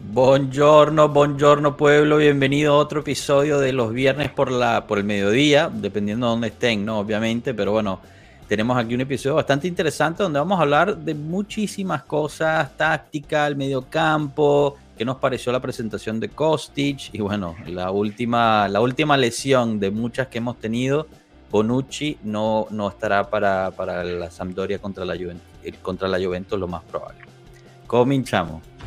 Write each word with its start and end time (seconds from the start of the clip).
Buongiorno, 0.00 1.08
buongiorno 1.08 1.76
pueblo, 1.76 2.18
bienvenido 2.18 2.74
a 2.74 2.76
otro 2.76 3.00
episodio 3.00 3.58
de 3.58 3.72
los 3.72 3.92
viernes 3.92 4.30
por 4.30 4.52
la 4.52 4.86
por 4.86 4.98
el 4.98 5.04
mediodía, 5.04 5.68
dependiendo 5.72 6.26
de 6.26 6.30
dónde 6.30 6.48
estén, 6.48 6.84
no, 6.84 7.00
obviamente, 7.00 7.52
pero 7.52 7.72
bueno, 7.72 8.00
tenemos 8.46 8.78
aquí 8.78 8.94
un 8.94 9.00
episodio 9.00 9.34
bastante 9.34 9.66
interesante 9.66 10.22
donde 10.22 10.38
vamos 10.38 10.60
a 10.60 10.62
hablar 10.62 10.96
de 10.96 11.14
muchísimas 11.14 12.04
cosas, 12.04 12.76
táctica, 12.76 13.44
el 13.48 13.56
mediocampo, 13.56 14.76
qué 14.96 15.04
nos 15.04 15.16
pareció 15.16 15.50
la 15.50 15.60
presentación 15.60 16.20
de 16.20 16.28
Kostic 16.28 17.12
y 17.12 17.20
bueno, 17.20 17.56
la 17.66 17.90
última 17.90 18.68
la 18.68 18.80
última 18.80 19.16
lesión 19.16 19.80
de 19.80 19.90
muchas 19.90 20.28
que 20.28 20.38
hemos 20.38 20.60
tenido, 20.60 21.08
Bonucci 21.50 22.18
no, 22.22 22.68
no 22.70 22.88
estará 22.88 23.28
para, 23.28 23.72
para 23.72 24.04
la 24.04 24.30
Sampdoria 24.30 24.78
contra 24.78 25.04
la 25.04 25.16
Juventus, 25.16 25.42
contra 25.82 26.06
la 26.06 26.24
Juventus 26.24 26.58
lo 26.58 26.68
más 26.68 26.84
probable. 26.84 27.18
Cominchamos. 27.88 28.77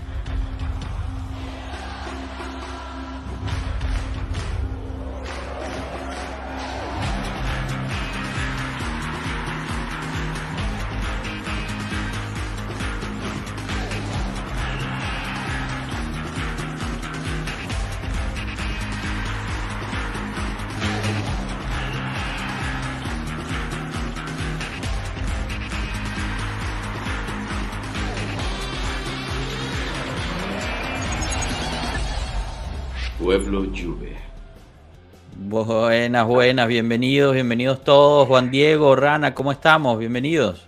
Buenas, 36.12 36.28
buenas, 36.28 36.68
bienvenidos, 36.68 37.34
bienvenidos 37.34 37.86
todos. 37.86 38.28
Juan 38.28 38.52
Diego, 38.52 38.98
Rana, 38.98 39.34
¿cómo 39.34 39.54
estamos? 39.54 39.98
Bienvenidos. 39.98 40.68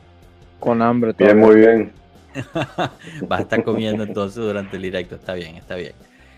Con 0.57 0.81
hambre. 0.81 1.13
Bien, 1.17 1.37
muy 1.37 1.55
bien. 1.55 1.91
Va 3.29 3.39
a 3.39 3.41
estar 3.41 3.61
comiendo 3.61 4.03
entonces 4.03 4.41
durante 4.41 4.77
el 4.77 4.83
directo, 4.83 5.15
está 5.15 5.33
bien, 5.33 5.57
está 5.57 5.75
bien. 5.75 5.91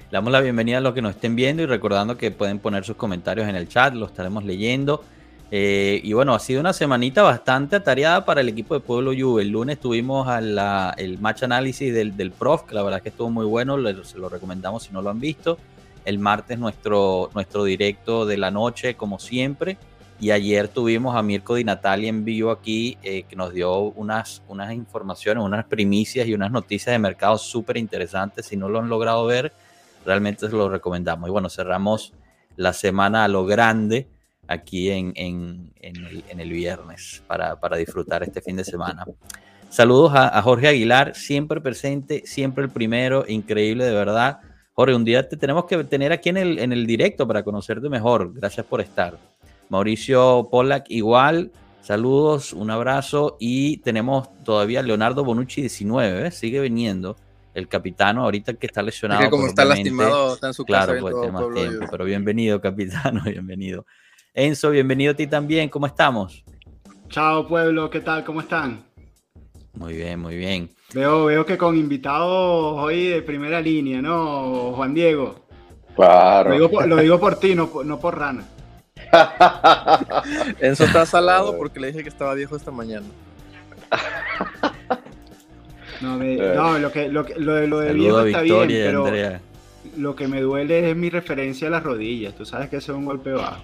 Le 0.09 0.11
damos 0.11 0.31
la 0.31 0.41
bienvenida 0.41 0.79
a 0.79 0.81
los 0.81 0.95
que 0.95 1.03
nos 1.03 1.13
estén 1.13 1.35
viendo 1.35 1.61
y 1.61 1.67
recordando 1.67 2.17
que 2.17 2.31
pueden 2.31 2.57
poner 2.57 2.83
sus 2.83 2.95
comentarios 2.95 3.47
en 3.47 3.55
el 3.55 3.69
chat, 3.69 3.93
los 3.93 4.09
estaremos 4.09 4.43
leyendo. 4.43 5.03
Eh, 5.51 6.01
y 6.03 6.13
bueno, 6.13 6.33
ha 6.33 6.39
sido 6.39 6.59
una 6.59 6.73
semanita 6.73 7.21
bastante 7.21 7.75
atareada 7.75 8.25
para 8.25 8.41
el 8.41 8.49
equipo 8.49 8.73
de 8.73 8.79
Pueblo 8.79 9.11
Juve. 9.15 9.43
El 9.43 9.49
lunes 9.49 9.79
tuvimos 9.79 10.27
el 10.35 11.17
match 11.19 11.43
análisis 11.43 11.93
del, 11.93 12.17
del 12.17 12.31
Prof, 12.31 12.63
que 12.63 12.73
la 12.73 12.81
verdad 12.81 12.97
es 12.97 13.03
que 13.03 13.09
estuvo 13.09 13.29
muy 13.29 13.45
bueno, 13.45 13.77
se 14.03 14.17
lo 14.17 14.29
recomendamos 14.29 14.81
si 14.81 14.91
no 14.91 15.03
lo 15.03 15.11
han 15.11 15.19
visto. 15.19 15.59
El 16.05 16.19
martes 16.19 16.57
nuestro, 16.59 17.29
nuestro 17.33 17.63
directo 17.63 18.25
de 18.25 18.37
la 18.37 18.51
noche, 18.51 18.95
como 18.95 19.19
siempre. 19.19 19.77
Y 20.19 20.31
ayer 20.31 20.69
tuvimos 20.69 21.15
a 21.15 21.21
Mirko 21.21 21.55
Di 21.55 21.65
Natalia 21.65 22.07
en 22.07 22.23
vivo 22.23 22.51
aquí, 22.51 22.97
eh, 23.03 23.23
que 23.23 23.35
nos 23.35 23.53
dio 23.53 23.77
unas, 23.79 24.41
unas 24.47 24.71
informaciones, 24.73 25.43
unas 25.43 25.65
primicias 25.65 26.27
y 26.27 26.33
unas 26.33 26.51
noticias 26.51 26.93
de 26.93 26.99
mercado 26.99 27.37
súper 27.37 27.75
interesantes. 27.77 28.45
Si 28.45 28.55
no 28.55 28.69
lo 28.69 28.79
han 28.79 28.87
logrado 28.87 29.25
ver, 29.25 29.51
realmente 30.05 30.47
se 30.47 30.55
lo 30.55 30.69
recomendamos. 30.69 31.27
Y 31.27 31.31
bueno, 31.31 31.49
cerramos 31.49 32.13
la 32.55 32.71
semana 32.71 33.25
a 33.25 33.27
lo 33.27 33.45
grande 33.45 34.07
aquí 34.47 34.89
en, 34.91 35.11
en, 35.15 35.73
el, 36.39 36.49
viernes 36.51 37.23
para, 37.27 37.59
para, 37.59 37.75
disfrutar 37.75 38.23
este 38.23 38.41
fin 38.41 38.55
de 38.55 38.63
semana. 38.63 39.03
Saludos 39.69 40.13
a 40.15 40.41
Jorge 40.41 40.67
Aguilar, 40.67 41.15
siempre 41.15 41.59
presente, 41.59 42.21
siempre 42.25 42.63
el 42.63 42.69
primero, 42.69 43.25
increíble 43.27 43.83
de 43.83 43.93
verdad. 43.93 44.39
Jorge, 44.75 44.93
un 44.93 45.05
día 45.05 45.27
te 45.27 45.37
tenemos 45.37 45.65
que 45.65 45.81
tener 45.85 46.11
aquí 46.11 46.27
en 46.27 46.35
el, 46.35 46.59
en 46.59 46.73
el 46.73 46.85
directo 46.85 47.25
para 47.25 47.43
conocerte 47.43 47.87
mejor. 47.87 48.33
Gracias 48.33 48.65
por 48.65 48.81
estar. 48.81 49.17
Mauricio 49.69 50.49
Pollack, 50.51 50.87
igual. 50.89 51.51
Saludos, 51.81 52.51
un 52.51 52.69
abrazo. 52.69 53.37
Y 53.39 53.77
tenemos 53.77 54.27
todavía 54.43 54.81
Leonardo 54.81 55.23
Bonucci, 55.23 55.61
19, 55.61 56.23
¿ves? 56.23 56.35
sigue 56.35 56.59
viniendo. 56.59 57.15
El 57.53 57.69
capitano, 57.69 58.23
ahorita 58.23 58.55
que 58.55 58.67
está 58.67 58.81
lesionado. 58.81 59.21
que 59.21 59.29
como 59.29 59.47
está 59.47 59.63
lastimado, 59.63 60.33
está 60.33 60.47
en 60.47 60.53
su 60.53 60.65
claro, 60.65 60.87
casa. 60.87 60.99
Claro, 60.99 61.15
puede 61.15 61.27
tener 61.27 61.31
más 61.31 61.53
tiempo. 61.53 61.87
Pero 61.89 62.03
bienvenido, 62.03 62.59
capitano, 62.59 63.21
bienvenido. 63.25 63.85
Enzo, 64.33 64.71
bienvenido 64.71 65.13
a 65.13 65.15
ti 65.15 65.25
también. 65.25 65.69
¿Cómo 65.69 65.87
estamos? 65.87 66.43
Chao, 67.07 67.47
pueblo. 67.47 67.89
¿Qué 67.89 68.01
tal? 68.01 68.25
¿Cómo 68.25 68.41
están? 68.41 68.83
Muy 69.75 69.93
bien, 69.93 70.19
muy 70.19 70.35
bien. 70.35 70.69
Veo, 70.93 71.25
veo 71.25 71.45
que 71.45 71.57
con 71.57 71.75
invitados 71.77 72.77
hoy 72.77 73.07
de 73.07 73.21
primera 73.21 73.59
línea, 73.59 74.01
¿no, 74.01 74.73
Juan 74.75 74.93
Diego? 74.93 75.45
Claro. 75.95 76.49
Lo 76.49 76.55
digo 76.55 76.71
por, 76.71 76.87
lo 76.87 76.97
digo 76.97 77.19
por 77.19 77.35
ti, 77.39 77.55
no, 77.55 77.69
no 77.83 77.99
por 77.99 78.17
Rana. 78.17 78.45
Enzo 80.59 80.85
está 80.85 81.05
salado 81.05 81.57
porque 81.57 81.79
le 81.79 81.87
dije 81.87 82.03
que 82.03 82.09
estaba 82.09 82.33
viejo 82.33 82.55
esta 82.55 82.71
mañana. 82.71 83.05
No, 86.01 86.17
me, 86.17 86.35
no 86.35 86.77
lo, 86.77 86.91
que, 86.91 87.07
lo, 87.07 87.25
que, 87.25 87.35
lo, 87.39 87.55
de, 87.55 87.67
lo 87.67 87.79
de 87.79 87.93
viejo 87.93 88.19
está 88.19 88.41
bien, 88.41 88.67
pero 88.67 89.05
Andrea. 89.05 89.41
lo 89.95 90.13
que 90.13 90.27
me 90.27 90.41
duele 90.41 90.91
es 90.91 90.95
mi 90.95 91.09
referencia 91.09 91.69
a 91.69 91.71
las 91.71 91.83
rodillas. 91.83 92.35
Tú 92.35 92.45
sabes 92.45 92.69
que 92.69 92.77
eso 92.77 92.91
es 92.91 92.97
un 92.97 93.05
golpe 93.05 93.31
bajo. 93.31 93.63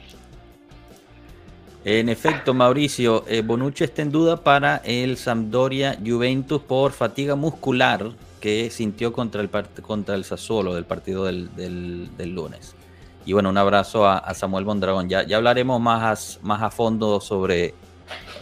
En 1.84 2.10
efecto, 2.10 2.54
Mauricio, 2.54 3.24
eh, 3.28 3.42
Bonucci 3.42 3.84
está 3.84 4.04
en 4.04 4.12
duda 4.12 4.38
para 4.38 4.78
el 4.86 5.18
Sampdoria 5.18 5.98
Juventus 6.06 6.62
por 6.62 6.92
fatiga 6.92 7.36
muscular 7.36 8.12
que 8.40 8.70
sintió 8.70 9.12
contra 9.12 9.42
el, 9.42 9.50
contra 9.82 10.14
el 10.14 10.24
Sassuolo 10.24 10.76
del 10.76 10.86
partido 10.86 11.26
del, 11.26 11.50
del, 11.56 12.30
lunes. 12.30 12.76
Y 13.26 13.34
bueno, 13.34 13.50
un 13.50 13.58
abrazo 13.58 14.08
a, 14.08 14.32
Samuel 14.36 14.64
Bondragón. 14.64 15.10
Ya, 15.10 15.24
ya 15.24 15.38
hablaremos 15.38 15.82
más 15.82 16.38
a, 16.38 16.46
más 16.46 16.62
a 16.62 16.70
fondo 16.70 17.20
sobre, 17.20 17.74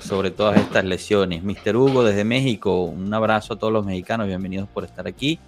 sobre 0.01 0.31
todas 0.31 0.57
estas 0.57 0.83
lesiones. 0.83 1.41
Mister 1.41 1.77
Hugo 1.77 2.03
desde 2.03 2.25
México, 2.25 2.83
un 2.83 3.13
abrazo 3.13 3.53
a 3.53 3.57
todos 3.57 3.71
los 3.71 3.85
mexicanos, 3.85 4.27
bienvenidos 4.27 4.67
por 4.67 4.83
estar 4.83 5.07
aquí. 5.07 5.39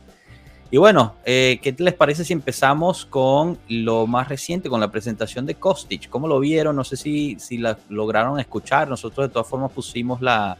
Y 0.74 0.78
bueno, 0.78 1.16
eh, 1.26 1.60
¿qué 1.62 1.76
les 1.78 1.94
parece 1.94 2.24
si 2.24 2.32
empezamos 2.32 3.06
con 3.06 3.58
lo 3.68 4.08
más 4.08 4.30
reciente, 4.30 4.70
con 4.70 4.80
la 4.80 4.90
presentación 4.90 5.46
de 5.46 5.56
Kostic? 5.56 6.10
¿Cómo 6.10 6.30
lo 6.30 6.40
vieron? 6.40 6.78
No 6.78 6.86
sé 6.86 6.96
si, 6.96 7.38
si 7.40 7.58
la 7.58 7.78
lograron 7.90 8.40
escuchar. 8.40 8.88
Nosotros 8.88 9.28
de 9.28 9.34
todas 9.34 9.50
formas 9.50 9.74
pusimos 9.74 10.22
la, 10.22 10.58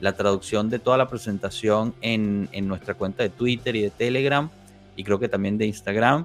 la 0.00 0.14
traducción 0.14 0.70
de 0.70 0.78
toda 0.78 0.96
la 0.96 1.08
presentación 1.08 1.94
en, 2.00 2.48
en, 2.52 2.66
nuestra 2.66 2.94
cuenta 2.94 3.22
de 3.22 3.28
Twitter 3.28 3.76
y 3.76 3.82
de 3.82 3.90
Telegram 3.90 4.48
y 4.96 5.04
creo 5.04 5.18
que 5.18 5.28
también 5.28 5.58
de 5.58 5.66
Instagram. 5.66 6.24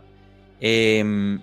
Eh, 0.61 1.37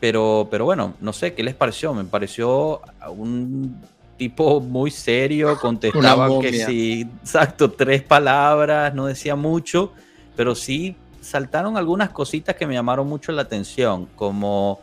pero, 0.00 0.48
pero 0.50 0.64
bueno, 0.64 0.94
no 1.00 1.12
sé, 1.12 1.34
¿qué 1.34 1.44
les 1.44 1.54
pareció? 1.54 1.94
Me 1.94 2.04
pareció 2.04 2.80
un 3.10 3.80
tipo 4.16 4.60
muy 4.60 4.90
serio, 4.90 5.56
contestaba 5.60 6.40
que 6.40 6.52
sí, 6.52 7.08
exacto, 7.20 7.70
tres 7.70 8.02
palabras, 8.02 8.92
no 8.92 9.06
decía 9.06 9.36
mucho, 9.36 9.92
pero 10.36 10.56
sí 10.56 10.96
saltaron 11.28 11.76
algunas 11.76 12.08
cositas 12.10 12.56
que 12.56 12.66
me 12.66 12.74
llamaron 12.74 13.06
mucho 13.06 13.32
la 13.32 13.42
atención, 13.42 14.06
como 14.16 14.80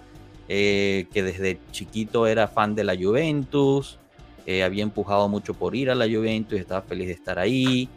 eh, 0.48 1.08
que 1.12 1.24
desde 1.24 1.60
chiquito 1.72 2.28
era 2.28 2.48
fan 2.48 2.76
de 2.76 2.84
la 2.84 2.96
Juventus, 2.96 3.98
eh, 4.46 4.64
había 4.64 4.84
empujado 4.84 5.28
mucho 5.28 5.56
por 5.56 5.76
ir 5.76 5.90
a 5.90 5.96
la 5.96 6.06
Juventus 6.06 6.60
estaba 6.60 6.84
feliz 6.84 7.08
de 7.08 7.14
estar 7.14 7.40
ahí, 7.40 7.90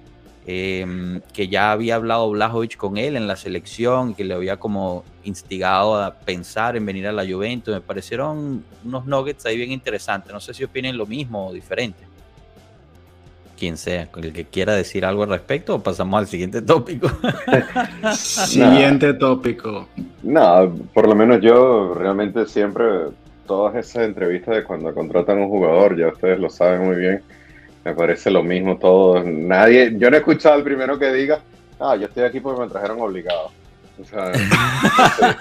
eh, 0.46 1.20
que 1.34 1.48
ya 1.48 1.72
había 1.72 1.96
hablado 1.96 2.30
Blajovic 2.30 2.78
con 2.78 2.96
él 2.96 3.16
en 3.16 3.26
la 3.26 3.36
selección, 3.36 4.14
que 4.14 4.24
le 4.24 4.32
había 4.32 4.56
como 4.56 5.04
instigado 5.24 6.02
a 6.02 6.14
pensar 6.14 6.74
en 6.74 6.86
venir 6.86 7.06
a 7.06 7.12
la 7.12 7.26
Juventus. 7.30 7.74
Me 7.74 7.82
parecieron 7.82 8.64
unos 8.82 9.04
nuggets 9.04 9.44
ahí 9.44 9.58
bien 9.58 9.72
interesantes. 9.72 10.32
No 10.32 10.40
sé 10.40 10.54
si 10.54 10.64
opinen 10.64 10.96
lo 10.96 11.04
mismo 11.04 11.48
o 11.48 11.52
diferente. 11.52 12.07
Quien 13.58 13.76
sea, 13.76 14.08
el 14.16 14.32
que 14.32 14.44
quiera 14.44 14.74
decir 14.74 15.04
algo 15.04 15.24
al 15.24 15.30
respecto, 15.30 15.74
o 15.74 15.82
pasamos 15.82 16.20
al 16.20 16.28
siguiente 16.28 16.62
tópico. 16.62 17.10
siguiente 18.14 19.14
tópico. 19.14 19.88
No, 20.22 20.72
por 20.94 21.08
lo 21.08 21.14
menos 21.16 21.40
yo 21.40 21.92
realmente 21.94 22.46
siempre, 22.46 22.84
todas 23.46 23.74
esas 23.74 24.04
entrevistas 24.04 24.54
de 24.54 24.64
cuando 24.64 24.94
contratan 24.94 25.38
a 25.38 25.42
un 25.42 25.48
jugador, 25.48 25.98
ya 25.98 26.08
ustedes 26.08 26.38
lo 26.38 26.48
saben 26.48 26.84
muy 26.84 26.96
bien, 26.96 27.22
me 27.84 27.94
parece 27.94 28.30
lo 28.30 28.44
mismo 28.44 28.76
todo. 28.76 29.24
Nadie, 29.24 29.92
yo 29.98 30.08
no 30.08 30.16
he 30.16 30.20
escuchado 30.20 30.54
al 30.54 30.62
primero 30.62 30.96
que 30.96 31.12
diga, 31.12 31.40
ah, 31.80 31.96
yo 31.96 32.06
estoy 32.06 32.22
aquí 32.22 32.38
porque 32.38 32.60
me 32.60 32.68
trajeron 32.68 33.00
obligado. 33.00 33.50
O 34.00 34.04
sea, 34.04 34.30
entonces, 34.32 35.36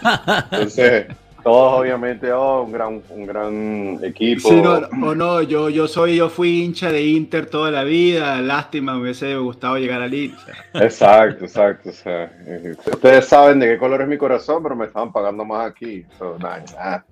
entonces, 0.52 1.06
todos 1.48 1.80
obviamente, 1.80 2.30
oh, 2.34 2.64
un 2.64 2.74
gran, 2.74 3.02
un 3.10 3.26
gran 3.26 4.00
equipo. 4.04 4.50
Sí, 4.50 4.62
no, 4.62 4.80
o 5.08 5.16
no, 5.16 5.42
yo, 5.42 5.70
yo 5.70 5.88
soy, 5.88 6.18
yo 6.18 6.28
fui 6.28 6.62
hincha 6.62 6.92
de 6.92 7.02
Inter 7.02 7.46
toda 7.46 7.72
la 7.72 7.86
vida, 7.86 8.42
lástima, 8.42 8.96
me 8.96 9.04
hubiese 9.04 9.34
gustado 9.38 9.78
llegar 9.78 10.02
al 10.02 10.14
Inter. 10.14 10.56
Exacto, 10.74 11.46
exacto. 11.46 11.90
O 11.90 11.94
sea, 11.94 12.30
ustedes 12.86 13.28
saben 13.28 13.62
de 13.62 13.68
qué 13.68 13.78
color 13.78 14.02
es 14.02 14.10
mi 14.10 14.18
corazón, 14.18 14.62
pero 14.62 14.76
me 14.76 14.88
estaban 14.88 15.14
pagando 15.14 15.46
más 15.46 15.72
aquí. 15.72 16.04
So, 16.18 16.38
nada, 16.38 16.66
nada. 16.76 17.06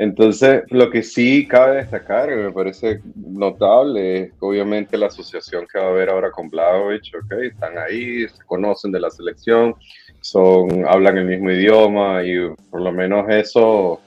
Entonces, 0.00 0.64
lo 0.70 0.90
que 0.90 1.04
sí 1.04 1.46
cabe 1.46 1.76
destacar, 1.76 2.28
me 2.34 2.50
parece 2.50 3.02
notable, 3.14 4.22
es 4.22 4.32
obviamente 4.40 4.98
la 4.98 5.06
asociación 5.06 5.64
que 5.72 5.78
va 5.78 5.84
a 5.84 5.90
haber 5.90 6.10
ahora 6.10 6.32
con 6.32 6.50
Blaovic, 6.50 7.14
¿ok? 7.14 7.32
Están 7.42 7.78
ahí, 7.78 8.26
se 8.26 8.42
conocen 8.46 8.90
de 8.90 8.98
la 8.98 9.10
selección, 9.10 9.76
son, 10.20 10.86
hablan 10.86 11.18
el 11.18 11.26
mismo 11.26 11.50
idioma 11.50 12.22
y 12.22 12.36
por 12.70 12.80
lo 12.80 12.92
menos 12.92 13.28
eso 13.28 14.00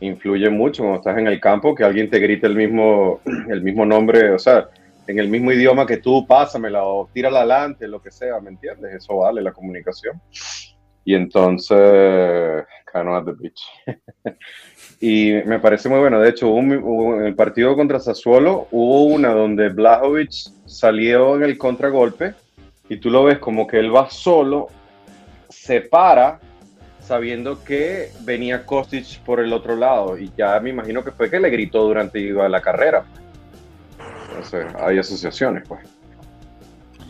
influye 0.00 0.50
mucho 0.50 0.82
cuando 0.82 0.98
estás 0.98 1.18
en 1.18 1.26
el 1.26 1.40
campo, 1.40 1.74
que 1.74 1.84
alguien 1.84 2.10
te 2.10 2.18
grite 2.18 2.46
el 2.46 2.56
mismo, 2.56 3.20
el 3.48 3.62
mismo 3.62 3.86
nombre, 3.86 4.30
o 4.32 4.38
sea, 4.38 4.68
en 5.06 5.18
el 5.18 5.28
mismo 5.28 5.52
idioma 5.52 5.86
que 5.86 5.98
tú, 5.98 6.26
pásamela 6.26 6.84
o 6.84 7.08
tírala 7.12 7.40
adelante, 7.40 7.86
lo 7.86 8.02
que 8.02 8.10
sea, 8.10 8.40
¿me 8.40 8.50
entiendes? 8.50 8.94
Eso 8.94 9.18
vale 9.18 9.40
la 9.40 9.52
comunicación. 9.52 10.20
Y 11.04 11.14
entonces, 11.14 12.64
Cano 12.84 13.14
at 13.14 13.24
the 13.24 13.32
beach. 13.38 13.62
y 15.00 15.34
me 15.46 15.60
parece 15.60 15.88
muy 15.88 16.00
bueno. 16.00 16.18
De 16.20 16.30
hecho, 16.30 16.48
hubo, 16.48 17.16
en 17.16 17.26
el 17.26 17.36
partido 17.36 17.76
contra 17.76 18.00
Sassuolo 18.00 18.66
hubo 18.72 19.04
una 19.04 19.32
donde 19.32 19.68
Blajovic 19.68 20.32
salió 20.66 21.36
en 21.36 21.44
el 21.44 21.56
contragolpe 21.56 22.34
y 22.88 22.96
tú 22.96 23.10
lo 23.10 23.22
ves 23.24 23.38
como 23.38 23.68
que 23.68 23.78
él 23.78 23.94
va 23.94 24.10
solo, 24.10 24.68
se 25.48 25.80
para 25.80 26.40
sabiendo 27.00 27.62
que 27.62 28.10
venía 28.22 28.66
Kostic 28.66 29.20
por 29.20 29.40
el 29.40 29.52
otro 29.52 29.76
lado 29.76 30.18
y 30.18 30.30
ya 30.36 30.58
me 30.58 30.70
imagino 30.70 31.04
que 31.04 31.12
fue 31.12 31.30
que 31.30 31.38
le 31.38 31.50
gritó 31.50 31.84
durante 31.84 32.20
la 32.20 32.60
carrera. 32.60 33.04
Entonces, 34.28 34.66
hay 34.80 34.98
asociaciones, 34.98 35.64
pues. 35.66 35.80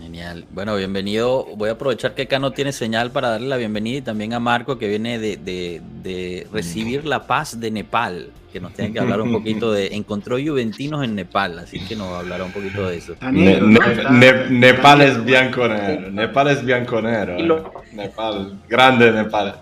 Genial. 0.01 0.47
Bueno, 0.51 0.77
bienvenido. 0.77 1.47
Voy 1.57 1.71
a 1.71 1.73
aprovechar 1.73 2.15
que 2.15 2.23
acá 2.23 2.39
no 2.39 2.53
tiene 2.53 2.73
señal 2.73 3.11
para 3.11 3.31
darle 3.31 3.49
la 3.49 3.57
bienvenida 3.57 3.99
y 3.99 4.03
también 4.03 4.35
a 4.35 4.41
Marco 4.41 4.79
que 4.79 4.87
viene 4.87 5.19
de, 5.19 6.47
recibir 6.53 7.05
la 7.05 7.27
paz 7.27 7.59
de 7.59 7.71
Nepal, 7.71 8.31
que 8.57 8.61
nos 8.63 8.73
tiene 8.73 8.91
que 8.91 9.01
hablar 9.01 9.21
un 9.21 9.33
poquito 9.33 9.71
de... 9.71 9.89
Encontró 9.89 10.39
juventinos 10.39 11.05
en 11.05 11.15
Nepal, 11.15 11.59
así 11.59 11.79
que 11.79 11.95
nos 11.95 12.09
hablará 12.09 12.45
un 12.45 12.53
poquito 12.53 12.89
de 12.89 12.97
eso. 12.97 13.15
Nepal 13.31 15.03
es 15.03 15.23
bianconero, 15.23 16.11
Nepal 16.11 16.49
es 16.49 16.65
bianconero. 16.65 17.37
Eh. 17.37 17.63
Nepal, 17.93 18.59
grande 18.67 19.13
Nepal. 19.13 19.61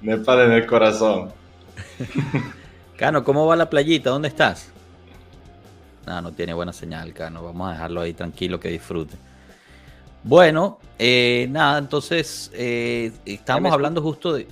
Nepal 0.00 0.40
en 0.40 0.52
el 0.54 0.66
corazón. 0.66 1.30
Cano, 2.96 3.22
¿cómo 3.22 3.46
va 3.46 3.54
la 3.54 3.70
playita? 3.70 4.10
¿Dónde 4.10 4.26
estás? 4.26 4.72
No, 6.04 6.20
no 6.20 6.32
tiene 6.32 6.52
buena 6.52 6.72
señal, 6.72 7.12
Cano. 7.12 7.44
Vamos 7.44 7.68
a 7.68 7.74
dejarlo 7.74 8.00
ahí 8.00 8.12
tranquilo 8.12 8.58
que 8.58 8.70
disfrute. 8.70 9.14
Bueno, 10.24 10.80
eh, 10.98 11.46
nada, 11.48 11.78
entonces 11.78 12.50
eh, 12.54 13.12
estamos 13.24 13.72
hablando 13.72 14.02
justo 14.02 14.32
de... 14.32 14.48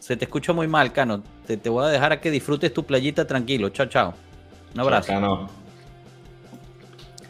Se 0.00 0.18
te 0.18 0.26
escucha 0.26 0.52
muy 0.52 0.68
mal, 0.68 0.92
Cano. 0.92 1.22
Te, 1.48 1.56
te, 1.56 1.70
voy 1.70 1.86
a 1.86 1.88
dejar 1.88 2.12
a 2.12 2.20
que 2.20 2.30
disfrutes 2.30 2.74
tu 2.74 2.84
playita 2.84 3.26
tranquilo. 3.26 3.70
Chao, 3.70 3.86
chao. 3.86 4.14
Un 4.74 4.80
abrazo. 4.80 5.08
Cano. 5.08 5.48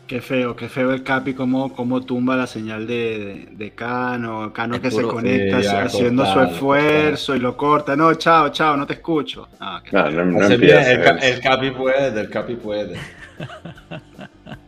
Qué 0.09 0.21
feo, 0.21 0.57
qué 0.57 0.69
feo 0.69 0.93
el 0.93 1.05
Capi, 1.05 1.35
cómo, 1.35 1.73
cómo 1.73 2.01
tumba 2.01 2.35
la 2.35 2.49
señal 2.49 2.85
de, 2.85 3.47
de, 3.53 3.71
Cano. 3.71 4.53
Cano 4.53 4.81
que 4.81 4.91
se 4.91 5.03
conecta 5.03 5.83
haciendo 5.85 6.27
su 6.27 6.41
esfuerzo 6.41 7.37
y 7.37 7.39
lo 7.39 7.57
corta. 7.57 7.95
No, 7.95 8.13
chao, 8.15 8.49
chao, 8.49 8.77
no 8.77 8.89
te 8.89 8.95
escucho. 8.95 9.47
Ah, 9.61 9.81
no, 9.93 10.11
no, 10.11 10.25
no, 10.25 10.47
el, 10.47 10.65
el 10.65 11.41
Capi 11.41 11.71
puede, 11.71 12.21
el 12.21 12.29
Capi 12.29 12.57
puede. 12.57 12.99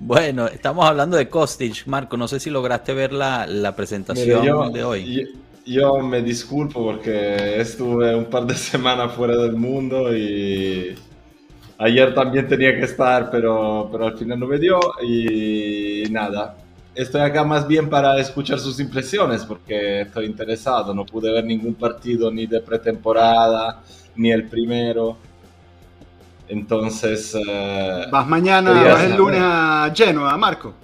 Bueno, 0.00 0.46
estamos 0.46 0.86
hablando 0.86 1.16
de 1.16 1.28
Kostic, 1.28 1.86
Marco. 1.86 2.16
No 2.16 2.28
sé 2.28 2.38
si 2.38 2.50
lograste 2.50 2.94
ver 2.94 3.12
la, 3.12 3.74
presentación 3.74 4.72
de 4.72 4.84
hoy. 4.84 5.26
Yo, 5.26 5.32
me 6.02 6.22
disculpo 6.22 6.82
porque 6.82 7.60
estuve 7.60 8.14
un 8.14 8.26
par 8.26 8.46
de 8.46 8.54
semanas 8.72 9.12
fuera 9.12 9.36
del 9.36 9.54
mundo 9.54 10.14
y 10.16 10.94
ayer 11.78 12.14
también 12.14 12.48
tenía 12.48 12.74
que 12.74 12.84
estar, 12.84 13.30
pero, 13.30 13.88
pero 13.90 14.06
al 14.06 14.18
final 14.18 14.40
no 14.40 14.46
me 14.46 14.58
dio 14.58 14.80
y 15.02 16.04
nada. 16.10 16.56
Estoy 16.94 17.20
acá 17.20 17.44
más 17.44 17.68
bien 17.68 17.88
para 17.88 18.18
escuchar 18.18 18.58
sus 18.58 18.80
impresiones 18.80 19.44
porque 19.44 20.00
estoy 20.02 20.26
interesado. 20.26 20.92
No 20.94 21.06
pude 21.06 21.30
ver 21.32 21.44
ningún 21.44 21.74
partido 21.74 22.30
ni 22.30 22.46
de 22.46 22.60
pretemporada 22.60 23.82
ni 24.16 24.32
el 24.32 24.48
primero 24.48 25.16
entonces... 26.48 27.34
Eh, 27.34 28.06
¿Vas 28.10 28.26
mañana, 28.26 28.70
vas 28.72 29.04
el 29.04 29.16
lunes 29.16 29.40
a 29.42 29.92
Genoa, 29.94 30.36
Marco? 30.36 30.74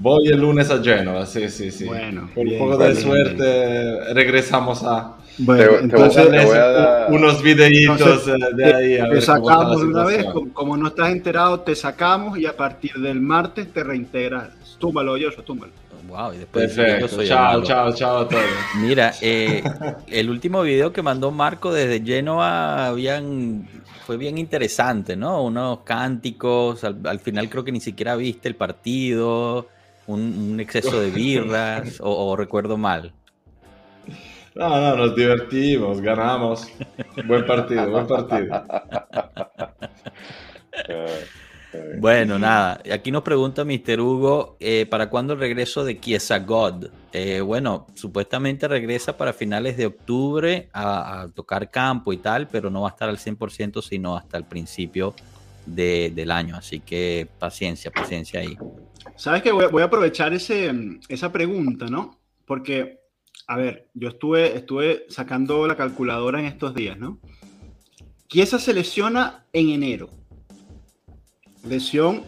Voy 0.00 0.28
el 0.28 0.40
lunes 0.40 0.70
a 0.70 0.82
Genoa, 0.82 1.26
sí, 1.26 1.48
sí, 1.48 1.72
sí. 1.72 1.84
Bueno, 1.84 2.30
Por 2.32 2.46
un 2.46 2.58
poco 2.58 2.78
de 2.78 2.94
suerte 2.94 4.14
regresamos 4.14 4.84
a... 4.84 5.16
Bueno, 5.38 5.78
entonces 5.80 6.28
unos 7.08 7.42
videitos 7.42 8.28
eh, 8.28 8.32
de 8.54 8.74
ahí. 8.74 8.98
A 8.98 9.08
te 9.08 9.20
sacamos 9.20 9.80
de 9.80 9.86
una 9.86 10.04
vez, 10.04 10.24
como, 10.52 10.76
no 10.76 10.88
estás 10.88 11.10
enterado, 11.10 11.60
te 11.60 11.74
sacamos 11.74 12.38
y 12.38 12.46
a 12.46 12.56
partir 12.56 12.92
del 12.94 13.20
martes 13.20 13.72
te 13.72 13.82
reintegras. 13.82 14.50
Túmbalo, 14.78 15.16
yo, 15.16 15.30
túmbalo. 15.32 15.72
Wow, 16.08 16.32
y 16.32 16.38
después 16.38 16.72
Perfecto. 16.72 17.24
chao, 17.24 17.62
chao, 17.62 17.92
chao 17.92 18.18
a 18.18 18.28
todos. 18.28 18.44
Mira, 18.76 19.12
eh, 19.20 19.62
el 20.06 20.30
último 20.30 20.62
video 20.62 20.92
que 20.92 21.02
mandó 21.02 21.30
Marco 21.30 21.72
desde 21.72 22.04
Genoa 22.04 22.86
habían 22.86 23.68
fue 24.06 24.16
bien 24.16 24.38
interesante, 24.38 25.16
¿no? 25.16 25.42
Unos 25.42 25.80
cánticos, 25.80 26.82
al, 26.82 27.20
final 27.20 27.50
creo 27.50 27.62
que 27.62 27.72
ni 27.72 27.80
siquiera 27.80 28.16
viste 28.16 28.48
el 28.48 28.56
partido, 28.56 29.66
un, 30.08 30.58
exceso 30.58 31.00
de 31.00 31.10
birras, 31.10 31.98
o, 32.00 32.34
recuerdo 32.36 32.76
mal. 32.76 33.12
No, 34.54 34.68
no, 34.68 34.96
nos 34.96 35.14
divertimos, 35.14 36.00
ganamos. 36.00 36.68
Buen 37.26 37.46
partido, 37.46 37.88
buen 37.90 38.06
partido. 38.06 38.64
Bueno, 41.98 42.38
nada, 42.38 42.80
aquí 42.92 43.10
nos 43.10 43.22
pregunta 43.22 43.62
Mr. 43.62 44.00
Hugo, 44.00 44.56
eh, 44.58 44.86
¿para 44.86 45.10
cuándo 45.10 45.34
el 45.34 45.38
regreso 45.38 45.84
de 45.84 45.98
Kiesa 45.98 46.38
God? 46.38 46.86
Eh, 47.12 47.42
bueno, 47.42 47.86
supuestamente 47.94 48.66
regresa 48.68 49.18
para 49.18 49.34
finales 49.34 49.76
de 49.76 49.86
octubre 49.86 50.70
a, 50.72 51.28
tocar 51.34 51.70
campo 51.70 52.12
y 52.12 52.18
tal, 52.18 52.48
pero 52.48 52.70
no 52.70 52.82
va 52.82 52.88
a 52.88 52.92
estar 52.92 53.10
al 53.10 53.18
100% 53.18 53.82
sino 53.82 54.16
hasta 54.16 54.38
el 54.38 54.44
principio 54.44 55.14
del 55.66 56.30
año, 56.30 56.56
así 56.56 56.80
que 56.80 57.28
paciencia, 57.38 57.90
paciencia 57.90 58.40
ahí. 58.40 58.56
Sabes 59.16 59.42
que 59.42 59.52
voy, 59.52 59.82
a 59.82 59.86
aprovechar 59.86 60.32
ese, 60.32 60.72
esa 61.08 61.32
pregunta, 61.32 61.86
¿no? 61.86 62.18
Porque, 62.46 63.00
a 63.46 63.56
ver, 63.56 63.88
yo 63.94 64.08
estuve, 64.08 64.56
estuve 64.56 65.06
sacando 65.08 65.66
la 65.66 65.76
calculadora 65.76 66.40
en 66.40 66.46
estos 66.46 66.74
días, 66.74 66.98
¿no? 66.98 67.18
Kiesa 68.28 68.58
se 68.58 68.74
lesiona 68.74 69.44
en 69.52 69.70
enero 69.70 70.10
Lesión 71.66 72.22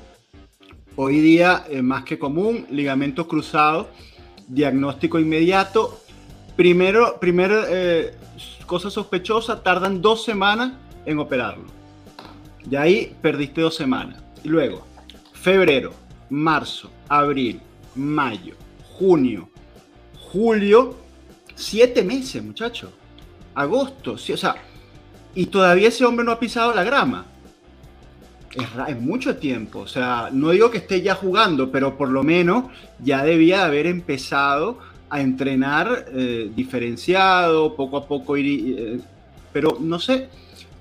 hoy 0.96 1.20
día 1.20 1.64
eh, 1.68 1.82
más 1.82 2.04
que 2.04 2.18
común, 2.18 2.66
ligamentos 2.70 3.26
cruzados, 3.26 3.86
diagnóstico 4.48 5.18
inmediato. 5.18 6.00
Primero, 6.56 7.18
primera 7.20 7.64
eh, 7.68 8.14
cosa 8.66 8.90
sospechosa, 8.90 9.62
tardan 9.62 10.02
dos 10.02 10.24
semanas 10.24 10.72
en 11.06 11.18
operarlo. 11.18 11.64
Y 12.68 12.76
ahí 12.76 13.16
perdiste 13.22 13.60
dos 13.60 13.74
semanas. 13.74 14.22
Y 14.44 14.48
luego, 14.48 14.84
febrero, 15.32 15.92
marzo, 16.30 16.90
abril, 17.08 17.60
mayo, 17.94 18.54
junio, 18.98 19.50
julio, 20.18 20.96
siete 21.54 22.02
meses, 22.02 22.42
muchachos. 22.42 22.90
Agosto, 23.54 24.16
sí, 24.16 24.32
o 24.32 24.36
sea, 24.36 24.56
y 25.34 25.46
todavía 25.46 25.88
ese 25.88 26.04
hombre 26.04 26.24
no 26.24 26.32
ha 26.32 26.40
pisado 26.40 26.72
la 26.74 26.84
grama 26.84 27.26
es, 28.88 29.00
mucho 29.00 29.36
tiempo. 29.36 29.80
O 29.80 29.86
sea, 29.86 30.30
no 30.32 30.50
digo 30.50 30.70
que 30.70 30.78
esté 30.78 31.02
ya 31.02 31.14
jugando, 31.14 31.70
pero 31.70 31.96
por 31.96 32.08
lo 32.08 32.22
menos 32.22 32.64
ya 32.98 33.24
debía 33.24 33.64
haber 33.64 33.86
empezado 33.86 34.78
a 35.08 35.20
entrenar 35.20 36.06
eh, 36.12 36.50
diferenciado, 36.54 37.74
poco 37.76 37.96
a 37.96 38.06
poco 38.06 38.36
ir. 38.36 38.76
Eh, 38.78 39.00
pero 39.52 39.76
no 39.80 39.98
sé, 39.98 40.28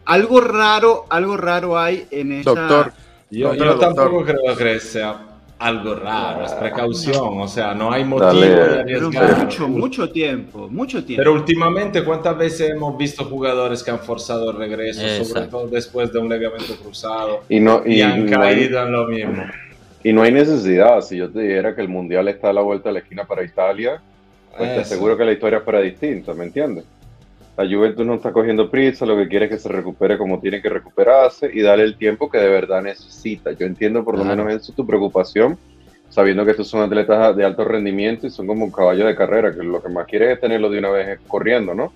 algo 0.06 0.42
raro, 0.42 1.06
algo 1.10 1.38
raro 1.38 1.78
hay 1.78 2.08
en 2.12 2.32
esa. 2.34 2.52
Doctor, 2.52 2.94
yo, 3.30 3.56
tampoco 3.78 4.24
creo 4.24 4.56
que 4.56 4.80
sea 4.80 5.29
algo 5.60 5.94
raro, 5.96 6.46
es 6.46 6.54
precaución, 6.54 7.42
o 7.42 7.48
sea, 7.48 7.76
no 7.76 7.92
hay 7.92 8.06
motivo 8.06 8.42
de 8.42 8.80
arriesgar. 8.80 9.44
Mucho, 9.44 9.68
mucho 9.68 10.10
tiempo, 10.10 10.70
mucho 10.70 11.04
tiempo. 11.04 11.20
Pero 11.20 11.34
últimamente, 11.34 12.04
¿cuántas 12.04 12.38
veces 12.38 12.70
hemos 12.72 12.98
visto 12.98 13.26
jugadores 13.26 13.84
que 13.84 13.92
han 13.92 14.00
forzado 14.00 14.52
el 14.52 14.58
regreso, 14.58 15.26
sobre 15.26 15.48
todo 15.48 15.68
después 15.68 16.14
de 16.14 16.20
un 16.20 16.30
ligamento 16.30 16.76
cruzado, 16.82 17.42
y, 17.50 17.60
no, 17.60 17.84
y, 17.86 18.02
han 18.02 18.28
caído 18.30 18.82
en 18.82 18.92
lo 18.92 19.08
mismo? 19.08 19.44
Y 20.02 20.14
no 20.14 20.22
hay 20.22 20.32
necesidad, 20.32 21.02
si 21.02 21.18
yo 21.18 21.30
te 21.30 21.42
dijera 21.42 21.76
que 21.76 21.82
el 21.82 21.90
Mundial 21.90 22.30
está 22.30 22.52
a 22.52 22.54
la 22.54 22.62
vuelta 22.62 22.88
de 22.88 22.94
la 22.94 23.00
esquina 23.00 23.26
para 23.26 23.44
Italia, 23.44 24.02
pues 24.58 24.74
te 24.74 24.80
aseguro 24.80 25.18
que 25.18 25.26
la 25.26 25.34
historia 25.34 25.60
fuera 25.60 25.82
distinta, 25.82 26.34
¿me 26.34 26.46
entiendes? 26.46 26.86
La 27.60 27.68
Juventus 27.70 28.06
no 28.06 28.14
está 28.14 28.32
cogiendo 28.32 28.72
prisa, 28.72 29.06
lo 29.06 29.18
que 29.18 29.28
quiere 29.28 29.46
es 29.48 29.52
que 29.52 29.60
se 29.60 29.68
recupere 29.68 30.18
como 30.18 30.40
tiene 30.40 30.62
que 30.62 30.70
recuperarse 30.70 31.50
y 31.54 31.62
darle 31.62 31.84
el 31.84 31.98
tiempo 31.98 32.30
que 32.30 32.38
de 32.38 32.48
verdad 32.48 32.82
necesita. 32.82 33.52
Yo 33.52 33.66
entiendo 33.66 34.02
por 34.06 34.18
lo 34.18 34.24
menos 34.24 34.54
eso 34.54 34.72
tu 34.72 34.88
preocupación, 34.88 35.58
sabiendo 36.08 36.46
que 36.46 36.52
estos 36.52 36.70
son 36.70 36.82
atletas 36.82 37.36
de 37.36 37.44
alto 37.44 37.66
rendimiento 37.66 38.28
y 38.28 38.30
son 38.30 38.48
como 38.48 38.64
un 38.64 38.72
caballo 38.72 39.06
de 39.06 39.14
carrera, 39.14 39.54
que 39.54 39.62
lo 39.62 39.84
que 39.84 39.90
más 39.90 40.06
quiere 40.06 40.32
es 40.32 40.40
tenerlo 40.40 40.70
de 40.70 40.80
una 40.80 40.90
vez 40.92 41.20
corriendo, 41.28 41.74
¿no? 41.76 41.92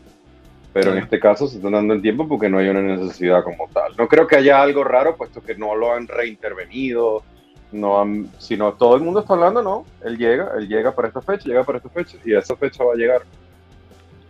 Pero 0.73 0.91
en 0.91 0.97
este 1.03 1.17
caso 1.17 1.47
se 1.47 1.55
están 1.55 1.71
dando 1.71 1.93
el 1.93 2.01
tiempo 2.01 2.27
porque 2.27 2.49
no 2.49 2.57
hay 2.57 2.67
una 2.67 2.81
necesidad 2.81 3.41
como 3.41 3.69
tal. 3.73 3.93
No 3.97 4.09
creo 4.09 4.27
que 4.27 4.35
haya 4.35 4.61
algo 4.61 4.83
raro, 4.83 5.15
puesto 5.15 5.41
que 5.41 5.55
no 5.55 5.75
lo 5.75 5.93
han 5.93 6.09
reintervenido, 6.09 7.23
no 7.71 8.01
han- 8.01 8.27
si 8.37 8.57
no 8.57 8.73
todo 8.73 8.97
el 8.97 9.01
mundo 9.01 9.21
está 9.21 9.33
hablando, 9.33 9.61
no. 9.61 9.85
Él 10.03 10.17
llega, 10.17 10.51
él 10.57 10.67
llega 10.67 10.93
para 10.93 11.07
esta 11.07 11.21
fecha, 11.21 11.47
llega 11.47 11.63
para 11.63 11.77
esta 11.77 11.89
fecha 11.89 12.17
y 12.25 12.35
esa 12.35 12.57
fecha 12.57 12.83
va 12.83 12.91
a 12.91 12.97
llegar. 12.97 13.21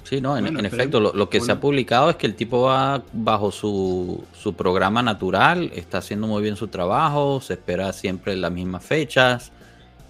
Sí, 0.04 0.20
no, 0.20 0.38
en, 0.38 0.44
Bueno, 0.44 0.60
en 0.60 0.66
efecto, 0.66 1.00
lo, 1.00 1.14
lo 1.14 1.30
que 1.30 1.40
se 1.40 1.52
ha 1.52 1.60
publicado 1.60 2.10
es 2.10 2.18
que 2.18 2.28
el 2.28 2.36
tipo 2.36 2.64
va 2.64 3.02
bajo 3.14 3.52
su, 3.52 4.24
su 4.34 4.54
programa 4.54 5.02
natural, 5.02 5.72
está 5.74 6.00
haciendo 6.00 6.28
muy 6.28 6.42
bien 6.44 6.56
su 6.58 6.68
trabajo, 6.68 7.40
se 7.42 7.54
espera 7.54 7.94
siempre 7.94 8.36
las 8.36 8.52
mismas 8.52 8.84
fechas. 8.84 9.52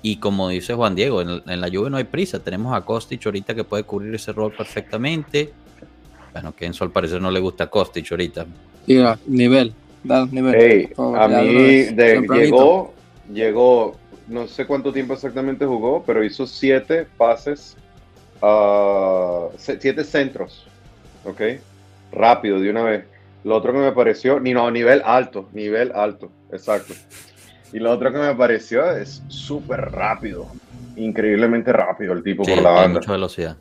Y 0.01 0.17
como 0.17 0.49
dice 0.49 0.73
Juan 0.73 0.95
Diego, 0.95 1.21
en, 1.21 1.41
en 1.47 1.61
la 1.61 1.67
lluvia 1.69 1.89
no 1.89 1.97
hay 1.97 2.03
prisa. 2.03 2.39
Tenemos 2.39 2.75
a 2.75 2.81
Kostic 2.81 3.25
ahorita 3.25 3.55
que 3.55 3.63
puede 3.63 3.83
cubrir 3.83 4.13
ese 4.15 4.33
rol 4.33 4.51
perfectamente. 4.51 5.53
Bueno, 6.33 6.53
que 6.55 6.65
Enzo 6.65 6.83
al 6.83 6.91
parecer 6.91 7.21
no 7.21 7.31
le 7.31 7.39
gusta 7.39 7.67
Kostic 7.67 8.11
ahorita. 8.11 8.45
Diga, 8.85 9.17
nivel. 9.27 9.73
Da 10.03 10.25
nivel. 10.25 10.55
Hey, 10.57 10.89
a 10.97 11.27
mí 11.29 11.53
de- 11.93 12.27
llegó, 12.33 12.93
llegó, 13.31 13.95
no 14.27 14.47
sé 14.47 14.65
cuánto 14.65 14.91
tiempo 14.91 15.13
exactamente 15.13 15.65
jugó, 15.65 16.03
pero 16.05 16.23
hizo 16.23 16.45
siete 16.45 17.07
pases, 17.17 17.77
se- 19.57 19.79
siete 19.79 20.03
centros, 20.03 20.65
¿ok? 21.25 21.41
Rápido, 22.11 22.59
de 22.59 22.69
una 22.69 22.83
vez. 22.83 23.05
Lo 23.43 23.55
otro 23.55 23.73
que 23.73 23.79
me 23.79 23.91
pareció, 23.91 24.39
ni 24.39 24.53
no, 24.53 24.69
nivel 24.71 25.01
alto, 25.05 25.49
nivel 25.53 25.91
alto, 25.93 26.31
exacto. 26.51 26.93
Y 27.73 27.79
lo 27.79 27.91
otro 27.91 28.11
que 28.11 28.19
me 28.19 28.35
pareció 28.35 28.89
es 28.91 29.21
súper 29.27 29.79
rápido, 29.91 30.47
increíblemente 30.95 31.73
rápido 31.73 32.13
el 32.13 32.23
tipo 32.23 32.43
Sí, 32.45 32.51
por 32.53 32.63
la 32.63 32.69
banda. 32.71 32.99
mucha 32.99 33.11
velocidad. 33.11 33.57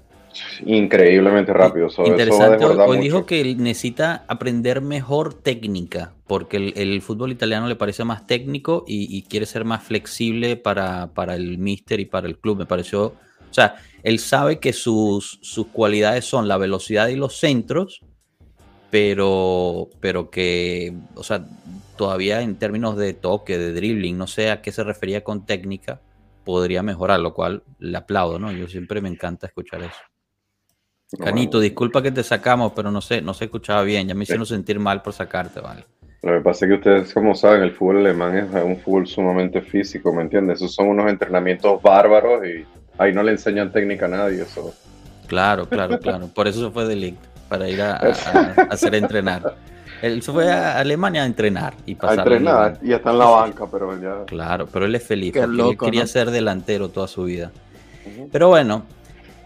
Increíblemente 0.65 1.53
rápido. 1.53 1.89
so- 1.91 2.03
eso 2.03 2.11
Interesante, 2.13 2.45
hoy, 2.57 2.61
desbordar 2.61 2.89
hoy 2.89 2.97
mucho. 2.99 3.05
dijo 3.05 3.27
que 3.27 3.55
necesita 3.57 4.25
aprender 4.29 4.81
mejor 4.81 5.35
técnica, 5.35 6.13
porque 6.27 6.57
el, 6.59 6.73
el 6.77 7.03
fútbol 7.03 7.33
italiano 7.33 7.67
le 7.67 7.77
parece 7.77 8.05
más 8.05 8.27
técnico 8.27 8.85
y, 8.87 9.15
y 9.17 9.23
quiere 9.23 9.47
ser 9.47 9.65
más 9.65 9.83
flexible 9.83 10.57
para, 10.57 11.09
para 11.15 11.35
el 11.35 11.59
míster 11.59 12.01
y 12.01 12.07
para 12.07 12.27
el 12.29 12.39
club. 12.39 12.59
Me 12.59 12.67
pareció, 12.67 13.15
o 13.53 13.55
sea, 13.55 13.77
él 14.03 14.19
sabe 14.19 14.59
que 14.59 14.73
sus, 14.73 15.39
sus 15.43 15.67
cualidades 15.67 16.25
son 16.25 16.49
la 16.49 16.57
velocidad 16.57 17.09
y 17.09 17.17
los 17.17 17.39
centros, 17.39 18.01
pero, 18.91 19.91
pero 20.01 20.31
que, 20.31 20.95
o 21.15 21.23
sea, 21.23 21.45
todavía 21.97 22.41
en 22.41 22.57
términos 22.57 22.97
de 22.97 23.13
toque, 23.13 23.59
de 23.59 23.75
dribbling, 23.75 24.17
no 24.17 24.27
sé 24.27 24.51
a 24.51 24.63
qué 24.63 24.73
se 24.73 24.85
refería 24.85 25.23
con 25.23 25.45
técnica, 25.45 26.01
podría 26.45 26.83
mejorar, 26.83 27.21
lo 27.21 27.35
cual 27.35 27.63
le 27.79 27.99
aplaudo, 27.99 28.39
¿no? 28.39 28.51
Yo 28.53 28.67
siempre 28.69 29.03
me 29.03 29.11
encanta 29.11 29.47
escuchar 29.47 29.83
eso. 29.83 30.01
Canito, 31.23 31.61
disculpa 31.61 32.03
que 32.03 32.11
te 32.11 32.23
sacamos, 32.23 32.73
pero 32.75 32.91
no 32.91 33.03
sé, 33.03 33.21
no 33.21 33.35
se 33.35 33.45
escuchaba 33.45 33.83
bien. 33.83 34.09
Ya 34.09 34.15
me 34.15 34.23
hicieron 34.23 34.47
sentir 34.47 34.81
mal 34.81 35.03
por 35.03 35.13
sacarte, 35.13 35.61
¿vale? 35.61 35.85
Lo 36.23 36.33
que 36.33 36.41
pasa 36.41 36.65
es 36.65 36.71
que 36.71 36.77
ustedes, 36.77 37.13
como 37.13 37.35
saben, 37.35 37.63
el 37.63 37.73
fútbol 37.73 37.99
alemán 37.99 38.39
es 38.39 38.65
un 38.65 38.79
fútbol 38.79 39.07
sumamente 39.07 39.61
físico, 39.61 40.13
¿me 40.15 40.23
entiendes? 40.23 40.59
Esos 40.59 40.75
son 40.75 40.89
unos 40.89 41.11
entrenamientos 41.11 41.83
bárbaros 41.83 42.47
y 42.47 42.65
ahí 42.99 43.13
no 43.13 43.23
le 43.23 43.33
enseñan 43.33 43.73
técnica 43.73 44.07
a 44.07 44.09
nadie. 44.09 44.43
Eso. 44.43 44.75
Claro, 45.27 45.69
claro, 45.69 45.99
claro. 45.99 46.29
Por 46.29 46.49
eso 46.49 46.67
se 46.67 46.71
fue 46.73 46.87
de 46.87 46.97
Ligt, 46.97 47.21
para 47.49 47.69
ir 47.69 47.81
a, 47.83 47.93
a- 47.97 48.55
a 48.59 48.63
hacer 48.71 48.95
entrenar. 48.95 49.57
Él 50.03 50.21
se 50.23 50.33
fue 50.33 50.51
a 50.51 50.79
Alemania 50.79 51.23
a 51.23 51.27
entrenar 51.27 51.75
y 51.87 51.95
A 51.95 51.99
pasar. 51.99 52.19
entrenar 52.21 52.79
y 52.83 52.93
está 52.93 53.13
en 53.13 53.19
la 53.19 53.27
banca, 53.27 53.67
pero 53.71 54.01
ya. 54.01 54.25
Claro, 54.27 54.67
pero 54.67 54.85
él 54.87 54.95
es 54.97 55.05
feliz 55.05 55.33
Qué 55.33 55.41
porque 55.43 55.63
él 55.71 55.79
quería 55.79 56.01
¿no? 56.03 56.07
ser 56.09 56.31
delantero 56.33 56.89
toda 56.89 57.07
su 57.07 57.23
vida. 57.25 57.53
Pero 58.33 58.49
bueno, 58.49 58.83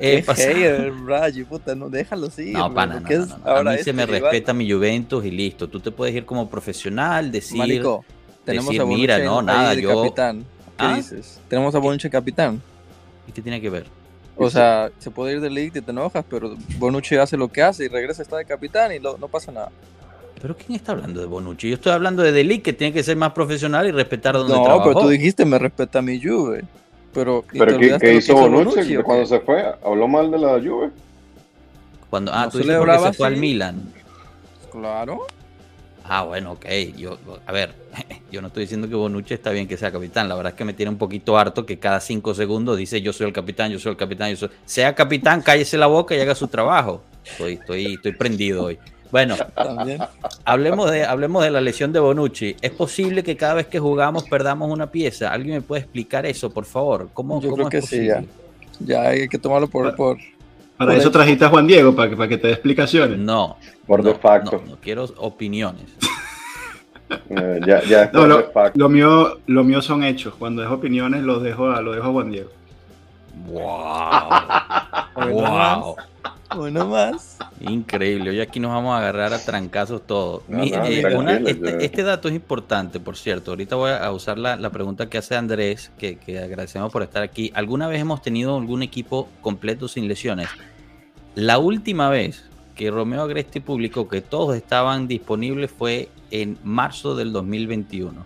eh, 0.00 0.16
Qué 0.16 0.22
pasa- 0.22 0.42
hater, 0.48 0.92
Raji, 1.04 1.44
puta, 1.44 1.74
no, 1.74 1.90
déjalo 1.90 2.28
así. 2.28 2.52
No, 2.52 2.72
pana, 2.72 2.94
no, 2.94 3.00
porque 3.00 3.16
no, 3.18 3.24
es 3.24 3.28
no, 3.28 3.38
no. 3.44 3.50
A 3.56 3.62
mí 3.64 3.70
se 3.72 3.76
este 3.80 3.92
me 3.92 4.06
rival. 4.06 4.22
respeta 4.22 4.54
mi 4.54 4.70
Juventus 4.70 5.24
y 5.26 5.30
listo. 5.30 5.68
Tú 5.68 5.78
te 5.80 5.90
puedes 5.90 6.14
ir 6.14 6.24
como 6.24 6.48
profesional, 6.48 7.30
decir, 7.30 7.58
Marico, 7.58 8.02
tenemos 8.46 8.66
decir, 8.68 8.80
a 8.80 8.86
mira, 8.86 9.18
no, 9.18 9.42
nada, 9.42 9.74
yo- 9.74 10.02
capitán. 10.04 10.40
¿Qué 10.78 10.84
¿Ah? 10.84 10.94
dices? 10.96 11.38
Tenemos 11.48 11.74
a 11.74 11.78
Bonucci 11.80 12.08
capitán. 12.08 12.62
¿Y 13.26 13.32
qué 13.32 13.42
tiene 13.42 13.60
que 13.60 13.70
ver? 13.70 13.86
O 14.36 14.50
sea, 14.50 14.90
se 14.98 15.10
puede 15.10 15.32
ir 15.34 15.40
de 15.40 15.48
league 15.48 15.78
y 15.78 15.80
te 15.80 15.90
enojas, 15.90 16.24
pero 16.28 16.54
Bonucci 16.78 17.16
hace 17.16 17.36
lo 17.38 17.48
que 17.48 17.62
hace 17.62 17.84
y 17.84 17.88
regresa, 17.88 18.20
está 18.22 18.36
de 18.36 18.44
capitán 18.44 18.92
y 18.92 18.98
lo- 18.98 19.16
no 19.16 19.28
pasa 19.28 19.50
nada. 19.50 19.70
¿Pero 20.40 20.54
quién 20.54 20.76
está 20.76 20.92
hablando 20.92 21.20
de 21.20 21.26
Bonucci? 21.26 21.70
Yo 21.70 21.76
estoy 21.76 21.92
hablando 21.92 22.22
de 22.22 22.32
Delic, 22.32 22.62
que 22.62 22.74
tiene 22.74 22.92
que 22.92 23.02
ser 23.02 23.16
más 23.16 23.32
profesional 23.32 23.86
y 23.86 23.92
respetar 23.92 24.34
donde 24.34 24.52
No, 24.54 24.62
trabajó. 24.62 24.90
pero 24.90 25.00
tú 25.00 25.08
dijiste 25.08 25.46
me 25.46 25.58
respeta 25.58 26.02
mi 26.02 26.22
Juve. 26.22 26.64
Pero, 27.14 27.44
¿y 27.50 27.58
te 27.58 27.64
¿Pero 27.64 27.78
qué, 27.78 27.98
que 27.98 28.14
hizo 28.16 28.34
Bonucci 28.34 28.96
cuando 28.96 29.24
se 29.24 29.40
fue? 29.40 29.64
¿Habló 29.82 30.06
mal 30.06 30.30
de 30.30 30.38
la 30.38 30.60
Juve? 30.60 30.90
Cuando, 32.10 32.30
ah, 32.34 32.44
¿No 32.44 32.50
tú 32.50 32.58
se 32.58 32.64
dices 32.64 32.76
porque 32.78 32.98
se 32.98 33.12
fue 33.14 33.26
al? 33.28 33.36
Milan. 33.38 33.92
Claro. 34.70 35.26
Ah, 36.08 36.22
bueno, 36.22 36.52
ok. 36.52 36.66
Yo, 36.96 37.18
a 37.46 37.52
ver, 37.52 37.74
yo 38.32 38.40
no 38.40 38.48
estoy 38.48 38.62
diciendo 38.62 38.88
que 38.88 38.94
Bonucci 38.94 39.34
está 39.34 39.50
bien 39.50 39.66
que 39.66 39.76
sea 39.76 39.90
capitán. 39.90 40.28
La 40.28 40.34
verdad 40.34 40.52
es 40.52 40.56
que 40.56 40.64
me 40.64 40.72
tiene 40.72 40.90
un 40.90 40.98
poquito 40.98 41.36
harto 41.38 41.66
que 41.66 41.78
cada 41.78 42.00
cinco 42.00 42.34
segundos 42.34 42.78
dice 42.78 43.00
yo 43.00 43.12
soy 43.12 43.26
el 43.26 43.32
capitán, 43.32 43.70
yo 43.70 43.78
soy 43.78 43.92
el 43.92 43.96
capitán, 43.96 44.30
yo 44.30 44.36
soy... 44.36 44.50
Sea 44.64 44.94
capitán, 44.94 45.42
cállese 45.42 45.76
la 45.76 45.86
boca 45.86 46.14
y 46.14 46.20
haga 46.20 46.34
su 46.34 46.48
trabajo. 46.48 47.02
Estoy, 47.24 47.54
estoy, 47.54 47.94
estoy 47.94 48.12
prendido 48.12 48.64
hoy. 48.64 48.78
Bueno, 49.10 49.36
También. 49.54 50.00
hablemos 50.44 50.90
de, 50.90 51.04
hablemos 51.04 51.42
de 51.42 51.50
la 51.50 51.60
lesión 51.60 51.92
de 51.92 52.00
Bonucci. 52.00 52.56
¿Es 52.60 52.72
posible 52.72 53.22
que 53.22 53.36
cada 53.36 53.54
vez 53.54 53.66
que 53.66 53.78
jugamos 53.78 54.24
perdamos 54.24 54.70
una 54.70 54.90
pieza? 54.90 55.32
¿Alguien 55.32 55.56
me 55.56 55.62
puede 55.62 55.82
explicar 55.82 56.26
eso, 56.26 56.50
por 56.50 56.64
favor? 56.64 57.08
¿Cómo, 57.12 57.40
Yo 57.40 57.50
cómo 57.50 57.68
creo 57.68 57.80
es 57.80 57.88
que 57.88 57.96
sí, 57.96 58.06
ya. 58.06 58.24
Ya 58.80 59.08
hay 59.08 59.28
que 59.28 59.38
tomarlo 59.38 59.68
por, 59.68 59.94
por 59.96 60.18
Para 60.76 60.92
eso 60.92 61.02
eso. 61.02 61.10
trajiste 61.10 61.44
a 61.44 61.48
Juan 61.48 61.66
Diego, 61.66 61.94
para 61.94 62.10
que, 62.10 62.16
para 62.16 62.28
que 62.28 62.38
te 62.38 62.48
dé 62.48 62.52
explicaciones. 62.52 63.18
No. 63.18 63.56
Por 63.86 64.02
no, 64.02 64.10
de 64.10 64.14
facto. 64.16 64.62
No, 64.64 64.72
no 64.72 64.78
quiero 64.80 65.04
opiniones. 65.18 65.84
Eh, 67.30 67.60
ya, 67.64 67.84
ya 67.84 68.10
por 68.10 68.26
lo, 68.26 68.38
de 68.38 68.42
facto. 68.44 68.76
lo 68.76 68.88
mío, 68.88 69.38
lo 69.46 69.62
mío 69.62 69.80
son 69.80 70.02
hechos. 70.02 70.34
Cuando 70.34 70.62
dejo 70.62 70.74
opiniones, 70.74 71.22
los 71.22 71.40
dejo 71.40 71.70
a, 71.70 71.80
lo 71.80 71.92
dejo 71.92 72.08
a 72.08 72.10
Juan 72.10 72.32
Diego. 72.32 72.50
¡Wow! 73.46 73.60
¡Wow! 75.30 75.96
Uno 76.54 76.86
más. 76.88 77.38
Increíble. 77.60 78.30
Hoy 78.30 78.40
aquí 78.40 78.60
nos 78.60 78.70
vamos 78.72 78.94
a 78.94 78.98
agarrar 78.98 79.32
a 79.32 79.38
trancazos 79.38 80.06
todos. 80.06 80.42
No, 80.48 80.58
Mi- 80.58 80.70
no, 80.70 80.84
eh, 80.84 81.16
una- 81.16 81.36
este, 81.38 81.84
este 81.84 82.02
dato 82.02 82.28
es 82.28 82.34
importante, 82.34 83.00
por 83.00 83.16
cierto. 83.16 83.52
Ahorita 83.52 83.76
voy 83.76 83.90
a 83.90 84.10
usar 84.12 84.38
la, 84.38 84.56
la 84.56 84.70
pregunta 84.70 85.08
que 85.08 85.18
hace 85.18 85.34
Andrés, 85.36 85.90
que, 85.98 86.16
que 86.18 86.38
agradecemos 86.38 86.92
por 86.92 87.02
estar 87.02 87.22
aquí. 87.22 87.50
¿Alguna 87.54 87.88
vez 87.88 88.00
hemos 88.00 88.22
tenido 88.22 88.56
algún 88.56 88.82
equipo 88.82 89.28
completo 89.40 89.88
sin 89.88 90.08
lesiones? 90.08 90.48
La 91.34 91.58
última 91.58 92.08
vez 92.10 92.44
que 92.74 92.90
Romeo 92.90 93.22
Agresti 93.22 93.60
publicó 93.60 94.08
que 94.08 94.20
todos 94.20 94.54
estaban 94.56 95.08
disponibles 95.08 95.70
fue 95.70 96.08
en 96.30 96.58
marzo 96.62 97.14
del 97.16 97.32
2021. 97.32 98.24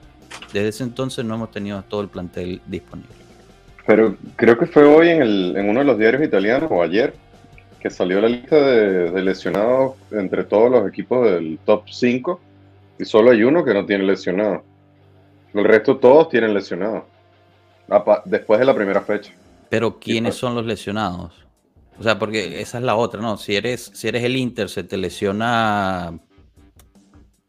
Desde 0.53 0.69
ese 0.69 0.83
entonces 0.85 1.25
no 1.25 1.35
hemos 1.37 1.51
tenido 1.51 1.83
todo 1.83 2.01
el 2.01 2.09
plantel 2.09 2.61
disponible. 2.67 3.11
Pero 3.87 4.17
creo 4.37 4.59
que 4.59 4.67
fue 4.67 4.85
hoy 4.85 5.09
en, 5.09 5.23
el, 5.23 5.57
en 5.57 5.69
uno 5.69 5.81
de 5.81 5.87
los 5.87 5.99
diarios 5.99 6.23
italianos 6.23 6.71
o 6.71 6.83
ayer 6.83 7.15
que 7.81 7.91
salió 7.91 8.21
la 8.21 8.29
lista 8.29 8.57
de, 8.57 9.11
de 9.11 9.23
lesionados 9.23 9.95
entre 10.11 10.45
todos 10.45 10.71
los 10.71 10.87
equipos 10.89 11.25
del 11.31 11.59
top 11.65 11.85
5 11.91 12.41
y 12.99 13.05
solo 13.05 13.31
hay 13.31 13.43
uno 13.43 13.65
que 13.65 13.73
no 13.75 13.87
tiene 13.87 14.05
lesionado. 14.05 14.63
El 15.55 15.65
resto 15.65 15.97
todos 15.97 16.29
tienen 16.29 16.53
lesionado. 16.55 17.07
Apa- 17.89 18.23
Después 18.25 18.61
de 18.61 18.67
la 18.67 18.75
primera 18.75 19.01
fecha. 19.01 19.33
Pero 19.69 19.99
¿quiénes 19.99 20.33
pues. 20.33 20.37
son 20.41 20.55
los 20.55 20.67
lesionados? 20.67 21.33
O 21.99 22.03
sea, 22.03 22.19
porque 22.19 22.61
esa 22.61 22.79
es 22.79 22.85
la 22.85 22.97
otra, 22.97 23.21
¿no? 23.21 23.37
Si 23.37 23.57
eres, 23.57 23.91
si 23.95 24.09
eres 24.09 24.25
el 24.25 24.37
Inter, 24.37 24.69
se 24.69 24.85
te 24.85 24.97
lesiona, 24.97 26.19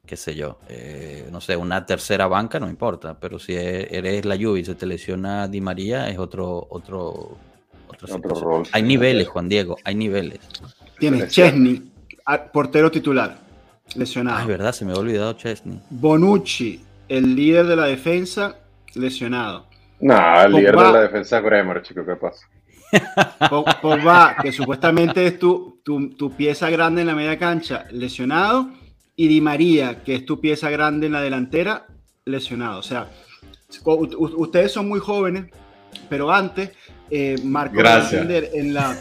qué 0.05 0.17
sé 0.17 0.35
yo, 0.35 0.59
eh, 0.67 1.27
no 1.31 1.39
sé, 1.41 1.55
una 1.55 1.85
tercera 1.85 2.27
banca, 2.27 2.59
no 2.59 2.69
importa. 2.69 3.17
Pero 3.19 3.39
si 3.39 3.53
e- 3.55 3.87
eres 3.95 4.25
la 4.25 4.35
Juve 4.37 4.59
y 4.59 4.65
se 4.65 4.75
te 4.75 4.85
lesiona 4.85 5.47
Di 5.47 5.61
María, 5.61 6.09
es 6.09 6.17
otro, 6.17 6.67
otro, 6.69 7.37
Otro 8.09 8.35
rol. 8.35 8.63
Hay 8.71 8.83
niveles, 8.83 9.27
Juan 9.27 9.49
Diego, 9.49 9.77
hay 9.83 9.95
niveles. 9.95 10.39
Tienes. 10.99 11.31
Chesney, 11.31 11.91
portero 12.53 12.91
titular, 12.91 13.37
lesionado. 13.95 14.37
Ah, 14.37 14.41
es 14.41 14.47
verdad, 14.47 14.71
se 14.71 14.85
me 14.85 14.91
había 14.91 15.01
olvidado 15.01 15.33
Chesney. 15.33 15.79
Bonucci, 15.89 16.81
el 17.07 17.35
líder 17.35 17.65
de 17.67 17.75
la 17.75 17.85
defensa, 17.85 18.57
lesionado. 18.95 19.67
Nah, 19.99 20.43
el 20.45 20.53
líder 20.53 20.75
de 20.75 20.83
la 20.83 21.01
defensa 21.01 21.37
es 21.37 21.43
Bremer, 21.43 21.81
chico, 21.81 22.05
¿qué 22.05 22.15
pasa? 22.15 22.47
Po- 23.49 23.63
Pogba, 23.81 24.35
que 24.41 24.51
supuestamente 24.51 25.25
es 25.25 25.39
tu, 25.39 25.79
tu, 25.83 26.09
tu 26.15 26.31
pieza 26.35 26.69
grande 26.69 27.01
en 27.01 27.07
la 27.07 27.15
media 27.15 27.37
cancha, 27.37 27.85
lesionado. 27.91 28.69
Y 29.15 29.27
Di 29.27 29.39
María, 29.41 30.03
que 30.03 30.15
es 30.15 30.25
tu 30.25 30.39
pieza 30.41 30.69
grande 30.69 31.05
en 31.07 31.13
la 31.13 31.21
delantera, 31.21 31.85
lesionado. 32.25 32.79
O 32.79 32.83
sea, 32.83 33.09
ustedes 33.85 34.71
son 34.71 34.87
muy 34.89 34.99
jóvenes, 34.99 35.45
pero 36.09 36.31
antes, 36.31 36.71
eh, 37.11 37.35
Marco 37.43 37.77
en 37.79 38.73
la, 38.73 38.97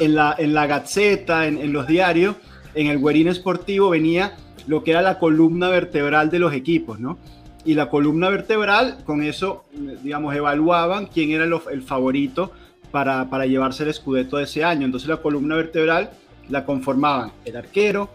en 0.00 0.14
la, 0.14 0.34
en 0.36 0.52
la 0.52 0.66
Gaceta, 0.66 1.46
en, 1.46 1.58
en 1.58 1.72
los 1.72 1.86
diarios, 1.86 2.36
en 2.74 2.88
el 2.88 3.00
Guerín 3.00 3.28
Esportivo 3.28 3.90
venía 3.90 4.34
lo 4.66 4.82
que 4.84 4.90
era 4.90 5.02
la 5.02 5.18
columna 5.18 5.68
vertebral 5.68 6.30
de 6.30 6.38
los 6.38 6.52
equipos, 6.52 7.00
¿no? 7.00 7.18
Y 7.64 7.74
la 7.74 7.90
columna 7.90 8.28
vertebral, 8.30 8.98
con 9.04 9.22
eso, 9.22 9.64
digamos, 10.02 10.34
evaluaban 10.34 11.06
quién 11.06 11.30
era 11.30 11.44
el, 11.44 11.54
el 11.72 11.82
favorito 11.82 12.52
para, 12.90 13.28
para 13.28 13.46
llevarse 13.46 13.82
el 13.82 13.90
escudeto 13.90 14.38
de 14.38 14.44
ese 14.44 14.64
año. 14.64 14.86
Entonces 14.86 15.08
la 15.08 15.18
columna 15.18 15.56
vertebral 15.56 16.10
la 16.48 16.64
conformaban 16.64 17.32
el 17.44 17.56
arquero, 17.56 18.10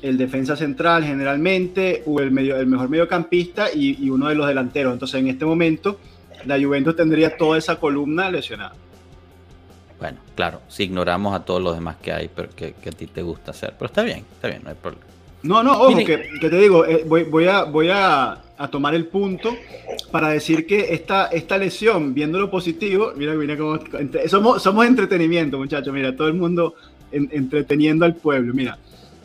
el 0.00 0.16
defensa 0.16 0.56
central 0.56 1.04
generalmente, 1.04 2.02
o 2.06 2.20
el, 2.20 2.30
medio, 2.30 2.56
el 2.56 2.66
mejor 2.66 2.88
mediocampista 2.88 3.66
y, 3.72 4.02
y 4.02 4.10
uno 4.10 4.28
de 4.28 4.34
los 4.36 4.46
delanteros. 4.46 4.92
Entonces, 4.92 5.20
en 5.20 5.28
este 5.28 5.44
momento, 5.44 5.98
la 6.44 6.58
Juventus 6.60 6.96
tendría 6.96 7.36
toda 7.36 7.58
esa 7.58 7.76
columna 7.76 8.30
lesionada. 8.30 8.74
Bueno, 9.98 10.18
claro, 10.36 10.60
si 10.68 10.84
ignoramos 10.84 11.34
a 11.34 11.44
todos 11.44 11.60
los 11.60 11.74
demás 11.74 11.96
que 12.00 12.12
hay, 12.12 12.30
pero 12.34 12.48
que, 12.54 12.72
que 12.74 12.88
a 12.90 12.92
ti 12.92 13.06
te 13.06 13.22
gusta 13.22 13.50
hacer. 13.50 13.74
Pero 13.78 13.86
está 13.86 14.02
bien, 14.02 14.24
está 14.34 14.48
bien, 14.48 14.62
no 14.62 14.70
hay 14.70 14.76
problema. 14.80 15.04
No, 15.42 15.62
no, 15.62 15.72
ojo, 15.80 15.96
que, 15.98 16.28
que 16.40 16.50
te 16.50 16.56
digo, 16.58 16.84
eh, 16.84 17.04
voy, 17.06 17.24
voy 17.24 17.46
a, 17.46 17.62
voy 17.64 17.90
a, 17.90 18.38
a 18.56 18.68
tomar 18.68 18.94
el 18.94 19.06
punto 19.06 19.56
para 20.10 20.28
decir 20.30 20.66
que 20.66 20.92
esta, 20.94 21.26
esta 21.28 21.56
lesión, 21.58 22.12
viendo 22.14 22.38
lo 22.40 22.50
positivo, 22.50 23.12
mira, 23.16 23.34
mira 23.34 23.56
cómo 23.56 23.78
entre- 23.98 24.28
somos, 24.28 24.62
somos 24.62 24.84
entretenimiento, 24.86 25.58
muchachos, 25.58 25.92
mira, 25.94 26.14
todo 26.16 26.26
el 26.28 26.34
mundo 26.34 26.74
en- 27.12 27.28
entreteniendo 27.32 28.04
al 28.04 28.14
pueblo, 28.16 28.52
mira, 28.52 28.78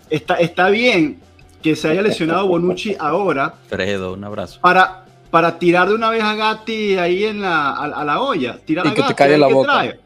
está, 0.09 0.35
está 0.35 0.69
bien 0.69 1.19
que 1.63 1.75
se 1.75 1.89
haya 1.89 2.01
lesionado 2.03 2.47
Bonucci 2.47 2.95
ahora 2.99 3.55
Fredo, 3.67 4.13
un 4.13 4.23
abrazo. 4.23 4.59
para, 4.61 5.02
para 5.33 5.57
tirar 5.57 5.87
de 5.89 5.95
una 5.95 6.11
vez 6.11 6.21
a 6.21 6.35
Gatti 6.35 6.93
ahí 6.93 7.23
en 7.23 7.41
la, 7.41 7.71
a, 7.71 7.85
a 7.85 8.05
la 8.05 8.21
olla, 8.21 8.59
tirar 8.63 8.85
Y 8.85 8.89
a 8.89 8.93
que 8.93 9.01
te 9.01 9.15
calle 9.15 9.35
la 9.35 9.47
boca. 9.47 9.71
trae. 9.71 9.99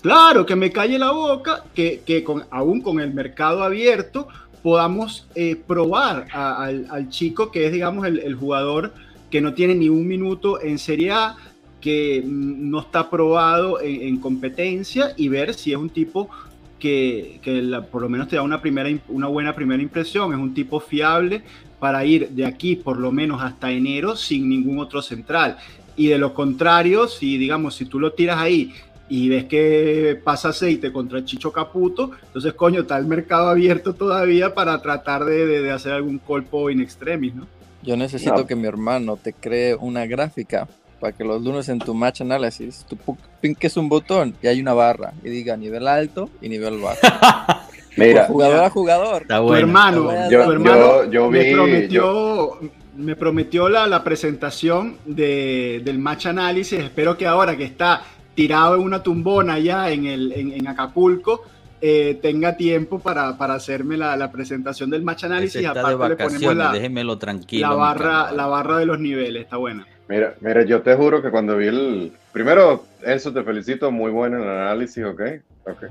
Claro, 0.00 0.46
que 0.46 0.56
me 0.56 0.72
calle 0.72 0.98
la 0.98 1.10
boca, 1.12 1.64
que, 1.74 2.00
que 2.06 2.24
con, 2.24 2.44
aún 2.50 2.80
con 2.80 2.98
el 2.98 3.12
mercado 3.12 3.62
abierto 3.62 4.26
podamos 4.62 5.26
eh, 5.34 5.54
probar 5.66 6.28
a- 6.32 6.64
al, 6.64 6.86
al 6.90 7.10
chico 7.10 7.50
que 7.50 7.66
es, 7.66 7.72
digamos, 7.72 8.06
el, 8.06 8.20
el 8.20 8.34
jugador 8.36 8.94
que 9.30 9.42
no 9.42 9.52
tiene 9.52 9.74
ni 9.74 9.90
un 9.90 10.08
minuto 10.08 10.62
en 10.62 10.78
Serie 10.78 11.10
A, 11.12 11.36
que 11.82 12.22
mm, 12.24 12.70
no 12.70 12.80
está 12.80 13.10
probado 13.10 13.82
en, 13.82 14.00
en 14.00 14.16
competencia 14.18 15.12
y 15.14 15.28
ver 15.28 15.52
si 15.52 15.72
es 15.72 15.76
un 15.76 15.90
tipo 15.90 16.30
que, 16.78 17.38
que 17.42 17.60
la- 17.60 17.82
por 17.82 18.00
lo 18.00 18.08
menos 18.08 18.28
te 18.28 18.36
da 18.36 18.42
una, 18.42 18.62
primera, 18.62 18.88
im- 18.88 19.02
una 19.08 19.26
buena 19.26 19.54
primera 19.54 19.82
impresión, 19.82 20.32
es 20.32 20.38
un 20.38 20.54
tipo 20.54 20.80
fiable 20.80 21.42
para 21.80 22.04
ir 22.04 22.28
de 22.28 22.46
aquí 22.46 22.76
por 22.76 22.98
lo 22.98 23.10
menos 23.10 23.42
hasta 23.42 23.72
enero 23.72 24.14
sin 24.14 24.48
ningún 24.48 24.78
otro 24.78 25.02
central. 25.02 25.56
Y 25.96 26.06
de 26.08 26.18
lo 26.18 26.32
contrario, 26.34 27.08
si 27.08 27.36
digamos, 27.38 27.74
si 27.74 27.86
tú 27.86 27.98
lo 27.98 28.12
tiras 28.12 28.38
ahí 28.38 28.72
y 29.08 29.28
ves 29.28 29.46
que 29.46 30.20
pasa 30.22 30.50
aceite 30.50 30.92
contra 30.92 31.24
Chicho 31.24 31.50
Caputo, 31.50 32.12
entonces 32.26 32.52
coño, 32.54 32.82
está 32.82 32.96
el 32.96 33.06
mercado 33.06 33.48
abierto 33.48 33.92
todavía 33.94 34.54
para 34.54 34.80
tratar 34.80 35.24
de, 35.24 35.46
de- 35.46 35.62
de 35.62 35.70
hacer 35.72 35.92
algún 35.92 36.18
colpo 36.18 36.70
in 36.70 36.80
extremis, 36.80 37.34
¿no? 37.34 37.46
Yo 37.82 37.96
necesito 37.96 38.36
No. 38.36 38.46
que 38.46 38.54
mi 38.54 38.66
hermano 38.68 39.16
te 39.16 39.32
cree 39.32 39.74
una 39.74 40.06
gráfica 40.06 40.68
para 41.00 41.16
que 41.16 41.24
los 41.24 41.42
lunes 41.42 41.68
en 41.70 41.78
tu 41.78 41.94
match 41.94 42.20
análisis 42.20 42.84
tú 42.88 42.96
pinques 43.40 43.76
un 43.78 43.88
botón 43.88 44.34
y 44.42 44.46
hay 44.48 44.60
una 44.60 44.74
barra 44.74 45.14
y 45.24 45.30
diga 45.30 45.56
nivel 45.56 45.88
alto 45.88 46.28
y 46.42 46.48
nivel 46.50 46.78
bajo. 46.78 46.98
Mira, 48.06 48.26
Por 48.26 48.32
jugador 48.34 48.64
a 48.64 48.70
jugador. 48.70 49.22
Está 49.22 49.36
tu 49.38 49.42
bueno. 49.44 49.58
hermano, 49.66 50.10
está 50.12 50.28
tu 50.28 50.36
bueno. 50.36 50.40
Yo- 50.46 50.52
hermano 50.52 51.04
yo- 51.04 51.10
yo 51.10 51.30
me 51.30 51.44
vi- 51.44 51.52
prometió, 51.54 52.58
me 52.96 53.16
prometió 53.16 53.68
la, 53.68 53.86
la 53.86 54.02
presentación 54.04 54.96
de- 55.04 55.80
del 55.84 55.98
match 55.98 56.26
análisis. 56.26 56.78
Espero 56.78 57.16
que 57.16 57.26
ahora 57.26 57.56
que 57.56 57.64
está 57.64 58.02
tirado 58.34 58.74
en 58.76 58.82
una 58.82 59.02
tumbona 59.02 59.54
allá 59.54 59.90
en, 59.90 60.06
el, 60.06 60.32
en, 60.32 60.52
en 60.52 60.66
Acapulco, 60.68 61.42
eh, 61.82 62.18
tenga 62.20 62.56
tiempo 62.56 62.98
para, 62.98 63.36
para 63.38 63.54
hacerme 63.54 63.96
la, 63.96 64.14
la 64.16 64.30
presentación 64.30 64.90
del 64.90 65.02
match 65.02 65.24
análisis. 65.24 65.56
está 65.62 65.72
de 65.72 65.80
Aparte 65.80 65.94
le 66.10 66.16
ponemos 66.16 66.32
vacaciones, 66.32 66.56
la, 66.58 66.72
déjemelo 66.72 67.18
tranquilo. 67.18 67.68
la 67.68 67.74
barra, 67.74 68.32
la 68.32 68.46
barra 68.46 68.78
de 68.78 68.86
los 68.86 68.98
niveles, 69.00 69.42
está 69.44 69.56
buena. 69.56 69.86
Mira, 70.08 70.34
mira, 70.40 70.62
yo 70.64 70.82
te 70.82 70.94
juro 70.94 71.22
que 71.22 71.30
cuando 71.30 71.56
vi 71.56 71.68
el... 71.68 72.12
Primero, 72.32 72.84
Enzo, 73.02 73.32
te 73.32 73.42
felicito, 73.42 73.90
muy 73.90 74.10
bueno 74.10 74.36
en 74.38 74.42
el 74.42 74.48
análisis, 74.50 75.04
¿ok? 75.04 75.20
Ok. 75.66 75.84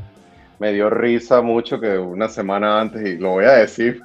Me 0.60 0.74
dio 0.74 0.90
risa 0.90 1.42
mucho 1.42 1.80
que 1.80 1.98
una 1.98 2.28
semana 2.28 2.80
antes, 2.82 3.02
y 3.08 3.18
lo 3.18 3.32
voy 3.32 3.46
a 3.46 3.52
decir. 3.54 4.02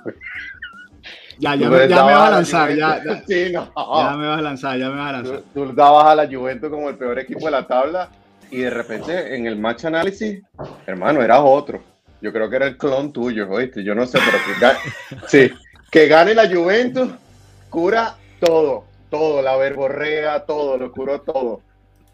Ya, 1.38 1.56
ya, 1.56 1.68
me, 1.68 1.88
ya 1.88 2.04
me 2.04 2.12
vas 2.12 2.20
a 2.22 2.30
la 2.30 2.36
lanzar, 2.36 2.74
ya, 2.76 3.02
Sí, 3.26 3.50
no. 3.52 3.72
ya 3.76 4.16
me 4.16 4.28
vas 4.28 4.38
a 4.38 4.42
lanzar, 4.42 4.78
ya 4.78 4.88
me 4.88 4.96
vas 4.96 5.08
a 5.08 5.12
lanzar. 5.12 5.40
Tú, 5.52 5.66
tú 5.66 5.72
dabas 5.74 6.06
a 6.06 6.14
la 6.14 6.26
Juventus 6.28 6.70
como 6.70 6.88
el 6.88 6.96
peor 6.96 7.18
equipo 7.18 7.46
de 7.46 7.50
la 7.50 7.66
tabla 7.66 8.08
y 8.52 8.58
de 8.58 8.70
repente 8.70 9.34
en 9.34 9.46
el 9.46 9.56
match 9.58 9.84
análisis, 9.84 10.42
hermano, 10.86 11.22
eras 11.22 11.40
otro. 11.42 11.82
Yo 12.20 12.32
creo 12.32 12.48
que 12.48 12.56
era 12.56 12.66
el 12.68 12.76
clon 12.76 13.12
tuyo, 13.12 13.48
¿oíste? 13.50 13.82
Yo 13.82 13.94
no 13.96 14.06
sé, 14.06 14.18
pero 14.24 14.38
que 14.44 14.60
gane, 14.60 14.78
sí, 15.26 15.50
que 15.90 16.06
gane 16.06 16.34
la 16.34 16.48
Juventus 16.48 17.10
cura 17.68 18.14
todo, 18.38 18.84
todo, 19.10 19.42
la 19.42 19.56
verborrea, 19.56 20.44
todo, 20.46 20.78
lo 20.78 20.92
curó 20.92 21.20
todo. 21.20 21.60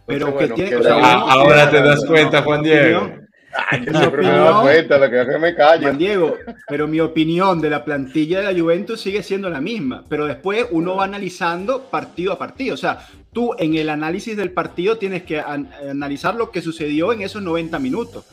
Pero 0.06 0.36
que 0.38 0.48
tiene- 0.48 0.76
o 0.76 0.82
sea, 0.82 0.94
Ah, 0.98 1.24
ahora 1.28 1.70
te 1.70 1.82
das 1.82 2.04
cuenta, 2.06 2.40
Juan 2.42 2.62
Diego. 2.62 3.10
Opinión. 3.52 3.66
Ay, 3.70 3.84
yo 3.86 3.92
mi 3.92 3.98
siempre 3.98 4.22
me 4.22 4.28
he 4.28 4.30
dado 4.32 4.44
opinión- 4.60 4.62
cuenta, 4.62 4.98
lo 4.98 5.10
que 5.10 5.20
es 5.22 5.28
que 5.28 5.38
me 5.38 5.54
callo. 5.54 5.82
Juan 5.82 5.98
Diego, 5.98 6.36
pero 6.68 6.88
mi 6.88 7.00
opinión 7.00 7.60
de 7.60 7.70
la 7.70 7.84
plantilla 7.84 8.40
de 8.40 8.52
la 8.52 8.60
Juventus 8.60 9.00
sigue 9.00 9.22
siendo 9.22 9.50
la 9.50 9.60
misma, 9.60 10.04
pero 10.08 10.26
después 10.26 10.66
uno 10.70 10.96
va 10.96 11.04
analizando 11.04 11.82
partido 11.90 12.32
a 12.32 12.38
partido. 12.38 12.74
O 12.74 12.78
sea, 12.78 13.06
tú 13.32 13.52
en 13.58 13.74
el 13.74 13.88
análisis 13.88 14.36
del 14.36 14.50
partido 14.52 14.96
tienes 14.98 15.22
que 15.24 15.40
an- 15.40 15.70
analizar 15.88 16.34
lo 16.34 16.50
que 16.50 16.62
sucedió 16.62 17.12
en 17.12 17.22
esos 17.22 17.42
90 17.42 17.78
minutos. 17.78 18.24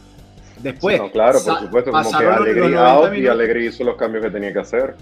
Después, 0.62 1.00
No, 1.00 1.12
claro, 1.12 1.38
por 1.46 1.60
supuesto, 1.60 1.92
como 1.92 2.10
que 2.18 2.26
Alegría 2.26 2.64
90 2.64 2.92
out 2.94 3.14
y. 3.16 3.28
Alegría 3.28 3.70
hizo 3.70 3.84
los 3.84 3.96
cambios 3.96 4.24
que 4.24 4.32
tenía 4.32 4.52
que 4.54 4.60
hacer. 4.60 4.96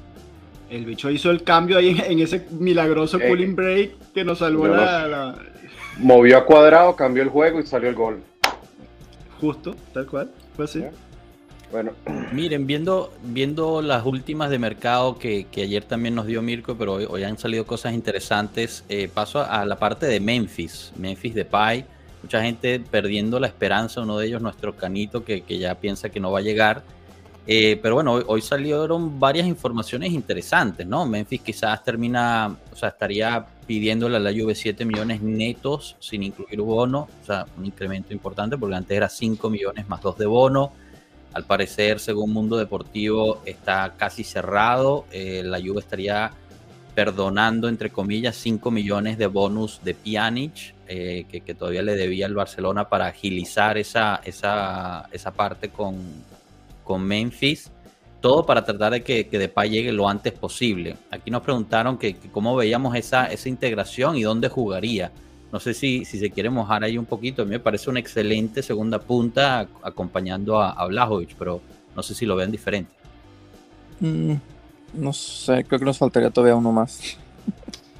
El 0.69 0.83
bicho 0.83 1.09
hizo 1.09 1.29
el 1.31 1.43
cambio 1.43 1.77
ahí 1.77 1.89
en, 1.89 2.11
en 2.11 2.19
ese 2.19 2.45
milagroso 2.51 3.17
Eh, 3.21 3.27
cooling 3.27 3.55
break 3.55 3.91
que 4.13 4.23
nos 4.25 4.39
salvó 4.39 4.67
la- 4.67 5.35
Movió 5.97 6.37
a 6.39 6.45
cuadrado, 6.45 6.95
cambió 6.97 7.23
el 7.23 7.29
juego 7.29 7.59
y 7.61 7.65
salió 7.65 7.87
el 7.87 7.95
gol. 7.95 8.19
Justo, 9.39 9.75
tal 9.93 10.07
cual. 10.07 10.31
Fue 10.55 10.65
así. 10.65 10.83
Bueno, 11.71 11.91
Miren, 12.31 12.67
viendo, 12.67 13.11
viendo 13.23 13.81
las 13.81 14.05
últimas 14.05 14.49
de 14.49 14.59
mercado 14.59 15.17
que, 15.17 15.45
que 15.45 15.63
ayer 15.63 15.83
también 15.83 16.15
nos 16.15 16.25
dio 16.27 16.41
Mirko, 16.41 16.75
pero 16.77 16.93
hoy, 16.93 17.07
hoy 17.09 17.23
han 17.23 17.37
salido 17.37 17.65
cosas 17.65 17.93
interesantes. 17.93 18.83
eh, 18.89 19.09
paso 19.13 19.39
a, 19.39 19.61
a 19.61 19.65
la 19.65 19.77
parte 19.77 20.05
de 20.05 20.19
Memphis, 20.19 20.91
Memphis 20.95 21.35
Depay. 21.35 21.85
Mucha 22.23 22.41
gente 22.41 22.79
perdiendo 22.79 23.39
la 23.39 23.47
esperanza, 23.47 24.01
uno 24.01 24.17
de 24.17 24.27
ellos, 24.27 24.41
nuestro 24.41 24.75
canito, 24.75 25.23
que, 25.23 25.41
que 25.41 25.59
ya 25.59 25.75
piensa 25.75 26.09
que 26.09 26.19
no 26.19 26.31
va 26.31 26.39
a 26.39 26.41
llegar. 26.41 26.83
Eh, 27.47 27.79
pero 27.81 27.95
bueno, 27.95 28.13
hoy, 28.13 28.23
hoy 28.25 28.41
salieron 28.41 29.19
varias 29.19 29.45
informaciones 29.45 30.11
interesantes, 30.11 30.87
¿no? 30.87 31.05
Memphis 31.05 31.41
quizás 31.41 31.83
termina, 31.83 32.55
o 32.71 32.75
sea, 32.75 32.89
estaría 32.89 33.45
pidiéndole 33.67 34.17
a 34.17 34.19
la 34.19 34.31
Juve 34.31 34.55
7 34.55 34.85
millones 34.85 35.21
netos 35.21 35.95
sin 35.99 36.23
incluir 36.23 36.61
bono, 36.61 37.07
o 37.21 37.25
sea, 37.25 37.45
un 37.57 37.65
incremento 37.65 38.13
importante 38.13 38.57
porque 38.57 38.75
antes 38.75 38.95
era 38.95 39.09
5 39.09 39.49
millones 39.49 39.87
más 39.89 40.01
2 40.01 40.17
de 40.17 40.25
bono. 40.25 40.71
Al 41.33 41.43
parecer, 41.43 41.99
según 41.99 42.31
Mundo 42.31 42.55
Deportivo, 42.55 43.41
está 43.45 43.95
casi 43.97 44.23
cerrado. 44.23 45.05
Eh, 45.11 45.41
la 45.43 45.59
Juve 45.59 45.81
estaría 45.81 46.31
perdonando, 46.93 47.67
entre 47.67 47.89
comillas, 47.89 48.37
5 48.37 48.71
millones 48.71 49.17
de 49.17 49.27
bonus 49.27 49.81
de 49.83 49.95
Pjanic, 49.95 50.73
eh, 50.87 51.25
que, 51.29 51.41
que 51.41 51.53
todavía 51.53 51.81
le 51.81 51.95
debía 51.95 52.25
al 52.25 52.35
Barcelona 52.35 52.87
para 52.87 53.07
agilizar 53.07 53.77
esa, 53.77 54.21
esa, 54.23 55.09
esa 55.11 55.31
parte 55.33 55.69
con, 55.69 55.97
con 56.85 57.03
Memphis. 57.03 57.69
Todo 58.25 58.43
para 58.43 58.65
tratar 58.65 58.91
de 58.93 59.03
que, 59.03 59.27
que 59.27 59.37
Depay 59.37 59.69
llegue 59.69 59.91
lo 59.91 60.09
antes 60.09 60.33
posible. 60.33 60.97
Aquí 61.11 61.29
nos 61.29 61.43
preguntaron 61.43 61.95
que, 61.95 62.15
que 62.15 62.27
cómo 62.31 62.55
veíamos 62.55 62.95
esa, 62.95 63.27
esa 63.27 63.49
integración 63.49 64.15
y 64.17 64.23
dónde 64.23 64.49
jugaría. 64.49 65.11
No 65.51 65.59
sé 65.59 65.75
si, 65.75 66.05
si 66.05 66.17
se 66.17 66.31
quiere 66.31 66.49
mojar 66.49 66.83
ahí 66.83 66.97
un 66.97 67.05
poquito. 67.05 67.43
A 67.43 67.45
mí 67.45 67.51
me 67.51 67.59
parece 67.59 67.87
una 67.87 67.99
excelente 67.99 68.63
segunda 68.63 68.97
punta 68.97 69.61
ac- 69.65 69.67
acompañando 69.83 70.59
a, 70.59 70.71
a 70.71 70.87
Blajovic, 70.87 71.35
pero 71.37 71.61
no 71.95 72.01
sé 72.01 72.15
si 72.15 72.25
lo 72.25 72.35
vean 72.35 72.49
diferente. 72.49 72.89
Mm, 73.99 74.33
no 74.95 75.13
sé, 75.13 75.63
creo 75.63 75.77
que 75.77 75.85
nos 75.85 75.99
faltaría 75.99 76.31
todavía 76.31 76.55
uno 76.55 76.71
más. 76.71 77.19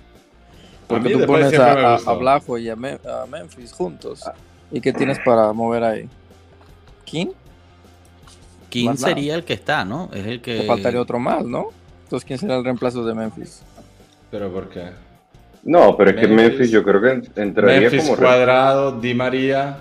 Porque 0.88 1.12
tú 1.12 1.24
pones 1.28 1.54
a, 1.60 1.72
a, 1.72 1.96
gustó. 1.98 2.10
a 2.10 2.14
Blajo 2.16 2.58
y 2.58 2.68
a, 2.68 2.76
Me- 2.76 3.00
a 3.08 3.28
Memphis 3.30 3.72
juntos. 3.72 4.24
¿Y 4.72 4.82
qué 4.82 4.92
tienes 4.92 5.20
para 5.20 5.54
mover 5.54 5.84
ahí? 5.84 6.10
¿King? 7.06 7.28
¿Quién 8.76 8.88
Más 8.88 9.00
nada. 9.00 9.14
sería 9.14 9.36
el 9.36 9.46
que 9.46 9.54
está, 9.54 9.86
no? 9.86 10.10
Es 10.14 10.26
el 10.26 10.42
que. 10.42 10.60
Te 10.60 10.68
faltaría 10.68 11.00
otro 11.00 11.18
más, 11.18 11.46
¿no? 11.46 11.70
Entonces, 12.04 12.28
¿quién 12.28 12.38
será 12.38 12.58
el 12.58 12.64
reemplazo 12.66 13.06
de 13.06 13.14
Memphis? 13.14 13.62
¿Pero 14.30 14.52
por 14.52 14.68
qué? 14.68 14.90
no, 15.64 15.96
pero 15.96 16.10
es 16.12 16.18
que 16.18 16.28
Memphis. 16.28 16.72
Yo 16.72 16.84
creo 16.84 17.02
que 17.02 17.42
entraría 17.42 17.90
Memphis 17.90 18.04
como... 18.04 18.18
Cuadrado, 18.18 19.00
Di 19.00 19.14
María, 19.14 19.78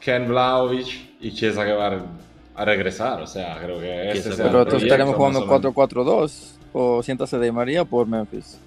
Ken 0.00 0.26
Vlaovic 0.28 0.86
y 1.20 1.30
Chiesa 1.32 1.66
que 1.66 1.72
va 1.72 2.00
a 2.54 2.64
regresar. 2.64 3.20
O 3.20 3.26
sea, 3.26 3.58
creo 3.62 3.78
que 3.80 4.12
ese 4.12 4.30
es 4.30 4.38
el 4.38 4.46
Pero 4.46 4.62
entonces 4.62 4.84
estaremos 4.84 5.14
jugando 5.14 5.40
más 5.44 5.48
o 5.50 5.58
menos. 5.60 5.74
4-4-2 5.74 6.32
o 6.72 7.02
siéntase 7.02 7.38
de 7.38 7.52
María 7.52 7.84
por 7.84 8.06
Memphis. 8.06 8.58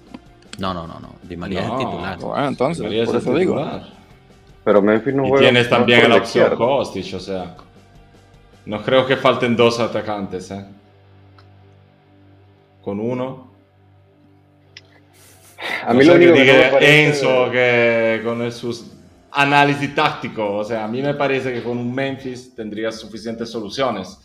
No, 0.60 0.72
no, 0.72 0.86
no, 0.86 1.00
no. 1.00 1.08
Di 1.24 1.36
María 1.36 1.66
No. 1.66 1.66
es 1.66 1.72
el 1.72 1.86
titular. 1.90 2.18
Bueno, 2.20 2.46
entonces, 2.46 2.88
Di 2.88 3.00
es 3.00 3.06
por 3.06 3.16
el 3.16 3.20
eso 3.22 3.34
digo. 3.34 3.80
Pero 4.64 4.80
Memphis 4.80 5.12
no 5.14 5.26
Y 5.26 5.28
juega 5.28 5.42
tienes 5.42 5.68
también 5.68 6.08
la 6.08 6.16
opción. 6.18 6.54
Kostic, 6.54 7.14
o 7.14 7.20
sea. 7.20 7.56
No 8.66 8.82
creo 8.82 9.06
que 9.06 9.16
falten 9.16 9.56
dos 9.56 9.80
atacantes, 9.80 10.50
¿eh? 10.50 10.64
Con 12.82 13.00
uno. 13.00 13.50
A 15.86 15.92
mí 15.94 16.04
No 16.04 16.12
lo 16.12 16.16
único 16.16 16.32
que 16.32 16.38
que 16.38 16.42
diga 16.44 16.58
me 16.66 16.70
parece- 16.72 17.06
Enzo 17.08 17.50
que 17.50 18.20
con 18.24 18.52
sus 18.52 18.92
análisis 19.32 19.94
táctico, 19.94 20.56
o 20.56 20.64
sea, 20.64 20.84
a 20.84 20.88
mí 20.88 21.00
me 21.02 21.14
parece 21.14 21.52
que 21.52 21.62
con 21.62 21.78
un 21.78 21.94
Memphis 21.94 22.54
tendría 22.54 22.90
suficientes 22.92 23.50
soluciones. 23.50 24.18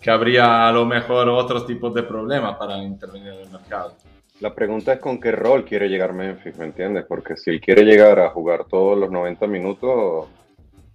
que 0.00 0.10
habría 0.10 0.68
a 0.68 0.72
lo 0.72 0.84
mejor 0.84 1.26
otros 1.30 1.66
tipos 1.66 1.94
de 1.94 2.02
problemas 2.02 2.56
para 2.58 2.76
intervenir 2.76 3.28
en 3.32 3.38
el 3.40 3.48
mercado. 3.50 3.94
La 4.40 4.54
pregunta 4.54 4.92
es 4.92 4.98
con 4.98 5.18
qué 5.18 5.32
rol 5.32 5.64
quiere 5.64 5.88
llegar 5.88 6.12
Memphis, 6.12 6.58
¿me 6.58 6.66
entiendes? 6.66 7.06
Porque 7.08 7.38
si 7.38 7.48
él 7.48 7.58
quiere 7.58 7.84
llegar 7.84 8.20
a 8.20 8.28
jugar 8.28 8.64
todos 8.68 8.98
los 8.98 9.10
90 9.10 9.46
minutos, 9.46 10.26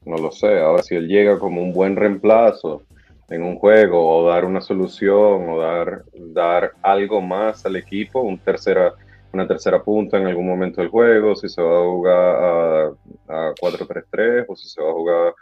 no 0.09 0.17
lo 0.17 0.31
sé. 0.31 0.59
Ahora, 0.59 0.83
si 0.83 0.95
él 0.95 1.07
llega 1.07 1.39
como 1.39 1.61
un 1.61 1.71
buen 1.71 1.95
reemplazo 1.95 2.83
en 3.29 3.43
un 3.43 3.57
juego, 3.57 4.17
o 4.17 4.27
dar 4.27 4.43
una 4.43 4.59
solución, 4.59 5.49
o 5.49 5.59
dar, 5.59 6.03
dar 6.13 6.71
algo 6.81 7.21
más 7.21 7.65
al 7.65 7.75
equipo, 7.75 8.21
un 8.21 8.39
tercera, 8.39 8.93
una 9.31 9.47
tercera 9.47 9.83
punta 9.83 10.17
en 10.17 10.25
algún 10.25 10.47
momento 10.47 10.81
del 10.81 10.89
juego, 10.89 11.35
si 11.35 11.47
se 11.47 11.61
va 11.61 11.79
a 11.79 11.83
jugar 11.83 12.15
a, 12.17 12.85
a 13.27 13.53
4-3-3 13.53 14.45
o 14.47 14.55
si 14.55 14.67
se 14.67 14.81
va 14.81 14.89
a 14.89 14.93
jugar 14.93 15.33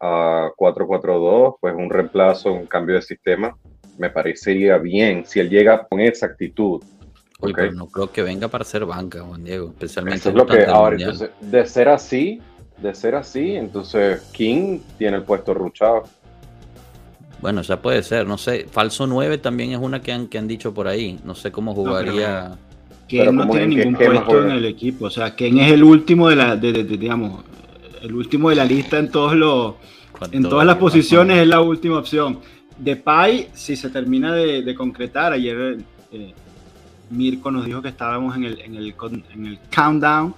a 0.00 0.50
4-4-2, 0.56 1.56
pues 1.60 1.74
un 1.74 1.90
reemplazo, 1.90 2.52
un 2.52 2.66
cambio 2.66 2.96
de 2.96 3.02
sistema, 3.02 3.56
me 3.98 4.10
parecería 4.10 4.78
bien 4.78 5.24
si 5.24 5.38
él 5.40 5.48
llega 5.48 5.86
con 5.86 6.00
esa 6.00 6.26
actitud. 6.26 6.82
Oye, 7.40 7.52
¿ok? 7.52 7.56
pero 7.56 7.72
no 7.72 7.86
creo 7.86 8.10
que 8.10 8.22
venga 8.22 8.48
para 8.48 8.64
ser 8.64 8.84
banca, 8.84 9.22
Juan 9.22 9.44
Diego. 9.44 9.68
Especialmente 9.68 10.18
Eso 10.18 10.30
es 10.30 10.34
lo 10.34 10.46
que 10.46 10.64
ahora, 10.64 10.96
entonces, 10.96 11.30
de 11.40 11.66
ser 11.66 11.88
así, 11.88 12.40
de 12.82 12.94
ser 12.94 13.14
así, 13.14 13.52
entonces 13.56 14.20
King 14.32 14.78
tiene 14.98 15.16
el 15.18 15.22
puesto 15.24 15.52
ruchado. 15.54 16.04
Bueno, 17.40 17.62
ya 17.62 17.80
puede 17.80 18.02
ser, 18.02 18.26
no 18.26 18.36
sé. 18.38 18.66
Falso 18.70 19.06
9 19.06 19.38
también 19.38 19.70
es 19.72 19.78
una 19.78 20.00
que 20.02 20.12
han, 20.12 20.26
que 20.26 20.38
han 20.38 20.48
dicho 20.48 20.74
por 20.74 20.88
ahí. 20.88 21.18
No 21.24 21.34
sé 21.34 21.52
cómo 21.52 21.74
jugaría. 21.74 22.56
que 23.06 23.24
no 23.30 23.42
¿cómo 23.42 23.52
tiene 23.52 23.76
ningún 23.76 23.94
puesto 23.94 24.42
en 24.44 24.50
el 24.50 24.64
equipo. 24.64 25.06
O 25.06 25.10
sea, 25.10 25.34
Ken 25.36 25.58
es 25.58 25.72
el 25.72 25.84
último 25.84 26.28
de 26.28 26.36
la, 26.36 26.56
de, 26.56 26.72
de- 26.72 26.84
de- 26.84 26.96
digamos, 26.96 27.44
el 28.02 28.12
último 28.14 28.50
de 28.50 28.56
la 28.56 28.64
lista 28.64 28.98
en 28.98 29.10
todos 29.10 29.34
los, 29.34 29.74
en 30.32 30.42
todas 30.48 30.66
las 30.66 30.76
posiciones 30.76 31.38
es 31.38 31.46
la 31.48 31.60
última 31.60 31.98
opción. 31.98 32.40
Depay, 32.76 33.48
si 33.54 33.76
se 33.76 33.88
termina 33.90 34.34
de, 34.34 34.62
de 34.62 34.74
concretar, 34.74 35.32
ayer 35.32 35.78
eh, 36.12 36.32
Mirko 37.10 37.50
nos 37.50 37.64
dijo 37.66 37.80
que 37.82 37.88
estábamos 37.88 38.36
en 38.36 38.44
el, 38.44 38.60
en 38.60 38.74
el, 38.76 38.94
en 39.34 39.46
el 39.46 39.58
countdown 39.74 40.34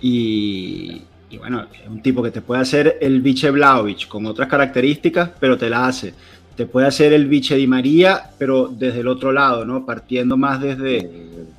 y, 0.00 1.02
y 1.30 1.38
bueno, 1.38 1.66
es 1.72 1.88
un 1.88 2.00
tipo 2.00 2.22
que 2.22 2.30
te 2.30 2.40
puede 2.40 2.62
hacer 2.62 2.98
el 3.00 3.20
biche 3.20 3.50
Vlaovic 3.50 4.08
con 4.08 4.26
otras 4.26 4.48
características, 4.48 5.30
pero 5.38 5.58
te 5.58 5.68
la 5.68 5.86
hace. 5.86 6.14
Te 6.56 6.66
puede 6.66 6.86
hacer 6.86 7.12
el 7.12 7.26
biche 7.26 7.54
Di 7.54 7.66
María, 7.66 8.30
pero 8.38 8.68
desde 8.68 9.00
el 9.00 9.08
otro 9.08 9.32
lado, 9.32 9.64
¿no? 9.64 9.84
Partiendo 9.84 10.36
más 10.36 10.60
desde, 10.60 11.08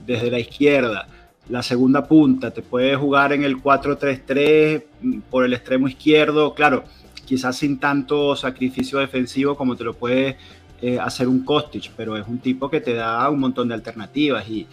desde 0.05 0.31
la 0.31 0.39
izquierda. 0.39 1.07
La 1.49 1.63
segunda 1.63 2.05
punta, 2.07 2.51
te 2.51 2.61
puede 2.61 2.95
jugar 2.95 3.33
en 3.33 3.43
el 3.43 3.57
4-3-3 3.57 4.83
mm, 5.01 5.19
por 5.29 5.45
el 5.45 5.53
extremo 5.53 5.87
izquierdo, 5.87 6.53
claro, 6.53 6.83
quizás 7.25 7.57
sin 7.57 7.79
tanto 7.79 8.35
sacrificio 8.35 8.99
defensivo 8.99 9.55
como 9.55 9.75
te 9.75 9.83
lo 9.83 9.93
puede 9.93 10.37
eh, 10.81 10.99
hacer 10.99 11.27
un 11.27 11.43
Kostic, 11.43 11.91
pero 11.95 12.17
es 12.17 12.27
un 12.27 12.39
tipo 12.39 12.69
que 12.69 12.81
te 12.81 12.93
da 12.93 13.29
un 13.29 13.39
montón 13.39 13.67
de 13.67 13.75
alternativas 13.75 14.47
y, 14.49 14.67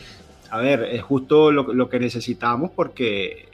a 0.51 0.59
ver, 0.59 0.85
es 0.85 1.03
justo 1.03 1.53
lo, 1.53 1.73
lo 1.73 1.89
que 1.89 1.99
necesitamos 1.99 2.71
porque 2.75 3.47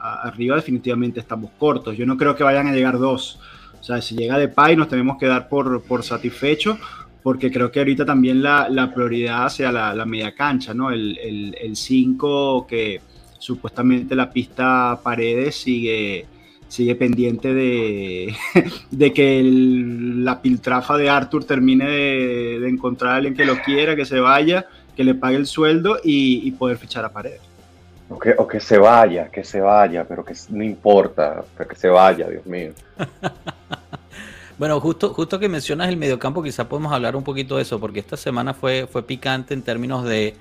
arriba 0.00 0.56
definitivamente 0.56 1.20
estamos 1.20 1.50
cortos. 1.58 1.96
Yo 1.96 2.06
no 2.06 2.16
creo 2.16 2.34
que 2.34 2.44
vayan 2.44 2.66
a 2.66 2.72
llegar 2.72 2.98
dos. 2.98 3.38
O 3.80 3.82
sea, 3.84 4.00
si 4.02 4.16
llega 4.16 4.38
Depay 4.38 4.76
nos 4.76 4.88
tenemos 4.88 5.16
que 5.18 5.26
dar 5.26 5.48
por, 5.48 5.82
por 5.82 6.02
satisfechos 6.02 6.78
porque 7.22 7.50
creo 7.50 7.70
que 7.70 7.80
ahorita 7.80 8.04
también 8.06 8.42
la, 8.42 8.68
la 8.70 8.92
prioridad 8.94 9.46
hacia 9.46 9.70
la, 9.70 9.94
la 9.94 10.06
media 10.06 10.34
cancha, 10.34 10.72
¿no? 10.74 10.90
El 10.90 11.70
5 11.74 12.66
que 12.66 13.00
supuestamente 13.38 14.14
la 14.14 14.30
pista 14.30 15.00
Paredes 15.02 15.56
sigue, 15.56 16.26
sigue 16.68 16.94
pendiente 16.94 17.52
de, 17.54 18.34
de 18.90 19.12
que 19.12 19.40
el- 19.40 20.24
la 20.24 20.40
piltrafa 20.40 20.96
de 20.96 21.08
Arthur 21.10 21.44
termine 21.44 21.88
de, 21.88 22.60
de 22.60 22.68
encontrar 22.68 23.12
a 23.12 23.16
alguien 23.16 23.34
que 23.34 23.44
lo 23.44 23.56
quiera, 23.62 23.96
que 23.96 24.04
se 24.04 24.20
vaya, 24.20 24.66
que 24.96 25.04
le 25.04 25.14
pague 25.14 25.36
el 25.36 25.46
sueldo 25.46 25.98
y, 26.04 26.46
y 26.46 26.50
poder 26.52 26.76
fichar 26.78 27.04
a 27.04 27.12
Paredes. 27.12 27.40
O 28.10 28.18
que, 28.18 28.34
o 28.36 28.46
que 28.46 28.60
se 28.60 28.76
vaya, 28.76 29.30
que 29.30 29.44
se 29.44 29.60
vaya, 29.60 30.04
pero 30.04 30.24
que 30.24 30.34
no 30.50 30.64
importa, 30.64 31.42
pero 31.56 31.68
que 31.68 31.76
se 31.76 31.88
vaya, 31.88 32.28
Dios 32.28 32.44
mío. 32.46 32.72
Bueno, 34.58 34.78
justo, 34.78 35.14
justo 35.14 35.38
que 35.38 35.48
mencionas 35.48 35.88
el 35.88 35.96
mediocampo, 35.96 36.42
quizá 36.42 36.68
podemos 36.68 36.92
hablar 36.92 37.16
un 37.16 37.24
poquito 37.24 37.56
de 37.56 37.62
eso, 37.62 37.80
porque 37.80 37.98
esta 37.98 38.18
semana 38.18 38.52
fue, 38.52 38.86
fue 38.86 39.02
picante 39.02 39.54
en 39.54 39.62
términos 39.62 40.04
de 40.04 40.36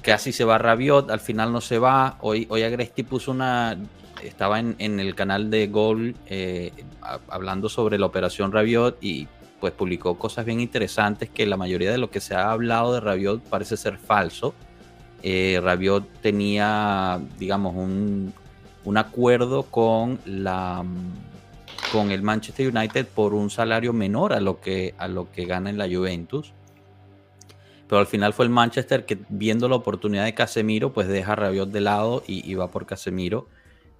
casi 0.00 0.32
se 0.32 0.44
va 0.44 0.56
Rabiot, 0.56 1.10
al 1.10 1.20
final 1.20 1.52
no 1.52 1.60
se 1.60 1.78
va. 1.78 2.16
Hoy, 2.22 2.46
hoy 2.48 2.62
Agresti 2.62 3.02
puso 3.02 3.32
una. 3.32 3.76
Estaba 4.22 4.58
en, 4.58 4.74
en 4.78 5.00
el 5.00 5.14
canal 5.14 5.50
de 5.50 5.66
Gol 5.66 6.16
eh, 6.28 6.72
hablando 7.28 7.68
sobre 7.68 7.98
la 7.98 8.06
operación 8.06 8.52
Rabiot 8.52 8.96
y 9.02 9.28
pues 9.60 9.74
publicó 9.74 10.18
cosas 10.18 10.46
bien 10.46 10.60
interesantes 10.60 11.28
que 11.28 11.44
la 11.44 11.58
mayoría 11.58 11.90
de 11.90 11.98
lo 11.98 12.08
que 12.08 12.20
se 12.20 12.34
ha 12.34 12.50
hablado 12.50 12.94
de 12.94 13.00
Rabiot 13.00 13.42
parece 13.50 13.76
ser 13.76 13.98
falso. 13.98 14.54
Eh, 15.28 15.58
Rabiot 15.60 16.22
tenía, 16.22 17.20
digamos, 17.36 17.74
un, 17.74 18.32
un 18.84 18.96
acuerdo 18.96 19.64
con 19.64 20.20
la 20.24 20.84
con 21.90 22.12
el 22.12 22.22
Manchester 22.22 22.72
United 22.72 23.08
por 23.08 23.34
un 23.34 23.50
salario 23.50 23.92
menor 23.92 24.32
a 24.32 24.38
lo 24.38 24.60
que 24.60 24.94
a 24.98 25.08
lo 25.08 25.32
que 25.32 25.44
gana 25.44 25.68
en 25.68 25.78
la 25.78 25.88
Juventus. 25.88 26.52
Pero 27.88 27.98
al 27.98 28.06
final 28.06 28.34
fue 28.34 28.44
el 28.44 28.52
Manchester 28.52 29.04
que 29.04 29.18
viendo 29.28 29.68
la 29.68 29.74
oportunidad 29.74 30.26
de 30.26 30.34
Casemiro, 30.34 30.92
pues 30.92 31.08
deja 31.08 31.32
a 31.32 31.36
Rabiot 31.36 31.70
de 31.70 31.80
lado 31.80 32.22
y, 32.28 32.54
va 32.54 32.68
por 32.68 32.86
Casemiro. 32.86 33.48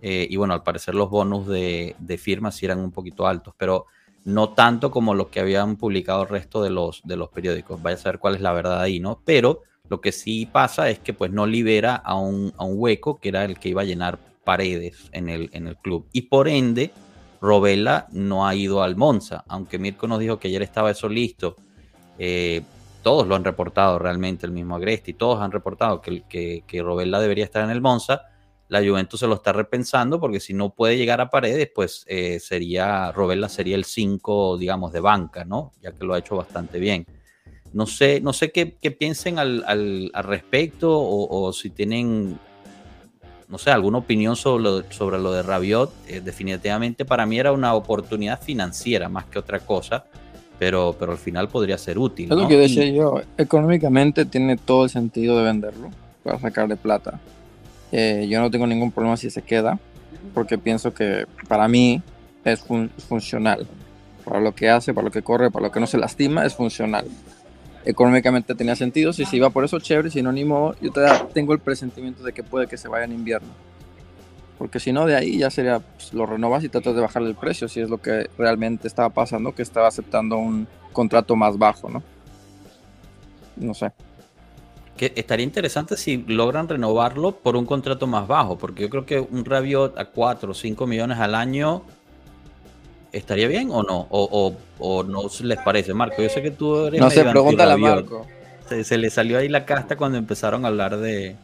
Eh, 0.02 0.28
y 0.30 0.36
bueno, 0.36 0.54
al 0.54 0.62
parecer 0.62 0.94
los 0.94 1.10
bonus 1.10 1.48
de, 1.48 1.96
de 1.98 2.18
firma 2.18 2.52
sí 2.52 2.66
eran 2.66 2.78
un 2.78 2.92
poquito 2.92 3.26
altos, 3.26 3.52
pero 3.58 3.86
no 4.24 4.50
tanto 4.50 4.92
como 4.92 5.12
lo 5.12 5.28
que 5.32 5.40
habían 5.40 5.74
publicado 5.74 6.22
el 6.22 6.28
resto 6.28 6.62
de 6.62 6.70
los, 6.70 7.02
de 7.02 7.16
los 7.16 7.30
periódicos. 7.30 7.82
Vaya 7.82 7.96
a 7.96 7.98
saber 7.98 8.20
cuál 8.20 8.36
es 8.36 8.40
la 8.40 8.52
verdad 8.52 8.80
ahí, 8.80 9.00
¿no? 9.00 9.20
Pero 9.24 9.62
lo 9.88 10.00
que 10.00 10.12
sí 10.12 10.46
pasa 10.46 10.90
es 10.90 10.98
que 10.98 11.12
pues 11.12 11.30
no 11.30 11.46
libera 11.46 11.94
a 11.96 12.14
un, 12.14 12.52
a 12.56 12.64
un 12.64 12.74
hueco 12.76 13.18
que 13.20 13.28
era 13.28 13.44
el 13.44 13.58
que 13.58 13.68
iba 13.70 13.82
a 13.82 13.84
llenar 13.84 14.18
paredes 14.44 15.08
en 15.12 15.28
el, 15.28 15.50
en 15.52 15.66
el 15.66 15.76
club. 15.76 16.06
Y 16.12 16.22
por 16.22 16.48
ende, 16.48 16.92
Robela 17.40 18.06
no 18.12 18.46
ha 18.46 18.54
ido 18.54 18.82
al 18.82 18.96
Monza, 18.96 19.44
aunque 19.48 19.78
Mirko 19.78 20.06
nos 20.06 20.20
dijo 20.20 20.38
que 20.38 20.48
ayer 20.48 20.62
estaba 20.62 20.90
eso 20.90 21.08
listo. 21.08 21.56
eh, 22.18 22.62
todos 23.02 23.28
lo 23.28 23.36
han 23.36 23.44
reportado 23.44 24.00
realmente, 24.00 24.46
el 24.46 24.52
mismo 24.52 24.74
Agresti, 24.74 25.14
todos 25.14 25.40
han 25.40 25.52
reportado 25.52 26.00
que, 26.00 26.24
que, 26.28 26.82
Robela 26.82 27.20
debería 27.20 27.44
estar 27.44 27.62
en 27.62 27.70
el 27.70 27.80
Monza. 27.80 28.22
La 28.66 28.80
Juventus 28.80 29.20
se 29.20 29.28
lo 29.28 29.36
está 29.36 29.52
repensando 29.52 30.18
porque 30.18 30.40
si 30.40 30.54
no 30.54 30.70
puede 30.70 30.96
llegar 30.96 31.20
a 31.20 31.30
paredes, 31.30 31.70
pues 31.72 32.04
eh, 32.08 32.40
sería 32.40 33.12
Robela 33.12 33.48
sería 33.48 33.76
el 33.76 33.84
5, 33.84 34.58
digamos, 34.58 34.92
de 34.92 34.98
banca, 34.98 35.44
¿no? 35.44 35.70
Ya 35.80 35.92
que 35.92 36.04
lo 36.04 36.14
ha 36.14 36.18
hecho 36.18 36.34
bastante 36.34 36.80
bien. 36.80 37.06
No 37.76 37.84
sé, 37.86 38.22
no 38.22 38.32
sé 38.32 38.52
qué, 38.52 38.74
qué 38.80 38.90
piensen 38.90 39.38
al, 39.38 39.62
al, 39.66 40.10
al 40.14 40.24
respecto 40.24 40.98
o, 40.98 41.28
o, 41.46 41.52
si 41.52 41.68
tienen, 41.68 42.38
no 43.50 43.58
sé, 43.58 43.70
alguna 43.70 43.98
opinión 43.98 44.34
sobre 44.34 44.62
lo, 44.64 44.82
sobre 44.90 45.18
lo 45.18 45.30
de 45.30 45.42
Rabiot. 45.42 45.92
Eh, 46.08 46.22
definitivamente 46.24 47.04
para 47.04 47.26
mí 47.26 47.38
era 47.38 47.52
una 47.52 47.74
oportunidad 47.74 48.40
financiera 48.40 49.10
más 49.10 49.26
que 49.26 49.38
otra 49.38 49.60
cosa, 49.60 50.06
pero, 50.58 50.96
pero 50.98 51.12
al 51.12 51.18
final 51.18 51.48
podría 51.48 51.76
ser 51.76 51.98
útil. 51.98 52.30
Es 52.30 52.36
¿no? 52.36 52.44
lo 52.44 52.48
que 52.48 52.56
decía 52.56 52.88
yo, 52.88 53.20
económicamente 53.36 54.24
tiene 54.24 54.56
todo 54.56 54.84
el 54.84 54.90
sentido 54.90 55.36
de 55.36 55.44
venderlo 55.44 55.90
para 56.24 56.40
sacarle 56.40 56.76
plata. 56.76 57.20
Eh, 57.92 58.26
yo 58.26 58.40
no 58.40 58.50
tengo 58.50 58.66
ningún 58.66 58.90
problema 58.90 59.18
si 59.18 59.28
se 59.28 59.42
queda, 59.42 59.78
porque 60.32 60.56
pienso 60.56 60.94
que 60.94 61.26
para 61.46 61.68
mí 61.68 62.00
es 62.42 62.60
fun- 62.60 62.90
funcional. 63.06 63.66
Para 64.24 64.40
lo 64.40 64.54
que 64.54 64.70
hace, 64.70 64.94
para 64.94 65.04
lo 65.04 65.10
que 65.10 65.20
corre, 65.20 65.50
para 65.50 65.66
lo 65.66 65.70
que 65.70 65.78
no 65.78 65.86
se 65.86 65.98
lastima, 65.98 66.46
es 66.46 66.54
funcional. 66.54 67.06
Económicamente 67.86 68.54
tenía 68.54 68.76
sentido, 68.76 69.14
si 69.14 69.24
se 69.24 69.36
iba 69.36 69.48
por 69.48 69.64
eso, 69.64 69.78
chévere, 69.78 70.10
si 70.10 70.20
no, 70.20 70.32
ni 70.32 70.44
modo. 70.44 70.74
Yo 70.82 70.90
tengo 71.32 71.54
el 71.54 71.60
presentimiento 71.60 72.22
de 72.22 72.32
que 72.32 72.42
puede 72.42 72.66
que 72.66 72.76
se 72.76 72.88
vaya 72.88 73.04
en 73.04 73.12
invierno. 73.12 73.48
Porque 74.58 74.80
si 74.80 74.92
no, 74.92 75.06
de 75.06 75.14
ahí 75.14 75.38
ya 75.38 75.50
sería, 75.50 75.78
pues, 75.78 76.12
lo 76.12 76.26
renovas 76.26 76.64
y 76.64 76.68
tratas 76.68 76.94
de 76.94 77.00
bajarle 77.00 77.28
el 77.28 77.36
precio, 77.36 77.68
si 77.68 77.80
es 77.80 77.88
lo 77.88 77.98
que 77.98 78.28
realmente 78.36 78.88
estaba 78.88 79.10
pasando, 79.10 79.54
que 79.54 79.62
estaba 79.62 79.86
aceptando 79.86 80.36
un 80.36 80.66
contrato 80.92 81.36
más 81.36 81.56
bajo, 81.56 81.88
¿no? 81.88 82.02
No 83.56 83.72
sé. 83.72 83.92
que 84.96 85.12
estaría 85.14 85.44
interesante 85.44 85.96
si 85.96 86.16
logran 86.26 86.68
renovarlo 86.68 87.32
por 87.36 87.56
un 87.56 87.66
contrato 87.66 88.06
más 88.06 88.26
bajo, 88.26 88.56
porque 88.56 88.82
yo 88.82 88.90
creo 88.90 89.04
que 89.04 89.20
un 89.20 89.44
Rabiot 89.44 89.98
a 89.98 90.06
4 90.06 90.50
o 90.50 90.54
5 90.54 90.86
millones 90.86 91.18
al 91.18 91.34
año 91.34 91.82
estaría 93.16 93.48
bien 93.48 93.70
o 93.70 93.82
no, 93.82 94.06
o, 94.10 94.54
o, 94.80 94.86
o 94.98 95.02
no 95.02 95.22
les 95.42 95.58
parece, 95.58 95.94
Marco. 95.94 96.22
Yo 96.22 96.28
sé 96.28 96.42
que 96.42 96.50
tú 96.50 96.86
eres 96.86 97.00
No 97.00 97.10
sé, 97.10 97.24
pregúntale 97.24 97.72
a. 97.72 97.76
Marco. 97.76 98.26
Se, 98.68 98.82
se 98.84 98.98
le 98.98 99.10
salió 99.10 99.38
ahí 99.38 99.48
la 99.48 99.64
casta 99.64 99.96
cuando 99.96 100.18
empezaron 100.18 100.64
a 100.64 100.68
hablar 100.68 100.96
de. 100.98 101.36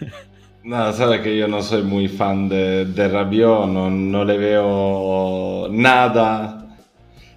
No, 0.64 0.90
sabes 0.94 1.20
que 1.20 1.36
yo 1.36 1.46
no 1.46 1.62
soy 1.62 1.82
muy 1.82 2.08
fan 2.08 2.48
de, 2.48 2.86
de 2.86 3.06
Rabiot, 3.08 3.66
no, 3.68 3.90
no 3.90 4.24
le 4.24 4.38
veo 4.38 5.68
nada 5.70 6.74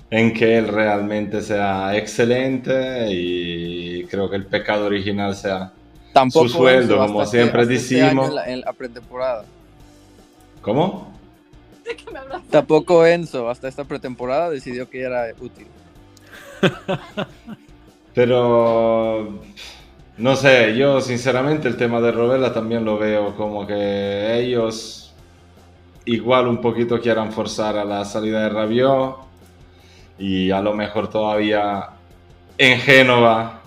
en 0.10 0.34
que 0.34 0.58
él 0.58 0.70
realmente 0.70 1.42
sea 1.42 1.94
excelente 1.98 3.08
y 3.12 4.06
creo 4.06 4.30
que 4.30 4.38
el 4.38 4.46
pecado 4.46 4.86
original 4.86 5.36
sea... 5.36 5.74
Tampoco 6.14 6.48
Su 6.48 6.56
sueldo, 6.60 6.98
como 7.00 7.26
siempre 7.26 7.64
este- 7.64 7.76
este 7.76 7.96
decimos. 7.96 8.30
en 8.30 8.36
la, 8.36 8.46
en 8.50 8.62
la 8.62 8.72
pretemporada. 8.72 9.44
¿Cómo? 10.62 11.17
Tampoco 12.50 13.06
Enzo, 13.06 13.50
hasta 13.50 13.68
esta 13.68 13.84
pretemporada 13.84 14.50
decidió 14.50 14.90
que 14.90 15.02
era 15.02 15.28
útil. 15.40 15.68
Pero 18.14 19.40
no 20.18 20.36
sé, 20.36 20.76
yo 20.76 21.02
sinceramente 21.02 21.68
el 21.68 21.78
tema 21.78 22.02
de 22.02 22.12
Rovella 22.12 22.52
también 22.52 22.84
lo 22.84 22.98
veo 22.98 23.36
como 23.36 23.68
que 23.68 24.40
ellos 24.40 25.14
igual 26.06 26.48
un 26.48 26.60
poquito 26.60 27.00
quieran 27.00 27.32
forzar 27.32 27.78
a 27.78 27.86
la 27.86 28.04
salida 28.06 28.42
de 28.44 28.50
Rabiot 28.50 29.18
y 30.18 30.50
a 30.50 30.62
lo 30.62 30.74
mejor 30.74 31.10
todavía 31.10 31.90
en 32.58 32.80
Génova 32.80 33.62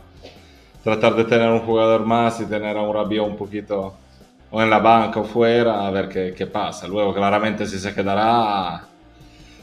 tratar 0.83 1.15
de 1.15 1.25
tener 1.25 1.51
un 1.51 1.61
jugador 1.61 2.05
más 2.05 2.41
y 2.41 2.47
tener 2.47 2.77
a 2.77 2.83
un 2.83 2.95
Rabiot 2.95 3.29
un 3.29 3.37
poquito 3.37 3.95
o 4.51 4.63
en 4.63 4.69
la 4.71 4.79
banca 4.79 5.21
o 5.21 5.25
fuera 5.25 5.87
a 5.87 5.91
ver 5.91 6.09
qué, 6.09 6.35
qué 6.37 6.47
pasa. 6.47 6.87
Luego 6.89 7.15
claramente 7.15 7.67
si 7.67 7.79
se 7.79 7.95
quedará 7.95 8.83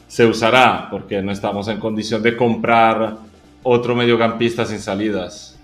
se 0.06 0.24
usará 0.24 0.88
porque 0.90 1.20
no 1.20 1.30
estamos 1.32 1.68
en 1.68 1.78
condición 1.78 2.22
de 2.22 2.34
comprar 2.36 3.16
otro 3.62 3.94
mediocampista 3.94 4.64
sin 4.64 4.78
salidas. 4.78 5.58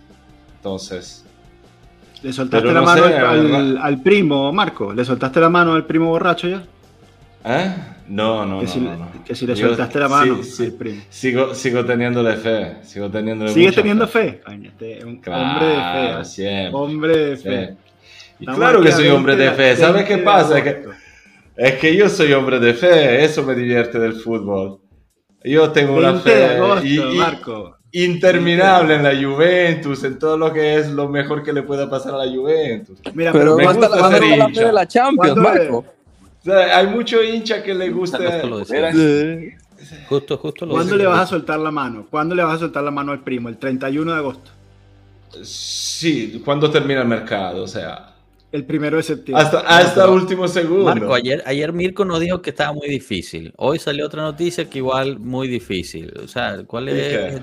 Entonces... 0.56 1.24
¿Le 2.22 2.32
soltaste 2.32 2.68
la 2.68 2.80
no 2.80 2.82
mano 2.86 3.06
sé, 3.06 3.16
al, 3.18 3.54
al- 3.54 3.78
al 3.78 4.02
primo, 4.02 4.50
Marco? 4.52 4.92
¿Le 4.94 5.04
soltaste 5.04 5.40
la 5.40 5.48
mano 5.50 5.74
al 5.74 5.84
primo 5.84 6.08
borracho 6.08 6.48
ya? 6.48 6.62
¿Eh? 7.44 7.74
No, 8.08 8.44
no, 8.46 8.60
que, 8.60 8.66
no, 8.66 8.72
si, 8.72 8.80
no, 8.80 8.96
no. 8.96 9.08
que 9.24 9.34
si 9.34 9.46
le 9.46 9.54
Yo 9.54 9.68
soltaste 9.68 9.98
la 9.98 10.08
mano 10.08 10.42
sí, 10.42 10.50
sí, 10.50 10.64
al 10.64 10.72
primo. 10.72 11.02
Sigo, 11.10 11.54
sigo 11.54 11.84
teniéndole 11.84 12.36
fe, 12.36 12.76
sigo 12.82 13.10
teniéndole 13.10 13.50
¿Sigues 13.50 13.74
teniendo 13.74 14.06
fe? 14.08 14.40
Coño, 14.44 14.68
este 14.70 14.98
es 14.98 15.04
un 15.04 15.16
Claro, 15.18 15.42
hombre 15.42 15.66
de 15.68 16.16
fe. 16.18 16.24
siempre, 16.24 16.70
Hombre 16.80 17.16
de 17.16 17.36
fe. 17.36 17.76
Y 18.40 18.46
claro 18.46 18.80
que 18.82 18.90
soy 18.92 19.04
20 19.04 19.16
hombre 19.16 19.36
de 19.36 19.50
fe, 19.52 19.76
¿sabes 19.76 19.94
20 20.06 20.08
qué 20.16 20.18
pasa? 20.22 20.58
Es 20.58 20.64
que, 20.64 20.82
es 21.56 21.74
que 21.74 21.96
yo 21.96 22.08
soy 22.08 22.32
hombre 22.32 22.58
de 22.58 22.74
fe, 22.74 23.24
eso 23.24 23.42
me 23.44 23.54
divierte 23.54 23.98
del 23.98 24.14
fútbol. 24.14 24.80
Yo 25.44 25.70
tengo 25.70 25.94
una 25.96 26.12
20 26.12 26.30
de 26.30 26.36
fe 26.48 26.56
agosto, 26.56 26.86
y- 26.86 26.98
y- 27.00 27.18
Marco. 27.18 27.76
interminable 27.92 28.96
en 28.96 29.02
la 29.04 29.14
Juventus, 29.14 30.02
en 30.04 30.18
todo 30.18 30.36
lo 30.36 30.52
que 30.52 30.76
es 30.76 30.90
lo 30.90 31.08
mejor 31.08 31.42
que 31.44 31.52
le 31.52 31.62
pueda 31.62 31.88
pasar 31.88 32.14
a 32.14 32.24
la 32.24 32.32
Juventus. 32.32 32.98
Mira, 33.14 33.30
Pero 33.30 33.44
pero, 33.44 33.56
me 33.56 33.64
¿cuándo 33.64 33.86
gusta 33.86 33.98
¿cuándo 34.00 34.18
ser 34.18 34.26
la 34.26 34.34
hincha. 34.48 34.60
fe 34.60 34.66
de 34.66 34.72
la 34.72 34.88
Champions, 34.88 35.16
¿Cuándo 35.34 35.42
Marco? 35.42 35.76
O 35.78 36.44
sea, 36.44 36.76
hay 36.78 36.86
mucho 36.88 37.22
hincha 37.22 37.62
que 37.62 37.72
le 37.74 37.88
gusta... 37.90 38.18
Justo. 40.08 40.38
Justo, 40.38 40.66
lo 40.66 40.72
¿cuándo 40.72 40.96
le 40.96 41.06
vas 41.06 41.20
a 41.20 41.26
soltar 41.26 41.58
la 41.58 41.70
mano? 41.70 42.06
¿Cuándo 42.10 42.34
le 42.34 42.42
vas 42.42 42.56
a 42.56 42.58
soltar 42.58 42.82
la 42.82 42.90
mano 42.90 43.12
al 43.12 43.20
primo? 43.20 43.48
El 43.48 43.58
31 43.58 44.12
de 44.12 44.18
agosto. 44.18 44.50
Sí, 45.42 46.40
cuando 46.44 46.70
termina 46.70 47.02
el 47.02 47.08
mercado, 47.08 47.62
o 47.64 47.66
sea, 47.66 48.13
El 48.54 48.64
primero 48.66 48.98
de 48.98 49.02
septiembre. 49.02 49.44
hasta, 49.44 49.58
hasta 49.62 50.08
último 50.08 50.46
segundo. 50.46 50.84
Marco, 50.84 51.12
ayer, 51.12 51.42
ayer 51.44 51.72
Mirko 51.72 52.04
nos 52.04 52.20
dijo 52.20 52.40
que 52.40 52.50
estaba 52.50 52.72
muy 52.72 52.86
difícil. 52.88 53.52
Hoy 53.56 53.80
salió 53.80 54.06
otra 54.06 54.22
noticia 54.22 54.70
que 54.70 54.78
igual 54.78 55.18
muy 55.18 55.48
difícil. 55.48 56.12
O 56.22 56.28
sea, 56.28 56.62
¿cuál 56.64 56.88
¿Y 56.88 56.92
es? 56.92 57.40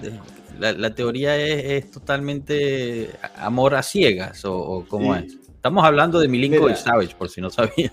La, 0.58 0.72
la 0.72 0.96
teoría 0.96 1.36
es, 1.36 1.84
es 1.84 1.92
totalmente 1.92 3.10
amor 3.36 3.76
a 3.76 3.84
ciegas 3.84 4.46
o, 4.46 4.56
o 4.58 4.86
cómo 4.88 5.14
Y- 5.14 5.20
es. 5.26 5.34
Estamos 5.54 5.84
hablando 5.84 6.18
de 6.18 6.30
Milinkovic 6.30 6.64
Mira. 6.64 6.76
Savage, 6.78 7.14
por 7.18 7.30
si 7.30 7.42
no 7.42 7.50
sabían. 7.50 7.92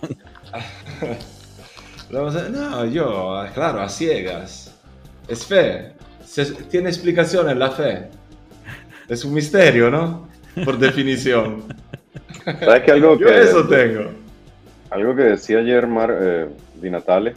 Vamos 2.13 2.37
a- 2.37 2.49
No, 2.49 2.87
yo, 2.87 3.45
claro, 3.53 3.81
a 3.81 3.89
ciegas. 3.89 4.75
Es 5.27 5.45
fe. 5.45 5.93
Se- 6.25 6.55
tiene 6.71 6.89
explicaciones 6.89 7.57
la 7.57 7.71
fe. 7.73 8.09
Es 9.09 9.25
un 9.25 9.35
misterio, 9.35 9.91
¿no? 9.91 10.29
Por 10.65 10.79
definición. 10.79 11.65
¿Sabes 12.45 12.83
que 12.83 12.91
algo 12.93 13.19
Yo 13.19 13.27
que, 13.27 13.41
eso 13.43 13.67
tengo. 13.69 14.11
algo 14.91 15.15
que 15.15 15.23
decía 15.23 15.59
ayer 15.59 15.87
Mar 15.87 16.17
eh, 16.21 16.47
Di 16.81 16.91
Natale, 16.91 17.35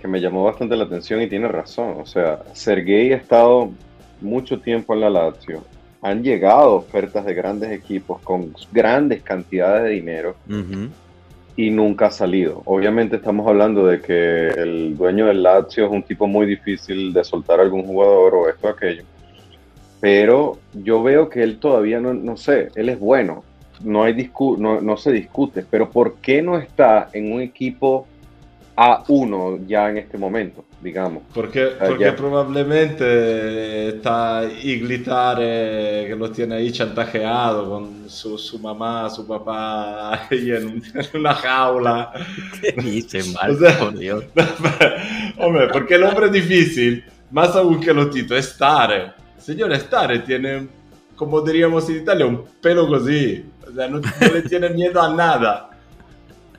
que 0.00 0.08
me 0.08 0.20
llamó 0.20 0.44
bastante 0.44 0.76
la 0.76 0.84
atención 0.84 1.20
y 1.22 1.28
tiene 1.28 1.48
razón. 1.48 1.96
O 2.00 2.06
sea, 2.06 2.40
Sergei 2.52 3.12
ha 3.12 3.16
estado 3.16 3.70
mucho 4.20 4.60
tiempo 4.60 4.94
en 4.94 5.00
la 5.00 5.10
Lazio. 5.10 5.64
Han 6.02 6.22
llegado 6.22 6.74
ofertas 6.74 7.24
de 7.24 7.34
grandes 7.34 7.70
equipos 7.70 8.20
con 8.22 8.52
grandes 8.72 9.22
cantidades 9.22 9.84
de 9.84 9.90
dinero 9.90 10.34
Ujú. 10.48 10.88
y 11.56 11.70
nunca 11.70 12.06
ha 12.06 12.10
salido. 12.10 12.62
Obviamente 12.64 13.16
estamos 13.16 13.46
hablando 13.46 13.86
de 13.86 14.00
que 14.00 14.48
el 14.48 14.96
dueño 14.96 15.26
del 15.26 15.44
Lazio 15.44 15.86
es 15.86 15.92
un 15.92 16.02
tipo 16.02 16.26
muy 16.26 16.46
difícil 16.46 17.12
de 17.12 17.22
soltar 17.22 17.60
a 17.60 17.62
algún 17.62 17.84
jugador 17.84 18.34
o 18.34 18.48
esto 18.48 18.66
o 18.66 18.70
aquello. 18.70 19.04
Pero 20.00 20.58
yo 20.72 21.00
veo 21.04 21.28
que 21.28 21.44
él 21.44 21.58
todavía 21.60 22.00
no, 22.00 22.12
no 22.12 22.36
sé, 22.36 22.70
él 22.74 22.88
es 22.88 22.98
bueno, 22.98 23.44
no, 23.84 24.04
hay 24.04 24.12
discu 24.14 24.56
no, 24.58 24.80
no 24.80 24.96
se 24.96 25.12
discute, 25.12 25.64
pero 25.68 25.90
¿por 25.90 26.14
qué 26.16 26.42
no 26.42 26.58
está 26.58 27.08
en 27.12 27.32
un 27.32 27.40
equipo 27.40 28.06
A1 28.76 29.66
ya 29.66 29.90
en 29.90 29.98
este 29.98 30.16
momento, 30.18 30.64
digamos? 30.80 31.22
Porque, 31.34 31.68
porque 31.78 32.04
probablemente 32.12 33.88
está 33.88 34.44
Iglitare 34.62 36.06
que 36.08 36.16
lo 36.16 36.30
tiene 36.30 36.56
ahí 36.56 36.72
chantajeado 36.72 37.68
con 37.68 38.08
su, 38.08 38.38
su 38.38 38.58
mamá, 38.58 39.10
su 39.10 39.26
papá 39.26 40.26
ahí 40.30 40.50
en, 40.50 40.66
un- 40.66 40.82
en 40.94 41.20
una 41.20 41.34
jaula. 41.34 42.12
¿Qué 42.62 42.72
dice 42.80 43.20
Marco? 43.34 43.54
O 43.54 43.58
sea, 43.58 43.78
por 43.78 43.98
Dios. 43.98 44.24
Hombre, 45.38 45.68
porque 45.72 45.94
el 45.96 46.04
hombre 46.04 46.30
difícil, 46.30 47.04
más 47.30 47.54
aún 47.56 47.80
que 47.80 47.92
lo 47.92 48.08
Tito, 48.10 48.36
es 48.36 48.56
Tare. 48.56 49.12
Señor, 49.38 49.76
Tare 49.90 50.20
tiene, 50.20 50.68
como 51.16 51.40
diríamos 51.40 51.88
en 51.90 51.96
Italia, 51.96 52.26
un 52.26 52.44
pelo 52.60 52.86
così. 52.86 53.44
O 53.72 53.74
sea, 53.74 53.88
no, 53.88 53.98
no 53.98 54.28
le 54.32 54.42
tiene 54.42 54.68
miedo 54.70 55.00
a 55.00 55.14
nada. 55.14 55.70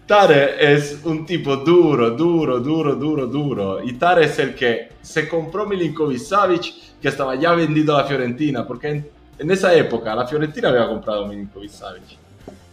Tare 0.06 0.73
es 0.73 0.99
un 1.06 1.26
tipo 1.26 1.56
duro, 1.58 2.12
duro, 2.12 2.60
duro, 2.60 2.95
duro, 2.95 3.28
duro. 3.28 3.84
Y 3.84 3.93
Tare 3.93 4.26
es 4.26 4.38
el 4.39 4.54
que 4.54 4.89
se 5.02 5.30
compró 5.30 5.65
Milinkovic 5.65 6.19
Savic, 6.19 6.73
que 7.02 7.08
estaba 7.08 7.36
ya 7.36 7.54
vendido 7.54 7.95
a 7.95 8.02
la 8.02 8.08
Fiorentina, 8.08 8.67
porque 8.67 8.89
en, 8.89 9.10
en 9.39 9.52
esa 9.52 9.73
época 9.73 10.13
la 10.13 10.28
Fiorentina 10.28 10.69
había 10.69 10.88
comprado 10.88 11.28
Milinkovic 11.28 11.69
Savic. 11.69 12.17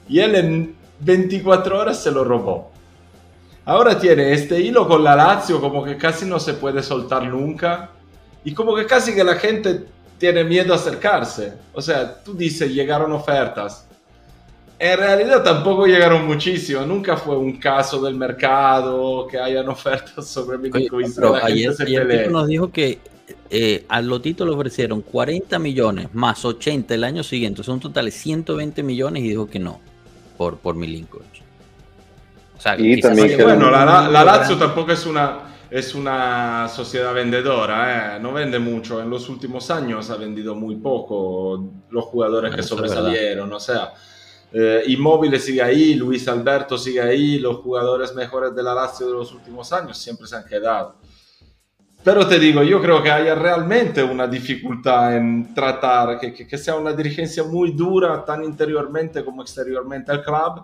Y 0.09 0.18
él 0.18 0.35
en 0.35 0.74
24 1.00 1.79
horas 1.79 2.03
se 2.03 2.11
lo 2.11 2.24
robó. 2.24 2.72
Ahora 3.64 3.98
tiene 3.98 4.33
este 4.33 4.61
hilo 4.61 4.88
con 4.88 5.05
la 5.05 5.14
Lazio 5.14 5.61
como 5.61 5.85
que 5.85 5.96
casi 5.96 6.26
no 6.26 6.40
se 6.40 6.55
puede 6.55 6.83
soltar 6.83 7.24
nunca 7.24 7.90
y 8.42 8.53
como 8.53 8.74
que 8.74 8.87
casi 8.87 9.14
que 9.14 9.22
la 9.22 9.35
gente 9.37 9.85
tiene 10.18 10.42
miedo 10.44 10.72
a 10.72 10.76
acercarse. 10.76 11.53
O 11.72 11.81
sea, 11.81 12.22
tú 12.22 12.35
dices 12.35 12.72
llegaron 12.72 13.12
ofertas. 13.12 13.87
En 14.83 14.99
realidad 14.99 15.43
tampoco 15.45 15.85
llegaron 15.87 16.27
muchísimo. 16.27 16.81
Nunca 16.87 17.14
fue 17.16 17.37
un 17.37 17.59
caso 17.59 18.01
del 18.01 18.14
mercado 18.14 19.27
que 19.27 19.38
hayan 19.38 19.69
ofertas 19.69 20.27
sobre 20.27 20.57
Oye, 20.57 20.71
Milinkovic. 20.73 21.14
pero 21.14 21.35
ayer, 21.35 21.75
ayer 21.79 22.31
nos 22.31 22.47
dijo 22.49 22.73
que 22.73 22.99
eh, 23.51 23.85
a 23.90 24.01
Lotito 24.01 24.47
le 24.47 24.53
ofrecieron 24.53 25.03
40 25.03 25.59
millones 25.59 26.09
más 26.14 26.45
80 26.47 26.95
el 26.95 27.05
año 27.05 27.23
siguiente, 27.23 27.62
son 27.62 27.79
totales 27.79 28.14
120 28.14 28.83
millones 28.83 29.23
y 29.23 29.29
dijo 29.29 29.49
que 29.51 29.59
no 29.59 29.81
por, 30.38 30.57
por 30.57 30.75
Milinkovic. 30.77 31.43
O 32.57 32.61
sea, 32.61 32.75
Y 32.79 33.01
también 33.03 33.37
que- 33.37 33.43
Bueno, 33.45 33.71
la, 33.71 33.85
la- 33.85 34.09
la 34.09 34.25
Lazio 34.25 34.57
tampoco 34.57 34.93
es 34.93 35.05
una, 35.05 35.40
es 35.71 35.95
una 35.95 36.69
sociedad 36.75 37.12
vendedora, 37.12 38.16
¿eh? 38.16 38.21
no 38.21 38.33
vende 38.33 38.59
mucho. 38.59 39.01
En 39.03 39.11
los 39.11 39.29
últimos 39.29 39.71
años 39.71 40.09
ha 40.09 40.16
vendido 40.16 40.55
muy 40.55 40.77
poco 40.77 41.71
los 41.90 42.05
jugadores 42.07 42.51
Bueno, 42.51 42.57
que 42.62 42.66
sobresalieron. 42.66 43.53
O 43.53 43.61
sea, 43.61 43.93
eh, 44.53 44.83
Immobile 44.87 45.39
sigue 45.39 45.63
ahí, 45.63 45.95
Luis 45.95 46.27
Alberto 46.29 46.77
sigue 46.77 47.01
ahí, 47.01 47.39
los 47.39 47.57
jugadores 47.59 48.15
mejores 48.15 48.55
de 48.55 48.63
la 48.63 48.75
Lazio 48.75 49.07
de 49.07 49.13
los 49.15 49.33
últimos 49.33 49.73
años 49.73 49.97
siempre 49.99 50.27
se 50.27 50.37
han 50.37 50.45
quedado. 50.45 50.97
Pero 52.03 52.27
te 52.27 52.39
digo, 52.39 52.63
yo 52.63 52.81
creo 52.81 53.03
que 53.03 53.11
haya 53.11 53.35
realmente 53.35 54.03
una 54.03 54.27
dificultad 54.27 55.17
en 55.17 55.55
tratar, 55.55 56.19
que, 56.19 56.33
que- 56.33 56.47
que 56.47 56.57
sea 56.59 56.77
una 56.77 56.93
dirigencia 56.95 57.45
muy 57.45 57.73
dura, 57.73 58.25
tan 58.25 58.43
interiormente 58.43 59.23
como 59.25 59.43
exteriormente 59.43 60.11
al 60.11 60.23
club, 60.25 60.63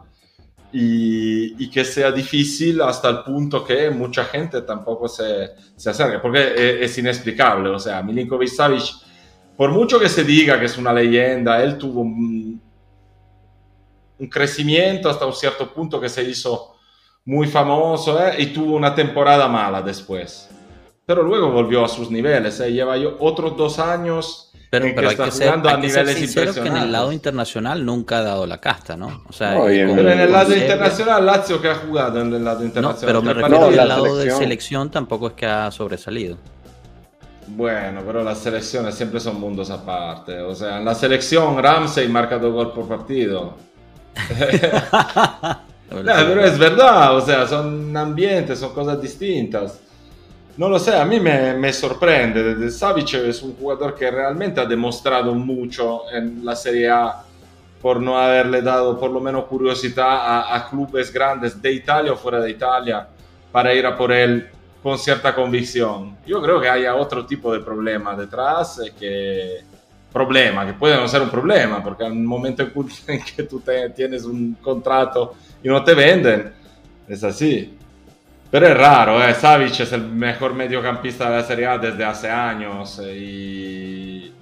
y, 0.73 1.63
y 1.63 1.71
que 1.71 1.85
sea 1.85 2.11
difícil 2.11 2.81
hasta 2.83 3.09
el 3.11 3.23
punto 3.23 3.65
que 3.65 3.89
mucha 3.91 4.25
gente 4.25 4.63
tampoco 4.63 5.09
se, 5.09 5.51
se 5.77 5.91
acerque, 5.91 6.19
porque 6.19 6.55
es, 6.57 6.91
es 6.91 6.99
inexplicable. 6.99 7.69
O 7.69 7.79
sea, 7.79 8.03
Milinkovic 8.03 8.49
Savic, 8.49 8.83
por 9.57 9.71
mucho 9.71 10.01
que 10.01 10.09
se 10.09 10.25
diga 10.25 10.59
que 10.59 10.67
es 10.67 10.77
una 10.79 10.93
leyenda, 10.93 11.63
él 11.63 11.77
tuvo 11.79 12.01
un, 12.01 12.61
un 14.19 14.29
crecimiento 14.29 15.11
hasta 15.11 15.27
un 15.27 15.33
cierto 15.35 15.73
punto 15.73 16.01
que 16.01 16.09
se 16.09 16.23
hizo 16.23 16.75
muy 17.25 17.47
famoso 17.49 18.19
¿eh? 18.25 18.35
y 18.39 18.47
tuvo 18.47 18.75
una 18.77 18.95
temporada 18.95 19.49
mala 19.49 19.83
después. 19.83 20.49
Pero 21.05 21.23
luego 21.23 21.51
volvió 21.51 21.85
a 21.85 21.89
sus 21.89 22.11
niveles, 22.11 22.59
¿eh? 22.61 22.73
lleva 22.73 22.97
yo 22.97 23.17
otros 23.21 23.57
dos 23.57 23.79
años 23.79 24.51
Pero, 24.71 24.87
en 24.87 24.95
pero 24.95 25.03
que 25.03 25.07
hay 25.09 25.13
está 25.15 25.25
que 25.27 25.31
ser, 25.31 25.47
jugando 25.49 25.69
a 25.69 25.73
ser 25.73 25.81
niveles 25.81 26.15
sincero 26.17 26.53
que 26.55 26.61
en 26.61 26.67
el 26.67 26.73
lado 26.73 26.83
impresionantes. 27.13 27.15
internacional 27.15 27.85
nunca 27.87 28.19
ha 28.19 28.23
dado 28.23 28.47
la 28.47 28.59
casta, 28.61 28.97
¿no? 28.97 29.23
O 29.29 29.33
sea, 29.33 29.55
No, 29.55 29.69
en- 29.69 29.87
con- 29.89 29.97
Pero 29.97 30.11
en 30.11 30.21
el 30.21 30.33
lado 30.33 30.57
internacional, 30.57 31.27
Lazio 31.27 31.61
que 31.63 31.69
ha 31.69 31.75
jugado 31.77 32.21
en 32.23 32.33
el 32.35 32.45
lado 32.45 32.61
No, 32.61 32.67
internacional. 32.67 33.07
pero 33.07 33.23
me 33.23 33.29
¿Te 33.29 33.35
refiero 33.35 33.61
No, 33.65 33.71
que 33.71 33.77
la 33.77 33.83
el 33.83 33.89
lado 33.89 34.05
de 34.05 34.11
selección. 34.23 34.39
selección 34.39 34.91
tampoco 34.91 35.27
es 35.29 35.33
que 35.35 35.47
ha 35.47 35.71
sobresalido. 35.71 36.37
Bueno, 37.49 38.03
pero 38.05 38.25
las 38.25 38.39
selecciones 38.39 38.95
siempre 38.97 39.21
son 39.21 39.39
mundos 39.41 39.71
aparte. 39.71 40.41
O 40.41 40.55
sea, 40.55 40.79
en 40.79 40.85
la 40.85 40.95
selección 40.97 41.63
Ramsey 41.63 42.09
marca 42.09 42.39
dos 42.39 42.53
goles 42.53 42.73
por 42.75 42.89
partido. 42.89 43.55
No, 45.89 46.03
pero 46.03 46.45
es 46.45 46.59
verdad, 46.59 47.17
o 47.17 47.21
sea, 47.21 47.47
son 47.47 47.97
ambientes, 47.97 48.59
son 48.59 48.75
cosas 48.75 49.01
distintas. 49.01 49.81
no 50.57 50.69
lo 50.69 50.79
sé, 50.79 50.97
a 50.97 51.05
mí 51.05 51.21
me, 51.21 51.55
me 51.55 51.73
sorprende. 51.73 52.71
Savic 52.71 53.15
es 53.15 53.41
un 53.43 53.55
jugador 53.55 53.95
que 53.95 54.11
realmente 54.11 54.61
ha 54.61 54.67
demostrado 54.67 55.33
mucho 55.33 56.03
en 56.13 56.45
la 56.45 56.57
Serie 56.57 56.91
A 56.91 57.23
por 57.81 58.01
no 58.01 58.19
haberle 58.19 58.63
dado 58.63 58.99
por 58.99 59.11
lo 59.11 59.21
menos 59.21 59.45
curiosidad 59.45 60.53
a, 60.53 60.69
clubes 60.69 61.13
grandes 61.13 61.61
de 61.61 61.73
Italia 61.73 62.13
o 62.13 62.17
fuera 62.17 62.41
de 62.41 62.51
Italia 62.51 63.07
para 63.53 63.73
ir 63.73 63.87
a 63.87 63.97
por 63.97 64.13
él 64.13 64.49
con 64.83 64.99
cierta 64.99 65.35
convicción. 65.35 66.17
Yo 66.27 66.43
creo 66.43 66.61
que 66.61 66.69
haya 66.69 66.95
otro 66.97 67.25
tipo 67.25 67.53
de 67.53 67.61
problema 67.61 68.17
detrás 68.17 68.81
eh, 68.81 68.93
que 68.99 69.76
problema, 70.17 70.65
que 70.65 70.73
puede 70.73 70.97
no 70.97 71.07
ser 71.07 71.21
un 71.21 71.29
problema, 71.29 71.83
porque 71.83 72.05
al 72.05 72.15
momento 72.15 72.63
en 73.07 73.21
que 73.23 73.43
tú 73.43 73.61
te, 73.61 73.91
tienes 73.91 74.25
un 74.25 74.55
contrato 74.55 75.35
y 75.63 75.69
no 75.69 75.85
te 75.85 75.95
venden, 75.95 76.53
es 77.07 77.23
así. 77.23 77.77
Pero 78.51 78.69
es 78.69 78.77
raro, 78.77 79.23
eh. 79.23 79.35
Savic 79.35 79.81
es 79.81 79.93
el 79.93 80.03
mejor 80.03 80.55
mediocampista 80.55 81.29
de 81.29 81.37
la 81.37 81.43
Serie 81.43 81.67
A 81.67 81.79
desde 81.79 82.05
hace 82.05 82.31
años 82.31 82.99
eh, 83.05 83.15
y, 83.15 84.33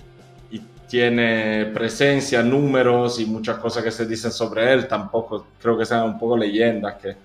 y, 0.52 0.60
tiene 0.86 1.66
presencia, 1.74 2.42
números 2.42 3.18
y 3.18 3.26
muchas 3.26 3.58
cosas 3.58 3.82
que 3.82 3.90
se 3.90 4.06
dicen 4.06 4.30
sobre 4.30 4.72
él. 4.72 4.86
Tampoco 4.86 5.46
creo 5.60 5.76
que 5.76 5.84
sean 5.84 6.04
un 6.04 6.18
poco 6.18 6.36
leyendas, 6.36 6.94
que, 7.02 7.16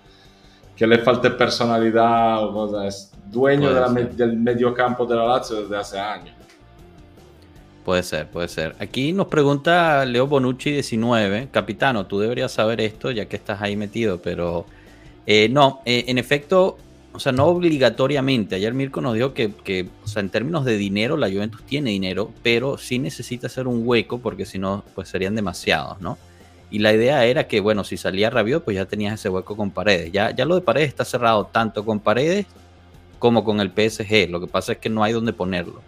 que 0.75 0.87
le 0.87 0.97
falte 0.99 1.29
personalidad 1.31 2.43
o 2.45 2.53
cosas. 2.53 2.85
Es 2.87 3.11
dueño 3.29 3.71
de 3.71 3.79
la, 3.79 3.89
del 3.89 4.37
mediocampo 4.37 5.05
de 5.05 5.15
la 5.15 5.25
Lazio 5.25 5.61
desde 5.61 5.77
hace 5.77 5.99
años. 5.99 6.38
Puede 7.89 8.03
ser, 8.03 8.27
puede 8.27 8.47
ser. 8.49 8.75
Aquí 8.77 9.13
nos 9.13 9.29
pregunta 9.29 10.05
Leo 10.05 10.27
Bonucci 10.27 10.69
19, 10.73 11.47
capitano, 11.51 12.05
tú 12.05 12.19
deberías 12.19 12.51
saber 12.51 12.81
esto 12.81 13.09
ya 13.09 13.25
que 13.25 13.35
estás 13.35 13.63
ahí 13.63 13.75
metido, 13.75 14.21
pero 14.21 14.67
eh, 15.25 15.49
no, 15.49 15.81
eh, 15.85 16.03
en 16.05 16.19
efecto, 16.19 16.77
o 17.13 17.19
sea, 17.19 17.31
no 17.31 17.47
obligatoriamente. 17.47 18.53
Ayer 18.53 18.75
Mirko 18.75 19.01
nos 19.01 19.15
dijo 19.15 19.33
que, 19.33 19.89
o 20.03 20.07
sea, 20.07 20.19
en 20.19 20.29
términos 20.29 20.65
de 20.65 20.77
dinero, 20.77 21.17
la 21.17 21.31
Juventus 21.31 21.63
tiene 21.63 21.89
dinero, 21.89 22.31
pero 22.43 22.77
sí 22.77 22.99
necesita 22.99 23.47
hacer 23.47 23.67
un 23.67 23.81
hueco 23.83 24.19
porque 24.19 24.45
si 24.45 24.59
no, 24.59 24.83
pues 24.93 25.09
serían 25.09 25.33
demasiados, 25.33 25.99
¿no? 25.99 26.19
Y 26.69 26.77
la 26.77 26.93
idea 26.93 27.25
era 27.25 27.47
que, 27.47 27.59
bueno, 27.59 27.83
si 27.83 27.97
salía 27.97 28.29
Rabiot, 28.29 28.63
pues 28.63 28.75
ya 28.75 28.85
tenías 28.85 29.15
ese 29.15 29.29
hueco 29.29 29.57
con 29.57 29.71
Paredes. 29.71 30.11
Ya, 30.11 30.29
ya 30.29 30.45
lo 30.45 30.53
de 30.53 30.61
Paredes 30.61 30.89
está 30.89 31.05
cerrado 31.05 31.47
tanto 31.47 31.83
con 31.83 31.99
Paredes 31.99 32.45
como 33.17 33.43
con 33.43 33.59
el 33.59 33.69
PSG. 33.69 34.29
Lo 34.29 34.39
que 34.39 34.45
pasa 34.45 34.73
es 34.73 34.77
que 34.77 34.89
no 34.89 35.03
hay 35.03 35.11
donde 35.11 35.33
ponerlo. 35.33 35.81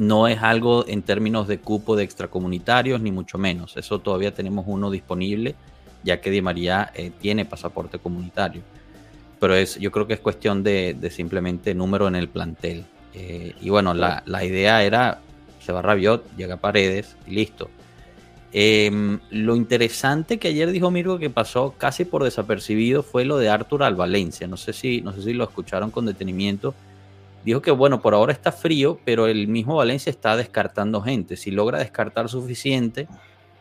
No 0.00 0.28
es 0.28 0.42
algo 0.42 0.86
en 0.88 1.02
términos 1.02 1.46
de 1.46 1.58
cupo 1.58 1.94
de 1.94 2.04
extracomunitarios, 2.04 3.02
ni 3.02 3.12
mucho 3.12 3.36
menos. 3.36 3.76
Eso 3.76 3.98
todavía 3.98 4.32
tenemos 4.32 4.64
uno 4.66 4.90
disponible, 4.90 5.54
ya 6.02 6.22
que 6.22 6.30
Di 6.30 6.40
María 6.40 6.90
eh, 6.94 7.12
tiene 7.20 7.44
pasaporte 7.44 7.98
comunitario. 7.98 8.62
Pero 9.38 9.54
es, 9.54 9.78
yo 9.78 9.92
creo 9.92 10.06
que 10.06 10.14
es 10.14 10.20
cuestión 10.20 10.62
de, 10.62 10.96
de 10.98 11.10
simplemente 11.10 11.74
número 11.74 12.08
en 12.08 12.14
el 12.14 12.30
plantel. 12.30 12.86
Eh, 13.12 13.54
y 13.60 13.68
bueno, 13.68 13.92
la, 13.92 14.22
la, 14.24 14.42
idea 14.42 14.82
era, 14.82 15.20
se 15.60 15.70
va 15.70 15.82
Rabiot, 15.82 16.34
llega 16.34 16.56
Paredes 16.56 17.18
y 17.26 17.32
listo. 17.32 17.68
Eh, 18.54 19.18
lo 19.28 19.54
interesante 19.54 20.38
que 20.38 20.48
ayer 20.48 20.70
dijo 20.72 20.90
Mirko 20.90 21.18
que 21.18 21.28
pasó 21.28 21.74
casi 21.76 22.06
por 22.06 22.24
desapercibido 22.24 23.02
fue 23.02 23.26
lo 23.26 23.36
de 23.36 23.50
Artur 23.50 23.82
al 23.82 23.96
Valencia. 23.96 24.46
No 24.46 24.56
sé 24.56 24.72
si, 24.72 25.02
no 25.02 25.12
sé 25.12 25.20
si 25.20 25.34
lo 25.34 25.44
escucharon 25.44 25.90
con 25.90 26.06
detenimiento. 26.06 26.74
Dijo 27.44 27.62
que 27.62 27.70
bueno, 27.70 28.02
por 28.02 28.14
ahora 28.14 28.32
está 28.32 28.52
frío, 28.52 28.98
pero 29.04 29.26
el 29.26 29.48
mismo 29.48 29.76
Valencia 29.76 30.10
está 30.10 30.36
descartando 30.36 31.00
gente. 31.00 31.36
Si 31.36 31.50
logra 31.50 31.78
descartar 31.78 32.28
suficiente, 32.28 33.08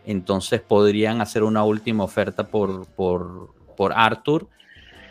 entonces 0.06 0.62
podrían 0.62 1.22
hacer 1.22 1.44
una 1.44 1.64
última 1.64 2.04
oferta 2.04 2.48
por, 2.48 2.88
por, 2.88 3.54
por 3.78 3.94
Arthur. 3.96 4.48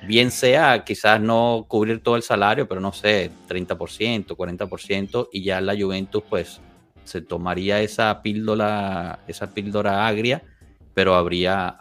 Bien 0.07 0.31
sea 0.31 0.85
quizás 0.85 1.21
no 1.21 1.65
cubrir 1.67 2.03
todo 2.03 2.17
el 2.17 2.23
salario, 2.23 2.69
pero 2.69 2.81
no 2.81 2.93
sé, 2.93 3.31
30%, 3.49 4.27
40%, 4.27 5.29
y 5.33 5.43
ya 5.43 5.61
la 5.61 5.75
Juventus 5.77 6.23
pues 6.29 6.61
se 7.05 7.23
tomaría 7.23 7.81
esa 7.81 8.21
píldora, 8.23 9.21
esa 9.27 9.53
píldora 9.55 10.07
agria, 10.07 10.43
pero 10.93 11.15
abriría 11.15 11.77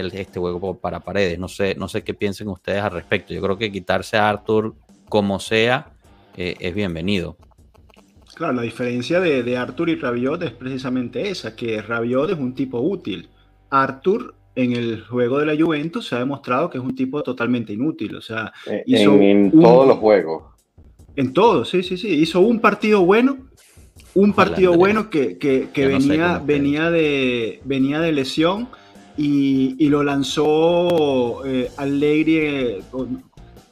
el, 0.00 0.12
este 0.12 0.40
juego 0.40 0.78
para 0.78 1.00
paredes. 1.00 1.38
No 1.38 1.46
sé, 1.46 1.76
no 1.76 1.88
sé 1.88 2.02
qué 2.02 2.14
piensen 2.14 2.48
ustedes 2.48 2.82
al 2.82 2.90
respecto. 2.90 3.32
Yo 3.32 3.40
creo 3.40 3.56
que 3.56 3.70
quitarse 3.70 4.16
a 4.16 4.28
Arthur 4.28 4.74
como 5.08 5.38
sea 5.38 5.91
eh, 6.36 6.56
es 6.58 6.74
bienvenido. 6.74 7.36
Claro, 8.34 8.54
la 8.54 8.62
diferencia 8.62 9.20
de, 9.20 9.42
de, 9.42 9.56
Arthur 9.56 9.90
y 9.90 9.96
Rabiot 9.96 10.42
es 10.42 10.52
precisamente 10.52 11.28
esa, 11.28 11.54
que 11.54 11.82
Rabiot 11.82 12.30
es 12.30 12.38
un 12.38 12.54
tipo 12.54 12.80
útil. 12.80 13.28
Arthur 13.70 14.34
en 14.54 14.72
el 14.72 15.04
juego 15.04 15.38
de 15.38 15.46
la 15.46 15.62
Juventus 15.62 16.08
se 16.08 16.16
ha 16.16 16.18
demostrado 16.18 16.70
que 16.70 16.78
es 16.78 16.84
un 16.84 16.94
tipo 16.94 17.22
totalmente 17.22 17.72
inútil. 17.72 18.16
O 18.16 18.22
sea, 18.22 18.52
en, 18.66 18.82
hizo 18.86 19.14
en 19.14 19.44
un, 19.54 19.60
todos 19.62 19.86
los 19.86 19.98
juegos. 19.98 20.44
En 21.14 21.32
todos, 21.32 21.68
sí, 21.68 21.82
sí, 21.82 21.96
sí. 21.96 22.08
Hizo 22.08 22.40
un 22.40 22.60
partido 22.60 23.04
bueno 23.04 23.52
un 24.14 24.32
partido 24.32 24.74
bueno 24.74 25.08
que, 25.08 25.38
que, 25.38 25.68
que 25.72 25.86
venía, 25.86 26.38
no 26.38 26.44
venía, 26.44 26.90
de, 26.90 27.60
venía 27.64 28.00
de 28.00 28.12
lesión 28.12 28.68
y, 29.16 29.76
y 29.78 29.88
lo 29.88 30.02
lanzó 30.02 31.44
eh, 31.46 31.70
Allegri, 31.76 32.82
o, 32.92 33.06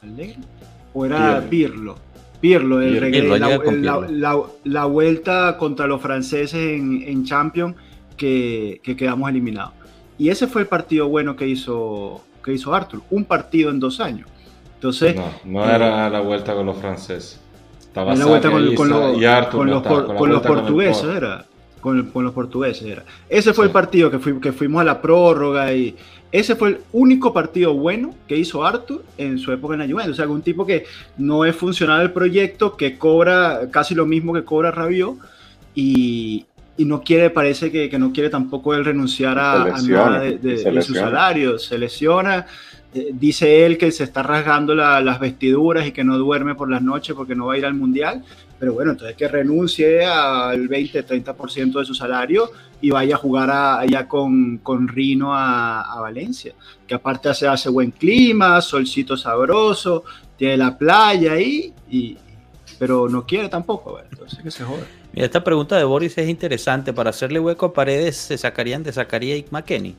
¿Allegri? 0.03 0.37
¿O 0.95 1.07
era 1.07 1.45
Pirlo? 1.49 1.97
Pirlo, 2.41 2.81
el 2.81 3.11
Pirlo, 3.11 3.37
la, 3.37 3.49
la, 3.59 4.07
la, 4.09 4.43
la, 4.65 4.85
vuelta 4.87 5.57
contra 5.59 5.87
los 5.87 6.01
franceses 6.01 6.55
en, 6.55 7.03
en 7.03 7.25
Champions 7.25 7.77
que, 8.17 8.81
que, 8.83 8.97
quedamos 8.97 9.29
eliminados. 9.29 9.73
Y 10.19 10.29
ese 10.29 10.47
fue 10.47 10.63
el 10.63 10.69
partido 10.69 11.09
bueno 11.09 11.37
que 11.37 11.47
hizo, 11.47 12.23
que 12.43 12.53
hizo 12.53 12.75
Arthur, 12.75 13.03
un 13.11 13.25
partido 13.25 13.71
en 13.71 13.81
dos 13.81 14.01
años. 14.01 14.29
Entonces, 14.75 15.15
no, 15.17 15.31
no 15.45 15.65
era 15.71 16.09
la 16.09 16.21
vuelta 16.21 16.55
con 16.55 16.67
los 16.67 16.79
franceses. 16.79 17.41
Estaba 17.79 18.15
la 18.15 18.25
vuelta 18.25 18.51
con, 18.51 18.75
con, 18.75 18.89
lo, 18.89 19.51
con, 19.51 19.71
los, 19.71 19.83
con 19.83 20.31
los 20.31 20.43
portugueses, 20.43 21.05
era. 21.05 21.45
Con, 21.81 22.11
los 22.15 22.33
portugueses 22.33 22.87
era. 22.87 23.05
Ese 23.29 23.53
fue 23.53 23.65
sí. 23.65 23.69
el 23.69 23.73
partido 23.73 24.11
que, 24.11 24.19
fui, 24.19 24.39
que 24.41 24.53
fuimos 24.53 24.83
a 24.83 24.85
la 24.85 25.03
prórroga 25.03 25.73
y 25.73 25.97
ese 26.33 26.55
fue 26.55 26.69
el 26.69 26.79
único 26.93 27.33
partido 27.33 27.75
bueno 27.75 28.15
que 28.29 28.37
hizo 28.37 28.65
Arthur 28.65 29.05
en 29.19 29.39
su 29.39 29.53
época 29.53 29.75
en 29.75 29.81
la 29.81 29.87
Juventus. 29.87 30.13
O 30.13 30.17
sea, 30.17 30.29
un 30.29 30.43
tipo 30.43 30.65
que 30.65 30.85
no 31.19 31.45
es 31.45 31.57
funcional 31.57 32.03
el 32.03 32.13
proyecto, 32.13 32.77
que 32.77 32.97
cobra 32.99 33.69
casi 33.71 33.95
lo 33.95 34.07
mismo 34.07 34.33
que 34.33 34.45
cobra 34.45 34.71
Rabiot 34.71 35.17
y, 35.75 36.47
y 36.77 36.85
no 36.85 37.03
quiere, 37.03 37.31
parece 37.31 37.73
que, 37.73 37.91
que, 37.91 37.99
no 37.99 38.13
quiere 38.13 38.31
tampoco 38.31 38.75
él 38.75 38.85
renunciar 38.85 39.39
a, 39.39 39.63
a 39.63 39.83
nada 39.83 40.21
de, 40.21 40.39
de, 40.39 40.63
de, 40.63 40.83
su 40.83 40.95
salario. 40.95 41.59
Se 41.59 41.77
lesiona. 41.79 42.47
Eh, 42.95 43.11
dice 43.13 43.67
él 43.67 43.79
que 43.79 43.91
se 43.93 44.05
está 44.05 44.23
rasgando 44.23 44.75
la, 44.75 45.01
las 45.01 45.21
vestiduras 45.21 45.87
y 45.87 45.93
que 45.93 46.05
no 46.05 46.19
duerme 46.19 46.55
por 46.55 46.71
las 46.71 46.83
noches 46.83 47.15
porque 47.15 47.35
no 47.35 47.47
va 47.47 47.55
a 47.55 47.59
ir 47.59 47.67
al 47.67 47.75
mundial. 47.75 48.25
Pero 48.61 48.75
bueno, 48.75 48.91
entonces 48.91 49.17
que 49.17 49.27
renuncie 49.27 50.05
al 50.05 50.69
20-30% 50.69 51.79
de 51.79 51.85
su 51.87 51.95
salario 51.95 52.51
y 52.83 52.91
vaya 52.91 53.15
a 53.15 53.19
jugar 53.19 53.51
a, 53.51 53.81
allá 53.81 54.07
con, 54.07 54.59
con 54.59 54.87
Rino 54.87 55.35
a, 55.35 55.81
a, 55.81 56.01
Valencia. 56.01 56.53
Que 56.87 56.95
aparte 56.95 57.31
hace, 57.31 57.49
hace 57.49 57.71
buen 57.71 57.91
clima, 57.91 58.61
solcito 58.61 59.17
sabroso, 59.17 60.05
tiene 60.37 60.59
la 60.59 60.77
playa 60.77 61.33
ahí, 61.33 61.73
y, 61.91 62.19
pero 62.79 63.09
no 63.09 63.27
quiere 63.27 63.49
tampoco. 63.49 63.99
Entonces 63.99 64.41
que 64.41 64.51
se 64.51 64.63
joda. 64.63 64.87
Mira, 65.15 65.25
esta 65.25 65.43
pregunta 65.43 65.79
de 65.79 65.85
Boris 65.85 66.19
es 66.19 66.29
interesante. 66.29 66.93
Para 66.93 67.11
hacerle 67.11 67.41
hueco 67.41 67.65
a 67.65 67.73
paredes, 67.73 68.19
¿se 68.19 68.37
sacarían 68.37 68.83
de 68.83 68.93
Zacarías 68.93 69.39
y 69.39 69.47
McKenny? 69.51 69.97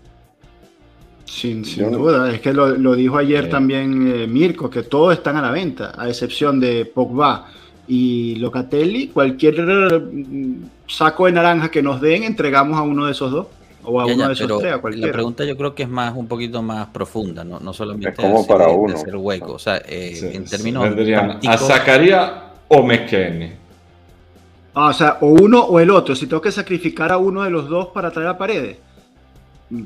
Sin, 1.26 1.66
sin 1.66 1.92
duda, 1.92 2.32
es 2.32 2.42
que 2.42 2.54
lo, 2.54 2.78
lo 2.78 2.94
dijo 2.94 3.18
ayer 3.18 3.46
sí. 3.46 3.50
también 3.50 4.08
eh, 4.08 4.28
Mirko, 4.28 4.70
que 4.70 4.84
todos 4.84 5.14
están 5.14 5.38
a 5.38 5.42
la 5.42 5.50
venta, 5.50 5.94
a 5.98 6.08
excepción 6.10 6.60
de 6.60 6.86
Pogba 6.86 7.48
y 7.94 8.36
Locatelli. 8.36 9.10
Cualquier 9.10 9.62
mm, 9.62 10.70
saco 10.88 11.26
de 11.26 11.34
naranja 11.34 11.70
que 11.70 11.82
nos 11.82 12.00
den, 12.00 12.24
entregamos 12.24 12.80
a 12.80 12.84
uno 12.84 13.06
de 13.06 13.12
esos 13.12 13.32
dos. 13.32 13.48
O 13.84 14.00
a 14.00 14.08
ya, 14.08 14.14
uno 14.14 14.24
ya, 14.24 14.28
de 14.28 14.34
esos 14.34 14.60
tres, 14.60 14.74
a 14.74 14.78
cualquiera. 14.78 15.08
La 15.08 15.14
pregunta 15.14 15.44
yo 15.44 15.58
creo 15.58 15.76
que 15.76 15.84
es 15.84 15.90
más 15.90 16.16
un 16.16 16.28
poquito 16.28 16.62
más 16.62 16.88
profunda, 16.88 17.44
no, 17.44 17.60
no 17.60 17.74
solamente 17.74 18.10
es 18.10 18.16
como 18.16 18.48
para 18.48 18.68
de, 18.68 18.74
uno. 18.74 18.94
de 18.94 19.00
hacer 19.00 19.16
hueco. 19.18 19.54
O 19.54 19.60
sea, 19.60 19.82
eh, 19.86 20.16
sí, 20.16 20.30
en 20.32 20.46
términos 20.46 20.88
¿A 21.48 21.58
Zacarías 21.58 22.32
o 22.70 22.82
McKenny? 22.82 23.52
Ah, 24.74 24.90
o 24.90 24.94
sea, 24.94 25.18
o 25.20 25.28
uno 25.28 25.62
o 25.62 25.80
el 25.80 25.90
otro. 25.90 26.16
Si 26.16 26.28
tengo 26.28 26.42
que 26.42 26.52
sacrificar 26.52 27.12
a 27.12 27.18
uno 27.18 27.42
de 27.44 27.50
los 27.50 27.68
dos 27.68 27.88
para 27.88 28.10
traer 28.10 28.30
a 28.30 28.38
paredes 28.38 28.78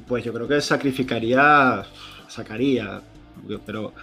pues 0.08 0.24
yo 0.24 0.34
creo 0.34 0.48
que 0.48 0.62
sacrificaría, 0.62 1.84
sacaría, 2.28 3.02
pero 3.66 3.94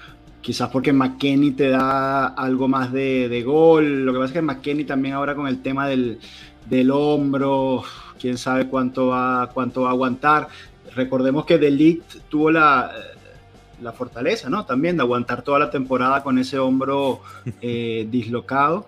quizás 0.40 0.69
porque 0.71 0.92
McKenny 0.92 1.52
te 1.52 1.71
da 1.71 2.29
algo 2.29 2.69
más 2.69 2.92
de, 2.92 3.29
de, 3.29 3.42
gol. 3.42 4.04
Lo 4.04 4.13
que 4.13 4.19
pasa 4.19 4.29
es 4.29 4.33
que 4.33 4.42
McKenny 4.42 4.85
también 4.85 5.15
ahora 5.15 5.35
con 5.35 5.46
el 5.46 5.63
tema 5.63 5.87
del, 5.88 6.19
del 6.69 6.90
hombro, 6.90 7.85
quién 8.21 8.37
sabe 8.38 8.67
cuánto 8.69 9.09
va, 9.09 9.50
cuánto 9.52 9.83
va 9.83 9.88
a 9.88 9.92
aguantar. 9.92 10.48
Recordemos 10.94 11.46
que 11.46 11.59
Delict 11.59 12.29
tuvo 12.29 12.50
la, 12.50 12.90
la 13.81 13.92
fortaleza, 13.92 14.50
¿no? 14.50 14.67
También 14.67 14.96
de 14.96 15.02
aguantar 15.02 15.42
toda 15.42 15.59
la 15.59 15.71
temporada 15.71 16.23
con 16.23 16.38
ese 16.38 16.59
hombro 16.59 17.21
eh, 17.61 18.07
dislocado 18.11 18.87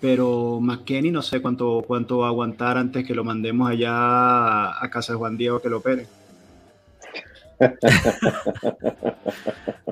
pero 0.00 0.60
McKenny 0.60 1.10
no 1.10 1.22
sé 1.22 1.40
cuánto, 1.40 1.82
cuánto 1.86 2.18
va 2.18 2.26
a 2.26 2.30
aguantar 2.30 2.76
antes 2.76 3.04
que 3.06 3.14
lo 3.14 3.24
mandemos 3.24 3.70
allá 3.70 4.82
a 4.82 4.90
casa 4.90 5.12
de 5.12 5.18
Juan 5.18 5.36
Diego 5.36 5.60
que 5.60 5.68
lo 5.68 5.78
opere. 5.78 6.06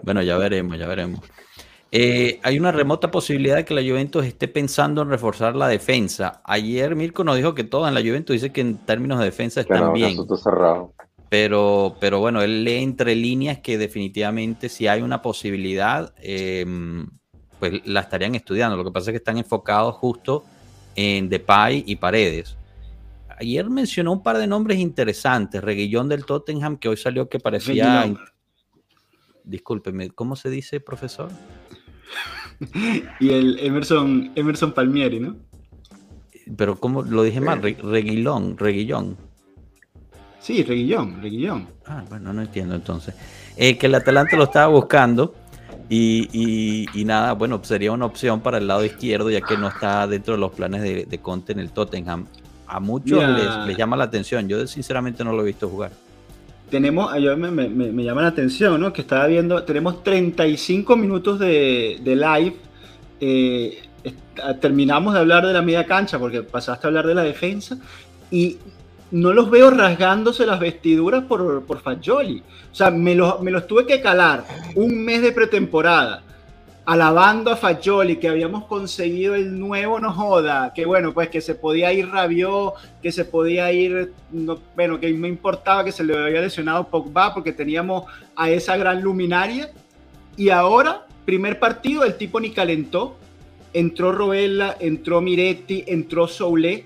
Bueno, 0.02 0.22
ya 0.22 0.36
veremos, 0.36 0.78
ya 0.78 0.86
veremos. 0.86 1.20
Eh, 1.96 2.40
hay 2.42 2.58
una 2.58 2.72
remota 2.72 3.12
posibilidad 3.12 3.54
de 3.54 3.64
que 3.64 3.72
la 3.72 3.80
Juventus 3.80 4.26
esté 4.26 4.48
pensando 4.48 5.02
en 5.02 5.10
reforzar 5.10 5.54
la 5.54 5.68
defensa. 5.68 6.40
Ayer 6.44 6.96
Mirko 6.96 7.22
nos 7.22 7.36
dijo 7.36 7.54
que 7.54 7.62
todo 7.62 7.86
en 7.86 7.94
la 7.94 8.00
Juventus 8.00 8.34
dice 8.34 8.50
que 8.50 8.62
en 8.62 8.78
términos 8.78 9.20
de 9.20 9.26
defensa 9.26 9.60
están 9.60 9.92
bien. 9.92 10.16
cerrado. 10.36 10.92
Pero, 11.28 11.96
pero 12.00 12.18
bueno, 12.18 12.42
él 12.42 12.64
lee 12.64 12.82
entre 12.82 13.14
líneas 13.14 13.60
que 13.60 13.78
definitivamente 13.78 14.68
si 14.68 14.88
hay 14.88 15.02
una 15.02 15.22
posibilidad, 15.22 16.12
eh, 16.20 16.66
pues 17.60 17.86
la 17.86 18.00
estarían 18.00 18.34
estudiando. 18.34 18.76
Lo 18.76 18.84
que 18.84 18.90
pasa 18.90 19.10
es 19.10 19.12
que 19.12 19.18
están 19.18 19.38
enfocados 19.38 19.94
justo 19.94 20.44
en 20.96 21.28
Depay 21.28 21.84
y 21.86 21.96
Paredes. 21.96 22.56
Ayer 23.39 23.68
mencionó 23.68 24.12
un 24.12 24.22
par 24.22 24.39
de 24.39 24.47
nombres 24.47 24.78
interesantes. 24.78 25.62
Reguillón 25.62 26.09
del 26.09 26.24
Tottenham, 26.24 26.76
que 26.76 26.89
hoy 26.89 26.97
salió 26.97 27.28
que 27.28 27.39
parecía... 27.41 28.14
Discúlpeme, 29.45 30.11
¿cómo 30.11 30.37
se 30.37 30.49
dice, 30.51 30.80
profesor? 30.80 31.30
Y 33.20 33.30
el 33.30 33.59
Emerson, 33.59 34.30
Emerson 34.37 34.72
Palmieri, 34.72 35.18
¿no? 35.20 35.37
Pero 36.57 36.76
¿cómo 36.78 37.03
lo 37.03 37.22
dije 37.22 37.41
mal? 37.41 37.61
Re- 37.62 37.76
Reguilón, 37.82 38.57
Reguillón. 38.57 39.16
Sí, 40.41 40.62
Reguillón, 40.62 41.20
Reguillón. 41.22 41.66
Ah, 41.87 42.05
bueno, 42.09 42.32
no 42.32 42.43
entiendo 42.43 42.74
entonces. 42.74 43.14
Eh, 43.57 43.76
que 43.76 43.87
el 43.87 43.95
Atalanta 43.95 44.37
lo 44.37 44.45
estaba 44.45 44.66
buscando 44.68 45.35
y, 45.89 46.28
y- 46.32 46.87
y 47.01 47.05
nada, 47.05 47.32
bueno, 47.32 47.61
sería 47.64 47.93
una 47.93 48.07
opción 48.07 48.41
para 48.41 48.59
el 48.59 48.66
lado 48.68 48.85
izquierdo 48.85 49.30
ya 49.30 49.41
que 49.41 49.57
no 49.57 49.68
está 49.68 50.07
dentro 50.07 50.35
de 50.35 50.41
los 50.41 50.53
planes 50.53 50.82
de, 50.82 51.07
de 51.07 51.18
Conte 51.18 51.53
en 51.53 51.59
el 51.61 51.70
Tottenham. 51.72 52.26
A 52.66 52.80
muchos 52.80 53.18
Mira. 53.18 53.28
les, 53.28 53.66
les 53.68 53.76
llama 53.76 53.96
la 53.96 54.04
atención. 54.04 54.48
Yo 54.48 54.66
sinceramente 54.66 55.22
no 55.24 55.32
lo 55.32 55.42
he 55.42 55.46
visto 55.46 55.68
jugar. 55.68 55.90
Tenemos, 56.70 57.14
yo 57.20 57.36
me, 57.36 57.50
me- 57.50 57.68
me- 57.68 58.02
llama 58.04 58.22
la 58.22 58.28
atención, 58.28 58.80
¿no? 58.80 58.92
Que 58.92 59.02
estaba 59.02 59.26
viendo, 59.26 59.62
tenemos 59.64 60.02
35 60.02 60.96
minutos 60.96 61.38
de, 61.38 61.98
de 62.02 62.16
live. 62.16 62.56
eh, 63.20 63.82
est- 64.02 64.60
terminamos 64.60 65.14
de 65.14 65.20
hablar 65.20 65.46
de 65.46 65.52
la 65.52 65.62
media 65.62 65.84
cancha 65.86 66.18
porque 66.18 66.42
pasaste 66.42 66.86
a 66.86 66.88
hablar 66.88 67.06
de 67.06 67.14
la 67.14 67.22
defensa 67.22 67.78
y 68.30 68.58
no 69.12 69.32
los 69.32 69.50
veo 69.50 69.70
rasgándose 69.70 70.44
las 70.46 70.58
vestiduras 70.58 71.22
por, 71.24 71.62
por 71.64 71.80
Fagioli. 71.80 72.42
O 72.72 72.74
sea, 72.74 72.90
me 72.90 73.14
los, 73.14 73.40
me 73.40 73.50
los 73.52 73.66
tuve 73.68 73.86
que 73.86 74.00
calar 74.00 74.44
un 74.74 75.04
mes 75.04 75.22
de 75.22 75.30
pretemporada 75.32 76.22
alabando 76.87 77.51
a 77.51 77.57
Fagioli 77.57 78.16
que 78.16 78.28
habíamos 78.28 78.64
conseguido 78.66 79.35
el 79.35 79.59
nuevo 79.59 79.99
no 80.01 80.12
joda, 80.12 80.72
que 80.74 80.85
bueno, 80.85 81.14
pues 81.14 81.28
que 81.30 81.41
se 81.41 81.55
podía 81.55 81.93
ir 81.93 82.09
Rabiot, 82.11 82.74
que 83.03 83.11
se 83.11 83.24
podía 83.24 83.72
ir, 83.72 84.12
no, 84.30 84.59
bueno, 84.76 85.01
que 85.01 85.12
me 85.12 85.28
importaba 85.28 85.85
que 85.85 85.93
se 85.93 86.05
le 86.05 86.16
había 86.16 86.43
lesionado 86.43 86.89
Pogba 86.89 87.32
porque 87.32 87.53
teníamos 87.53 88.05
a 88.37 88.51
esa 88.51 88.76
gran 88.76 89.01
luminaria. 89.01 89.70
Y 90.37 90.51
ahora, 90.51 91.07
primer 91.24 91.59
partido, 91.59 92.05
el 92.05 92.16
tipo 92.16 92.39
ni 92.39 92.51
calentó, 92.51 93.16
entró 93.72 94.12
Robella, 94.12 94.76
entró 94.78 95.20
Miretti, 95.20 95.85
entró 95.87 96.28
Soule 96.28 96.85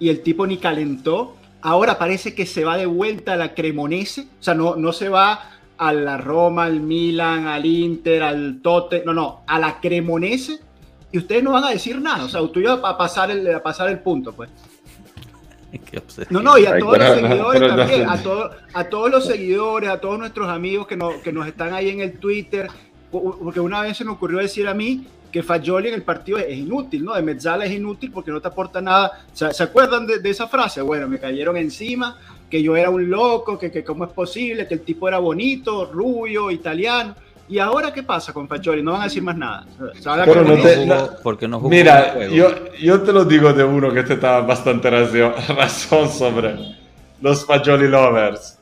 y 0.00 0.08
el 0.08 0.22
tipo 0.22 0.46
ni 0.46 0.56
calentó. 0.56 1.36
Ahora 1.62 1.98
parece 1.98 2.34
que 2.34 2.46
se 2.46 2.64
va 2.64 2.76
de 2.76 2.86
vuelta 2.86 3.34
a 3.34 3.36
la 3.36 3.54
Cremonese, 3.54 4.22
o 4.22 4.42
sea, 4.42 4.54
no, 4.54 4.76
no 4.76 4.92
se 4.92 5.08
va 5.08 5.55
a 5.78 5.92
la 5.92 6.16
Roma, 6.16 6.64
al 6.64 6.80
Milan, 6.80 7.46
al 7.46 7.64
Inter, 7.66 8.22
al 8.22 8.60
Tote, 8.62 9.02
no, 9.04 9.12
no, 9.14 9.42
a 9.46 9.58
la 9.58 9.80
Cremonese 9.80 10.58
y 11.12 11.18
ustedes 11.18 11.42
no 11.42 11.52
van 11.52 11.64
a 11.64 11.70
decir 11.70 12.00
nada, 12.00 12.24
o 12.24 12.28
sea, 12.28 12.40
tú 12.52 12.60
ibas 12.60 12.80
a 12.82 12.96
pasar 12.98 13.30
el, 13.30 13.54
a 13.54 13.62
pasar 13.62 13.88
el 13.88 13.98
punto, 14.00 14.32
pues. 14.32 14.50
No, 16.30 16.40
no, 16.40 16.56
y 16.58 16.64
a 16.66 16.78
todos 16.78 16.98
los 16.98 17.14
seguidores 17.14 17.60
también, 17.76 18.08
a, 18.08 18.22
todo- 18.22 18.50
a 18.72 18.84
todos 18.84 19.10
los 19.10 19.26
seguidores, 19.26 19.90
a 19.90 20.00
todos 20.00 20.18
nuestros 20.18 20.48
amigos 20.48 20.86
que, 20.86 20.96
no- 20.96 21.20
que 21.22 21.32
nos 21.32 21.46
están 21.46 21.74
ahí 21.74 21.90
en 21.90 22.00
el 22.00 22.18
Twitter, 22.18 22.68
po- 23.10 23.38
porque 23.42 23.60
una 23.60 23.82
vez 23.82 23.96
se 23.96 24.04
me 24.04 24.12
ocurrió 24.12 24.38
decir 24.38 24.66
a 24.68 24.74
mí 24.74 25.06
que 25.30 25.42
Fagioli 25.42 25.88
en 25.88 25.94
el 25.94 26.02
partido 26.02 26.38
es 26.38 26.56
inútil, 26.56 27.04
¿no? 27.04 27.14
De 27.14 27.20
Mezzala 27.22 27.66
es 27.66 27.72
inútil 27.72 28.10
porque 28.10 28.30
no 28.30 28.40
te 28.40 28.48
aporta 28.48 28.80
nada. 28.80 29.10
¿Se, 29.34 29.52
se 29.52 29.62
acuerdan 29.64 30.06
de, 30.06 30.18
de 30.20 30.30
esa 30.30 30.46
frase? 30.48 30.80
Bueno, 30.80 31.08
me 31.08 31.18
cayeron 31.18 31.56
encima, 31.58 32.16
que 32.50 32.62
yo 32.62 32.76
era 32.76 32.90
un 32.90 33.08
loco, 33.10 33.58
que, 33.58 33.70
que 33.70 33.82
cómo 33.84 34.04
es 34.04 34.10
posible, 34.12 34.66
que 34.66 34.74
el 34.74 34.80
tipo 34.80 35.08
era 35.08 35.18
bonito, 35.18 35.86
rubio, 35.92 36.50
italiano. 36.50 37.14
¿Y 37.48 37.58
ahora 37.60 37.92
qué 37.92 38.02
pasa 38.02 38.32
con 38.32 38.48
Fagioli? 38.48 38.82
No 38.82 38.92
van 38.92 39.02
a 39.02 39.04
decir 39.04 39.22
más 39.22 39.36
nada. 39.36 39.64
Pero 40.24 40.42
no 40.42 40.54
te- 40.56 40.84
no 40.86 40.94
jugó- 40.96 41.10
porque 41.22 41.46
no 41.46 41.58
jugó 41.58 41.70
Mira, 41.70 42.26
yo, 42.28 42.48
yo 42.80 43.00
te 43.02 43.12
lo 43.12 43.24
digo 43.24 43.52
de 43.52 43.62
uno 43.62 43.92
que 43.94 44.02
te 44.02 44.16
da 44.16 44.40
bastante 44.40 44.90
razón, 44.90 45.32
razón 45.56 46.10
sobre 46.10 46.56
los 47.20 47.44
Fagioli 47.46 47.86
lovers. 47.88 48.58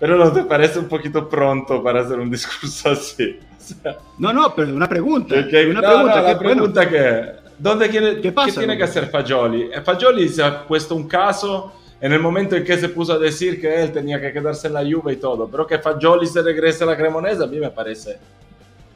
Pero 0.00 0.16
¿no 0.16 0.32
te 0.32 0.44
parece 0.44 0.78
un 0.78 0.88
poquito 0.88 1.28
pronto 1.28 1.82
para 1.82 2.00
hacer 2.00 2.18
un 2.18 2.30
discurso 2.30 2.90
así? 2.90 3.38
O 3.62 3.64
sea, 3.64 3.96
No, 4.18 4.32
no, 4.32 4.52
pero 4.56 4.74
una 4.74 4.88
pregunta. 4.88 5.46
que- 5.48 5.66
una 5.66 5.80
no, 5.80 5.88
pregunta. 5.88 6.16
no, 6.16 6.26
que, 6.26 6.32
la 6.32 6.38
pregunta 6.38 6.88
que... 6.88 7.42
¿Dónde 7.58 7.88
quiere, 7.90 8.20
¿Qué 8.20 8.32
pasa, 8.32 8.58
tiene 8.58 8.74
no? 8.74 8.78
que 8.78 8.84
hacer 8.84 9.08
Fagioli? 9.08 9.70
Eh, 9.72 9.80
Fagioli 9.82 10.28
se 10.28 10.42
ha 10.42 10.66
puesto 10.66 10.96
un 10.96 11.06
caso 11.06 11.72
en 12.02 12.12
el 12.12 12.18
momento 12.20 12.56
en 12.56 12.64
que 12.64 12.76
se 12.76 12.88
puso 12.90 13.14
a 13.14 13.18
decir 13.18 13.58
que 13.60 13.82
él 13.82 13.92
tenía 13.92 14.20
que 14.20 14.32
quedarse 14.32 14.66
en 14.66 14.74
la 14.74 14.80
Juve 14.84 15.14
y 15.14 15.16
todo, 15.16 15.48
pero 15.48 15.66
que 15.66 15.78
Fagioli 15.78 16.26
se 16.26 16.42
regrese 16.42 16.82
a 16.84 16.88
la 16.88 16.96
Cremonese 16.96 17.44
a 17.44 17.46
mí 17.46 17.58
me 17.58 17.70
parece 17.70 18.18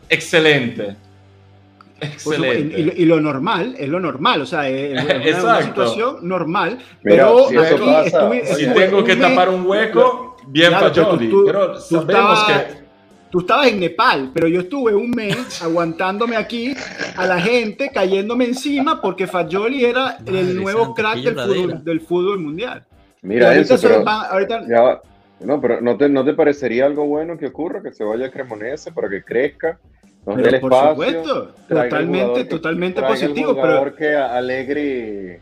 excelente. 0.08 0.96
Excelente. 2.00 2.78
Y, 2.78 2.80
y 2.80 2.84
lo- 2.84 2.92
y 2.92 3.04
lo 3.06 3.20
normal, 3.20 3.74
es 3.78 3.88
lo 3.88 3.98
normal, 4.00 4.42
o 4.42 4.46
sea, 4.46 4.68
es, 4.68 4.98
es 5.24 5.38
una- 5.38 5.44
una, 5.44 5.62
situación 5.62 6.16
normal. 6.28 6.78
Mira, 7.02 7.24
pero 7.28 7.48
si 7.48 7.56
aquí 7.56 7.74
pasa- 7.86 8.04
estuve- 8.04 8.46
si 8.54 8.64
estuve 8.64 8.84
tengo 8.86 9.04
que 9.04 9.16
tapar 9.16 9.48
un 9.48 9.66
hueco, 9.66 10.36
bien 10.48 10.68
Claro, 10.68 10.90
pero 10.92 11.04
Fagioli. 11.06 11.30
tú- 11.30 11.40
tú- 11.40 11.46
pero 11.46 11.72
tú 11.72 11.80
sabemos 11.80 12.38
estabas- 12.40 12.64
que 12.74 12.86
Tú 13.28 13.40
estabas 13.40 13.66
en 13.66 13.80
Nepal, 13.80 14.30
pero 14.32 14.46
yo 14.46 14.60
estuve 14.60 14.94
un 14.94 15.10
mes 15.10 15.36
aguantándome 15.62 16.36
aquí 16.36 16.74
a 17.16 17.26
la 17.26 17.40
gente 17.40 17.90
cayéndome 17.92 18.44
encima 18.44 19.00
porque 19.02 19.26
Fagioli 19.26 19.84
era 19.84 20.16
Madre 20.20 20.40
el 20.40 20.56
nuevo 20.56 20.84
santa, 20.86 21.02
crack 21.02 21.18
del 21.24 21.34
fútbol, 21.34 21.84
del 21.84 22.00
fútbol 22.00 22.38
mundial. 22.38 22.84
Mira 23.26 23.48
ahorita 23.48 23.74
eso, 23.74 23.88
pero 23.88 24.04
van- 24.04 24.26
ahorita- 24.30 24.62
ya 24.68 24.80
va. 24.82 25.02
No, 25.40 25.60
pero 25.60 25.80
¿no 25.82 25.96
te, 25.98 26.08
¿no 26.08 26.24
te 26.24 26.32
parecería 26.32 26.86
algo 26.86 27.04
bueno 27.06 27.36
que 27.36 27.46
ocurra? 27.46 27.82
Que 27.82 27.92
se 27.92 28.04
vaya 28.04 28.26
a 28.26 28.30
Cremonese 28.30 28.90
para 28.92 29.08
que 29.08 29.22
crezca, 29.22 29.78
el 30.26 30.42
pero 30.42 30.60
por 30.60 30.72
espacio. 30.72 30.90
supuesto, 31.22 31.54
totalmente, 31.68 32.42
que- 32.42 32.44
totalmente 32.48 33.00
el 33.00 33.06
positivo, 33.06 33.54
pero 33.60 33.94
que 33.94 34.14
Alegri, 34.14 35.38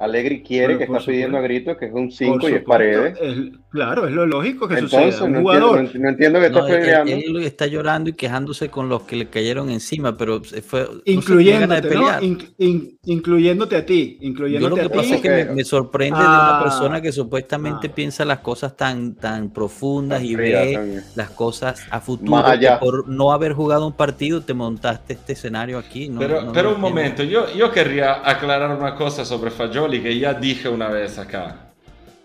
Alegri 0.00 0.42
quiere, 0.42 0.78
que 0.78 0.84
está 0.84 0.98
pidiendo 0.98 1.36
a 1.36 1.40
supuesto. 1.42 1.42
gritos, 1.44 1.76
que 1.76 1.84
es 1.86 1.92
un 1.92 2.08
por 2.08 2.16
5 2.16 2.34
y 2.34 2.36
es 2.36 2.40
supuesto, 2.60 2.66
paredes. 2.68 3.18
es- 3.20 3.36
claro, 3.70 4.06
es 4.08 4.12
lo 4.12 4.26
lógico 4.26 4.66
que 4.66 4.74
Entonces, 4.74 5.14
suceda. 5.14 5.24
Un 5.26 5.32
no, 5.32 5.40
jugador 5.40 5.78
entiendo, 5.80 5.92
no, 5.98 6.02
no 6.04 6.08
entiendo 6.08 6.40
que 6.40 6.46
está 6.46 6.60
No, 6.60 6.66
él, 6.68 6.80
peleando. 6.80 7.12
él 7.12 7.36
está 7.44 7.66
llorando 7.66 8.10
y 8.10 8.12
quejándose 8.14 8.68
con 8.70 8.88
los 8.88 9.02
que 9.02 9.16
le 9.16 9.26
cayeron 9.28 9.68
encima, 9.70 10.16
pero 10.16 10.42
fue 10.42 10.86
sé, 10.86 10.90
incluyéndote, 11.04 11.80
de 11.88 11.94
¿no? 11.94 12.00
pelear. 12.00 12.24
In- 12.24 12.54
in- 12.58 12.98
incluyéndote 13.04 13.76
a 13.76 13.84
ti, 13.86 14.16
Yo 14.18 14.22
lo 14.24 14.28
incluyéndote 14.28 14.74
que 14.80 14.86
a 14.86 14.88
pasa 14.90 15.02
ti. 15.02 15.12
es 15.14 15.20
que 15.20 15.28
me, 15.28 15.44
me 15.56 15.64
sorprende 15.64 16.18
de 16.18 16.24
Ah. 16.26 16.50
una 16.56 16.62
persona 16.64 17.00
que 17.02 17.12
supuestamente 17.12 17.88
Ah. 17.88 17.94
piensa 17.94 18.24
las 18.24 18.38
cosas 18.38 18.76
tan, 18.76 19.14
tan 19.16 19.50
profundas 19.52 20.22
y 20.22 20.34
ve 20.34 20.72
tan- 20.74 21.02
las 21.14 21.30
cosas 21.30 21.82
a 21.90 22.00
futuro. 22.00 22.30
Más 22.32 22.44
allá. 22.46 22.78
que 22.78 22.84
por 22.86 23.08
no 23.08 23.32
haber 23.32 23.52
jugado 23.52 23.86
un 23.86 23.92
partido 23.92 24.40
te 24.42 24.54
montaste 24.54 25.12
este 25.12 25.34
escenario 25.34 25.78
aquí. 25.78 26.08
No, 26.08 26.20
Pero, 26.20 26.42
no 26.42 26.52
pero 26.52 26.68
un 26.70 26.76
entiendo. 26.76 26.78
momento, 26.78 27.22
yo, 27.24 27.52
yo 27.54 27.70
querría 27.70 28.28
aclarar 28.28 28.76
una 28.76 28.94
cosa 28.94 29.24
sobre 29.24 29.50
Fagioli 29.50 29.89
que 29.98 30.18
ya 30.18 30.34
dije 30.34 30.68
una 30.68 30.88
vez 30.88 31.18
acá. 31.18 31.56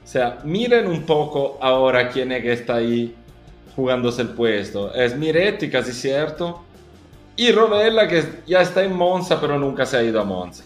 O 0.03 0.07
sea, 0.07 0.39
miren 0.43 0.88
un 0.88 1.03
poco 1.03 1.57
ahora 1.61 2.09
quién 2.09 2.32
es 2.32 2.43
que 2.43 2.53
está 2.53 2.76
ahí 2.76 3.16
jugándose 3.76 4.22
el 4.22 4.30
puesto. 4.30 4.93
Es 4.93 5.18
Miretti, 5.18 5.70
casi 5.70 5.91
cierto. 5.93 6.61
Y 7.36 7.51
Rovella 7.51 8.07
que 8.07 8.24
ya 8.45 8.61
está 8.61 8.84
en 8.84 8.93
Monza, 8.95 9.41
pero 9.41 9.57
nunca 9.57 9.86
se 9.86 9.97
ha 9.97 10.03
ido 10.03 10.22
a 10.22 10.24
Monza. 10.24 10.63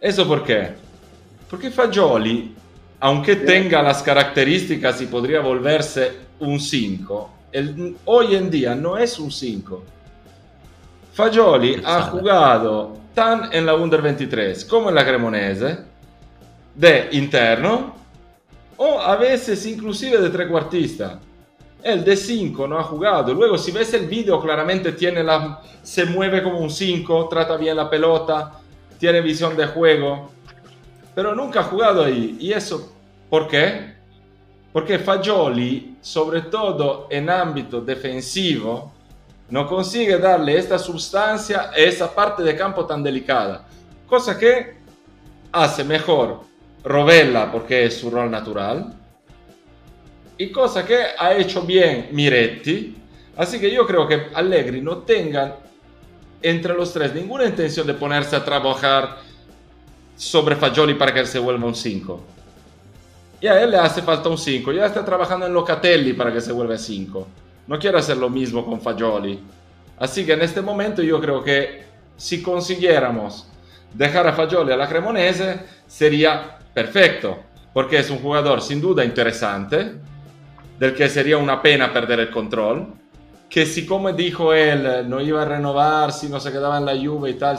¿Eso 0.00 0.26
por 0.26 0.44
qué? 0.44 0.70
Porque 1.48 1.70
Fagioli, 1.70 2.54
aunque 3.00 3.36
tenga 3.36 3.82
las 3.82 4.02
características 4.02 5.00
y 5.00 5.06
podría 5.06 5.40
volverse 5.40 6.12
un 6.40 6.60
5, 6.60 7.30
el- 7.52 7.96
hoy 8.04 8.34
en 8.36 8.50
día 8.50 8.74
no 8.74 8.98
es 8.98 9.18
un 9.18 9.30
5. 9.30 9.82
Fagioli 11.18 11.82
ha 11.84 12.02
jugado 12.02 12.96
tan 13.12 13.52
en 13.52 13.66
la 13.66 13.74
Under 13.74 14.00
23 14.00 14.64
como 14.66 14.88
en 14.88 14.94
la 14.94 15.04
Cremonese 15.04 15.78
de 16.76 17.08
interno 17.10 17.92
o 18.76 19.00
a 19.00 19.16
veces 19.16 19.66
inclusive 19.66 20.18
de 20.18 20.30
trecuartista. 20.30 21.18
El 21.82 22.04
de 22.04 22.16
5 22.16 22.68
no 22.68 22.78
ha 22.78 22.84
jugado. 22.84 23.34
Luego, 23.34 23.58
si 23.58 23.72
ves 23.72 23.92
el 23.94 24.06
video, 24.06 24.40
claramente 24.40 24.92
tiene 24.92 25.24
la, 25.24 25.60
se 25.82 26.04
mueve 26.04 26.40
como 26.40 26.60
un 26.60 26.70
5, 26.70 27.26
trata 27.28 27.56
bien 27.56 27.76
la 27.76 27.90
pelota, 27.90 28.52
tiene 28.96 29.20
visión 29.20 29.56
de 29.56 29.66
juego, 29.66 30.30
pero 31.16 31.34
nunca 31.34 31.60
ha 31.60 31.64
jugado 31.64 32.04
ahí. 32.04 32.36
¿Y 32.38 32.52
eso 32.52 32.92
por 33.28 33.48
qué? 33.48 33.92
Porque 34.72 35.00
Fagioli, 35.00 35.96
sobre 36.00 36.42
todo 36.42 37.08
en 37.10 37.28
ámbito 37.28 37.80
defensivo, 37.80 38.92
no 39.50 39.66
consigue 39.66 40.18
darle 40.18 40.58
esta 40.58 40.78
sustancia 40.78 41.70
esa 41.74 42.14
parte 42.14 42.42
de 42.42 42.54
campo 42.56 42.84
tan 42.84 43.02
delicada. 43.02 43.66
Cosa 44.06 44.38
que 44.38 44.78
hace 45.52 45.84
mejor 45.84 46.40
Rovella 46.84 47.50
porque 47.50 47.86
es 47.86 47.98
su 47.98 48.10
rol 48.10 48.30
natural. 48.30 48.94
Y 50.36 50.50
cosa 50.52 50.84
que 50.84 50.98
ha 51.18 51.34
hecho 51.34 51.62
bien 51.62 52.08
Miretti. 52.12 52.96
Así 53.36 53.58
que 53.58 53.70
yo 53.70 53.86
creo 53.86 54.06
que 54.06 54.28
Allegri 54.34 54.80
no 54.80 54.98
tenga 54.98 55.56
entre 56.40 56.74
los 56.74 56.92
tres 56.92 57.14
ninguna 57.14 57.44
intención 57.44 57.86
de 57.86 57.94
ponerse 57.94 58.36
a 58.36 58.44
trabajar 58.44 59.18
sobre 60.16 60.56
Fagioli 60.56 60.94
para 60.94 61.12
que 61.12 61.26
se 61.26 61.38
vuelva 61.38 61.66
un 61.66 61.74
5. 61.74 62.20
Y 63.40 63.46
a 63.46 63.62
él 63.62 63.70
le 63.70 63.78
hace 63.78 64.02
falta 64.02 64.28
un 64.28 64.38
5. 64.38 64.72
Ya 64.72 64.86
está 64.86 65.04
trabajando 65.04 65.46
en 65.46 65.52
Locatelli 65.52 66.12
para 66.12 66.32
que 66.32 66.40
se 66.40 66.52
vuelva 66.52 66.76
5. 66.76 67.26
No 67.68 67.78
quiere 67.78 67.98
hacer 67.98 68.16
lo 68.16 68.28
mismo 68.28 68.66
con 68.66 68.80
Fagioli. 68.80 69.38
Así 69.98 70.26
que 70.26 70.32
en 70.32 70.42
este 70.42 70.60
momento 70.60 71.02
yo 71.02 71.20
creo 71.20 71.44
que 71.44 71.84
si 72.16 72.42
consiguiéramos 72.42 73.46
dejar 73.94 74.26
a 74.26 74.32
Fagioli 74.32 74.72
a 74.72 74.76
la 74.76 74.88
Cremonese 74.88 75.60
sería 75.86 76.58
perfecto, 76.74 77.38
porque 77.72 77.98
es 77.98 78.10
un 78.10 78.18
jugador 78.18 78.62
sin 78.62 78.80
duda 78.80 79.04
interesante, 79.04 79.92
del 80.78 80.94
que 80.94 81.08
sería 81.08 81.36
una 81.36 81.60
pena 81.60 81.92
perder 81.92 82.20
el 82.20 82.30
control, 82.30 82.94
que 83.50 83.66
si 83.66 83.84
como 83.84 84.12
dijo 84.12 84.52
él 84.52 85.08
no 85.08 85.20
iba 85.20 85.42
a 85.42 85.44
renovar, 85.44 86.12
si 86.12 86.28
no 86.28 86.40
se 86.40 86.50
quedaba 86.50 86.78
en 86.78 86.86
la 86.86 86.96
Juve 86.96 87.30
y 87.30 87.34
tal, 87.34 87.58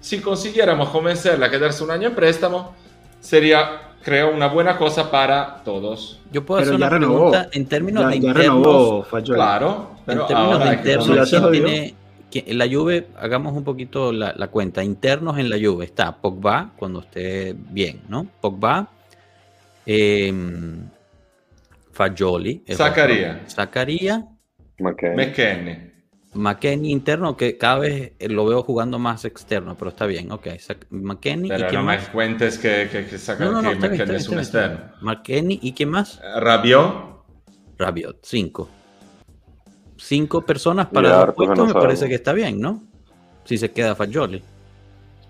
si 0.00 0.20
consiguiéramos 0.20 0.88
convencerle 0.88 1.46
a 1.46 1.50
quedarse 1.50 1.84
un 1.84 1.90
año 1.90 2.08
en 2.08 2.14
préstamo, 2.14 2.74
sería 3.20 3.93
creo 4.04 4.34
una 4.34 4.48
buena 4.48 4.76
cosa 4.76 5.10
para 5.10 5.62
todos. 5.64 6.20
Yo 6.30 6.44
puedo 6.44 6.60
hacer 6.60 6.74
una 6.74 6.88
pregunta 6.88 7.48
en 7.52 7.66
términos 7.66 8.08
de 8.08 8.16
internos. 8.16 9.06
claro, 9.24 9.96
pero 10.04 10.22
en 10.22 10.26
términos 10.26 10.64
de 10.64 10.74
internos, 10.74 11.50
tiene, 11.50 11.94
en 12.32 12.58
la 12.58 12.68
Juve, 12.68 13.06
hagamos 13.16 13.54
un 13.54 13.64
poquito 13.64 14.12
la, 14.12 14.48
cuenta. 14.48 14.84
Internos 14.84 15.38
en 15.38 15.48
la 15.48 15.56
Juve 15.56 15.86
está 15.86 16.16
Pogba, 16.16 16.72
cuando 16.76 17.00
esté 17.00 17.54
bien, 17.56 18.02
¿no? 18.08 18.26
Pogba, 18.40 18.88
eh, 19.86 20.32
Fagioli, 21.92 22.64
Zaccaria, 22.70 23.42
Zaccaria, 23.48 24.26
McKenny. 24.78 25.93
McKenny 26.34 26.90
interno, 26.90 27.36
que 27.36 27.56
cada 27.56 27.78
vez 27.78 28.12
lo 28.20 28.44
veo 28.46 28.62
jugando 28.62 28.98
más 28.98 29.24
externo, 29.24 29.76
pero 29.78 29.90
está 29.90 30.06
bien, 30.06 30.32
ok. 30.32 30.48
McKenny 30.90 31.48
pero 31.48 31.66
y 31.66 31.68
quién 31.68 31.80
no 31.80 31.86
más? 31.86 32.02
me 32.02 32.12
cuentes 32.12 32.58
que, 32.58 32.88
que, 32.90 33.06
que, 33.06 33.18
saca, 33.18 33.44
no, 33.44 33.62
no, 33.62 33.70
que 33.70 33.76
McKenny 33.76 34.14
es 34.16 34.28
un 34.28 34.38
externo. 34.38 34.80
McKenny 35.00 35.60
y 35.62 35.72
quién 35.72 35.90
más? 35.90 36.20
Rabiot. 36.40 37.24
Rabiot, 37.78 38.18
cinco 38.22 38.68
cinco 40.04 40.42
personas 40.42 40.86
para 40.88 41.26
dos 41.26 41.34
puestos, 41.34 41.68
me 41.68 41.74
parece 41.74 42.08
que 42.08 42.14
está 42.14 42.32
bien, 42.32 42.60
¿no? 42.60 42.82
Si 43.44 43.58
se 43.58 43.70
queda 43.72 43.94
Fagioli. 43.94 44.42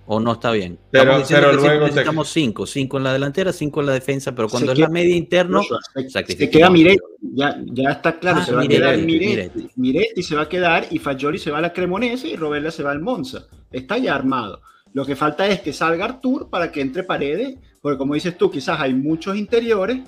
O 0.06 0.20
no 0.20 0.32
está 0.32 0.50
bien. 0.52 0.78
Pero, 0.90 1.22
pero 1.26 1.52
luego 1.52 1.86
necesitamos 1.86 2.28
cinco, 2.28 2.66
cinco 2.66 2.98
en 2.98 3.04
la 3.04 3.12
delantera, 3.12 3.52
cinco 3.52 3.80
en 3.80 3.86
la 3.86 3.92
defensa, 3.92 4.34
pero 4.34 4.48
cuando 4.48 4.72
es 4.72 4.78
la 4.78 4.88
media 4.88 5.16
interno, 5.16 5.62
se, 5.62 6.50
queda 6.50 6.68
Miretti, 6.68 7.00
ya, 7.34 7.58
ya 7.64 7.92
está 7.92 8.18
claro, 8.18 8.40
ah, 8.42 8.44
se 8.44 8.52
va 8.52 8.62
a 8.62 8.68
quedar 8.68 8.98
Miretti, 8.98 9.70
Miretti, 9.76 10.22
se 10.22 10.36
va 10.36 10.42
a 10.42 10.48
quedar 10.48 10.86
y 10.90 10.98
Fagioli 10.98 11.38
se 11.38 11.50
va 11.50 11.58
a 11.58 11.62
la 11.62 11.72
Cremonese 11.72 12.28
y 12.28 12.36
Robella 12.36 12.70
se 12.70 12.82
va 12.82 12.90
al 12.90 13.00
Monza. 13.00 13.46
Está 13.72 13.96
ya 13.96 14.14
armado. 14.14 14.60
Lo 14.92 15.06
que 15.06 15.16
falta 15.16 15.46
es 15.48 15.60
que 15.60 15.72
salga 15.72 16.04
Artur 16.04 16.50
para 16.50 16.70
que 16.70 16.82
entre 16.82 17.02
paredes, 17.02 17.56
porque 17.80 17.98
como 17.98 18.14
dices 18.14 18.36
tú, 18.36 18.50
quizás 18.50 18.80
hay 18.80 18.92
muchos 18.92 19.36
interiores 19.36 20.00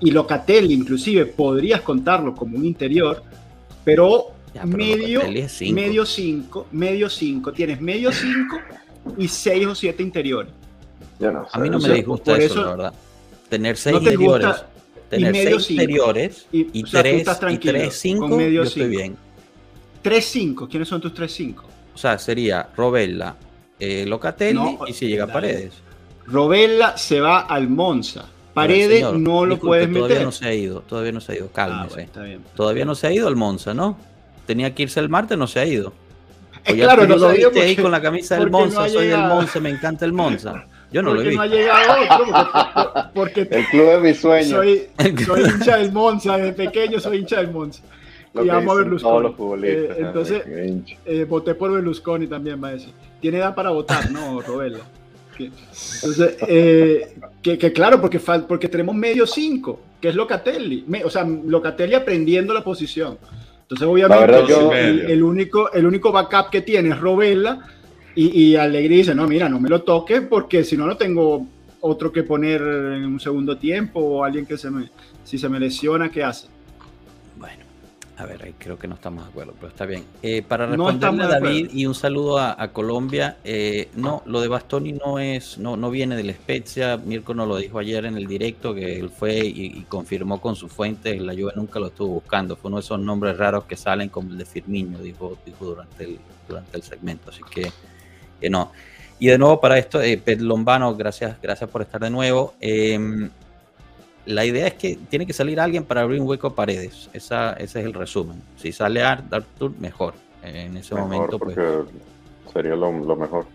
y 0.00 0.10
Locatelli 0.10 0.74
inclusive 0.74 1.24
podrías 1.26 1.82
contarlo 1.82 2.34
como 2.34 2.58
un 2.58 2.64
interior, 2.64 3.22
pero, 3.84 4.32
medio, 4.64 5.22
medio 5.72 6.04
5, 6.04 6.66
medio 6.72 7.08
5, 7.08 7.52
tienes 7.52 7.80
medio 7.80 8.10
5 8.10 8.56
y 9.16 9.28
6 9.28 9.66
o 9.66 9.74
7 9.74 10.02
interiores. 10.02 10.52
A 11.52 11.58
mí 11.58 11.70
no 11.70 11.78
me 11.78 11.94
disgusta 11.94 12.36
eso, 12.36 12.64
la 12.64 12.70
verdad. 12.70 12.94
Tener 13.48 13.76
6 13.76 13.96
interiores. 13.98 14.64
Tener 15.08 15.34
6 15.34 15.70
interiores 15.70 16.46
y 16.52 16.82
3 16.82 17.26
5, 17.92 18.40
yo 18.40 18.62
estoy 18.62 18.88
bien. 18.88 19.16
3 20.02 20.24
5, 20.24 20.68
¿quiénes 20.68 20.88
son 20.88 21.00
tus 21.00 21.14
3 21.14 21.32
5? 21.32 21.64
O 21.94 21.98
sea, 21.98 22.18
sería 22.18 22.68
Robella, 22.76 23.36
eh, 23.78 24.04
Locatelli 24.06 24.54
no, 24.54 24.78
y 24.86 24.92
si 24.92 25.08
llega 25.08 25.26
dale. 25.26 25.32
Paredes. 25.32 25.72
Robella 26.26 26.96
se 26.96 27.20
va 27.20 27.40
al 27.40 27.68
Monza. 27.68 28.26
Paredes 28.52 29.00
señor, 29.00 29.18
no 29.18 29.44
lo 29.44 29.54
disculpe, 29.54 29.68
puedes 29.68 29.88
meter. 29.88 30.02
Todavía 30.02 30.24
no 30.24 30.32
se 30.32 30.46
ha 30.46 30.54
ido, 30.54 30.80
todavía 30.80 31.12
no 31.12 31.20
se 31.20 31.32
ha 31.32 31.34
ido, 31.36 31.48
cálmese. 31.52 32.08
Ah, 32.14 32.18
bueno, 32.18 32.40
todavía 32.54 32.84
no 32.84 32.94
se 32.94 33.06
ha 33.06 33.12
ido 33.12 33.28
el 33.28 33.36
Monza, 33.36 33.74
¿no? 33.74 33.98
Tenía 34.46 34.74
que 34.74 34.84
irse 34.84 35.00
el 35.00 35.08
martes, 35.08 35.36
no 35.36 35.46
se 35.46 35.60
ha 35.60 35.66
ido. 35.66 35.92
Es 36.66 36.74
claro, 36.74 37.06
no 37.06 37.16
lo 37.16 37.30
viste 37.30 37.60
ahí 37.60 37.76
con 37.76 37.90
la 37.90 38.02
camisa 38.02 38.38
del 38.38 38.50
Monza, 38.50 38.82
no 38.82 38.88
soy 38.88 39.06
del 39.06 39.20
Monza, 39.20 39.60
me 39.60 39.70
encanta 39.70 40.04
el 40.04 40.12
Monza. 40.12 40.66
Yo 40.92 41.02
no 41.02 41.10
porque 41.10 41.24
lo 41.24 41.28
he 41.28 41.28
visto. 41.28 41.36
no 41.36 41.42
ha 41.42 41.56
llegado 41.56 42.02
otro, 42.02 43.10
porque, 43.14 43.44
porque, 43.44 43.58
el 43.58 43.66
club 43.66 43.86
de 43.90 43.98
mis 44.00 44.20
sueños. 44.20 44.50
Soy, 44.50 44.88
soy 45.26 45.42
hincha 45.42 45.76
del 45.78 45.92
Monza, 45.92 46.36
desde 46.36 46.52
pequeño 46.52 47.00
soy 47.00 47.18
hincha 47.18 47.36
del 47.36 47.50
Monza. 47.50 47.82
Lo 48.34 48.44
y 48.44 48.50
amo 48.50 48.72
a 48.72 48.74
Berlusconi. 48.76 49.34
Eh, 49.64 49.94
entonces, 49.98 50.42
eh, 50.46 51.26
voté 51.28 51.54
por 51.54 51.72
Berlusconi 51.72 52.26
también, 52.26 52.60
decir. 52.60 52.92
Tiene 53.20 53.38
edad 53.38 53.54
para 53.54 53.70
votar, 53.70 54.10
¿no, 54.10 54.40
Robela? 54.42 54.80
Entonces, 55.38 56.36
eh, 56.48 57.14
que, 57.42 57.58
que, 57.58 57.72
claro, 57.72 58.00
porque, 58.00 58.20
porque 58.48 58.68
tenemos 58.68 58.94
medio 58.94 59.26
5, 59.26 59.80
que 60.00 60.08
es 60.08 60.14
Locatelli. 60.14 60.84
Me, 60.86 61.04
o 61.04 61.10
sea, 61.10 61.24
Locatelli 61.24 61.94
aprendiendo 61.94 62.52
la 62.52 62.62
posición. 62.62 63.18
Entonces, 63.68 63.88
obviamente, 63.88 64.44
yo, 64.48 64.72
el, 64.72 65.10
el, 65.10 65.22
único, 65.24 65.72
el 65.72 65.86
único 65.86 66.12
backup 66.12 66.50
que 66.50 66.62
tiene 66.62 66.90
es 66.90 67.00
Robella. 67.00 67.58
Y, 68.14 68.44
y 68.44 68.56
Alegría 68.56 68.98
dice: 68.98 69.14
No, 69.14 69.26
mira, 69.26 69.48
no 69.48 69.58
me 69.58 69.68
lo 69.68 69.82
toques 69.82 70.20
porque 70.22 70.62
si 70.62 70.76
no, 70.76 70.86
no 70.86 70.96
tengo 70.96 71.46
otro 71.80 72.12
que 72.12 72.22
poner 72.22 72.60
en 72.62 73.04
un 73.04 73.20
segundo 73.20 73.56
tiempo 73.58 74.00
o 74.00 74.24
alguien 74.24 74.46
que 74.46 74.56
se 74.56 74.70
me, 74.70 74.88
si 75.24 75.36
se 75.36 75.48
me 75.48 75.58
lesiona, 75.58 76.10
¿qué 76.10 76.22
hace? 76.22 76.48
A 78.18 78.24
ver, 78.24 78.54
creo 78.56 78.78
que 78.78 78.88
no 78.88 78.94
estamos 78.94 79.24
de 79.24 79.30
acuerdo, 79.30 79.52
pero 79.60 79.68
está 79.68 79.84
bien. 79.84 80.02
Eh, 80.22 80.40
para 80.40 80.64
responderle 80.64 81.18
no 81.18 81.24
a 81.24 81.28
David 81.28 81.68
y 81.74 81.84
un 81.84 81.94
saludo 81.94 82.38
a, 82.38 82.56
a 82.60 82.72
Colombia, 82.72 83.36
eh, 83.44 83.90
no, 83.94 84.22
lo 84.24 84.40
de 84.40 84.48
Bastoni 84.48 84.92
no 84.92 85.18
es, 85.18 85.58
no, 85.58 85.76
no 85.76 85.90
viene 85.90 86.16
de 86.16 86.24
la 86.24 86.32
Spezia. 86.32 86.96
Mirko 86.96 87.34
nos 87.34 87.46
lo 87.46 87.58
dijo 87.58 87.78
ayer 87.78 88.06
en 88.06 88.16
el 88.16 88.26
directo 88.26 88.74
que 88.74 88.98
él 88.98 89.10
fue 89.10 89.36
y, 89.44 89.66
y 89.66 89.82
confirmó 89.82 90.40
con 90.40 90.56
su 90.56 90.70
fuente, 90.70 91.20
la 91.20 91.34
Juve 91.34 91.52
nunca 91.56 91.78
lo 91.78 91.88
estuvo 91.88 92.14
buscando. 92.14 92.56
Fue 92.56 92.68
uno 92.68 92.78
de 92.78 92.84
esos 92.84 92.98
nombres 92.98 93.36
raros 93.36 93.64
que 93.64 93.76
salen 93.76 94.08
como 94.08 94.30
el 94.30 94.38
de 94.38 94.46
Firmino, 94.46 94.98
dijo, 94.98 95.36
dijo 95.44 95.66
durante 95.66 96.04
el, 96.04 96.18
durante 96.48 96.74
el 96.78 96.82
segmento. 96.82 97.30
Así 97.30 97.42
que, 97.50 97.70
que 98.40 98.48
no. 98.48 98.72
Y 99.18 99.26
de 99.26 99.36
nuevo 99.36 99.60
para 99.60 99.76
esto, 99.76 100.00
eh, 100.00 100.16
Pet 100.16 100.40
Lombano, 100.40 100.96
gracias, 100.96 101.36
gracias 101.42 101.68
por 101.68 101.82
estar 101.82 102.00
de 102.00 102.08
nuevo. 102.08 102.54
Eh, 102.62 103.28
la 104.26 104.44
idea 104.44 104.66
es 104.66 104.74
que 104.74 104.98
tiene 105.08 105.26
que 105.26 105.32
salir 105.32 105.58
alguien 105.60 105.84
para 105.84 106.02
abrir 106.02 106.20
un 106.20 106.28
hueco 106.28 106.48
a 106.48 106.54
paredes. 106.54 107.08
Esa, 107.12 107.52
ese 107.54 107.80
es 107.80 107.86
el 107.86 107.94
resumen. 107.94 108.42
Si 108.56 108.72
sale 108.72 109.02
Arthur, 109.02 109.72
mejor. 109.78 110.14
En 110.42 110.76
ese 110.76 110.94
mejor 110.94 111.10
momento, 111.10 111.38
pues. 111.38 111.56
Sería 112.52 112.76
lo, 112.76 112.92
lo, 112.92 113.16
mejor. 113.16 113.46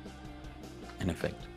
En 0.99 1.09
efecto. 1.09 1.47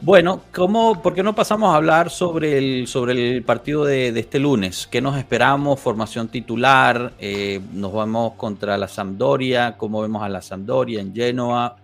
Bueno, 0.00 0.42
¿cómo, 0.52 1.00
¿por 1.00 1.14
qué 1.14 1.22
no 1.22 1.34
pasamos 1.34 1.72
a 1.72 1.76
hablar 1.76 2.10
sobre 2.10 2.58
el, 2.58 2.86
sobre 2.88 3.36
el 3.36 3.42
partido 3.42 3.84
de, 3.84 4.12
de 4.12 4.20
este 4.20 4.38
lunes? 4.38 4.86
¿Qué 4.86 5.00
nos 5.00 5.16
esperamos? 5.16 5.80
Formación 5.80 6.28
titular, 6.28 7.12
eh, 7.18 7.60
nos 7.72 7.92
vamos 7.92 8.34
contra 8.34 8.76
la 8.76 8.88
Sampdoria, 8.88 9.76
¿cómo 9.78 10.02
vemos 10.02 10.22
a 10.22 10.28
la 10.28 10.42
Sampdoria 10.42 11.00
en 11.00 11.14
Genoa? 11.14 11.76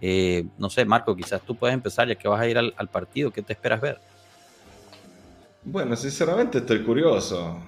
Eh, 0.00 0.46
no 0.56 0.70
sé, 0.70 0.84
Marco, 0.84 1.14
quizás 1.14 1.42
tú 1.42 1.54
puedes 1.54 1.74
empezar 1.74 2.08
ya 2.08 2.14
que 2.14 2.26
vas 2.26 2.40
a 2.40 2.48
ir 2.48 2.58
al, 2.58 2.74
al 2.76 2.88
partido, 2.88 3.30
¿qué 3.30 3.42
te 3.42 3.52
esperas 3.52 3.80
ver? 3.80 4.00
Bueno, 5.70 5.96
sinceramente 5.96 6.58
estoy 6.58 6.82
curioso. 6.82 7.58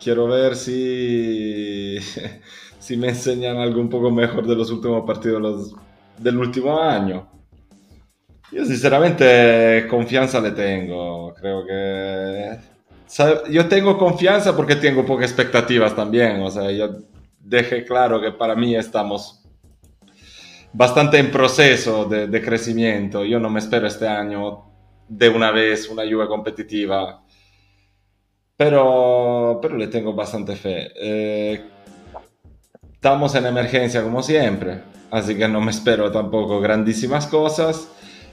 Quiero 0.00 0.28
ver 0.28 0.54
si, 0.54 1.98
si 2.78 2.96
me 2.96 3.08
enseñan 3.08 3.56
algo 3.56 3.80
un 3.80 3.88
poco 3.90 4.12
mejor 4.12 4.46
de 4.46 4.54
los 4.54 4.70
últimos 4.70 5.04
partidos 5.04 5.42
los, 5.42 5.74
del 6.18 6.38
último 6.38 6.80
año. 6.80 7.28
Yo 8.52 8.64
sinceramente 8.64 9.88
confianza 9.90 10.40
le 10.40 10.52
tengo. 10.52 11.34
Creo 11.34 11.66
que... 11.66 12.58
Yo 13.50 13.66
tengo 13.66 13.98
confianza 13.98 14.56
porque 14.56 14.76
tengo 14.76 15.04
pocas 15.04 15.28
expectativas 15.32 15.96
también. 15.96 16.40
O 16.42 16.50
sea, 16.52 16.70
yo 16.70 16.98
dejé 17.40 17.84
claro 17.84 18.20
que 18.20 18.30
para 18.30 18.54
mí 18.54 18.76
estamos 18.76 19.42
bastante 20.72 21.18
en 21.18 21.32
proceso 21.32 22.04
de, 22.04 22.28
de 22.28 22.40
crecimiento. 22.40 23.24
Yo 23.24 23.40
no 23.40 23.50
me 23.50 23.58
espero 23.58 23.88
este 23.88 24.06
año 24.06 24.62
de 25.08 25.28
una 25.28 25.50
vez 25.50 25.88
una 25.88 26.04
lluvia 26.04 26.28
competitiva 26.28 27.24
pero, 28.58 29.60
pero 29.62 29.76
le 29.76 29.86
tengo 29.86 30.12
bastante 30.14 30.56
fe. 30.56 30.90
Eh, 30.96 31.64
estamos 32.92 33.34
en 33.36 33.46
emergencia 33.46 34.02
como 34.02 34.20
siempre, 34.20 34.80
así 35.12 35.36
que 35.36 35.46
no 35.46 35.60
me 35.60 35.70
espero 35.70 36.10
tampoco 36.10 36.60
grandísimas 36.60 37.28
cosas, 37.28 37.88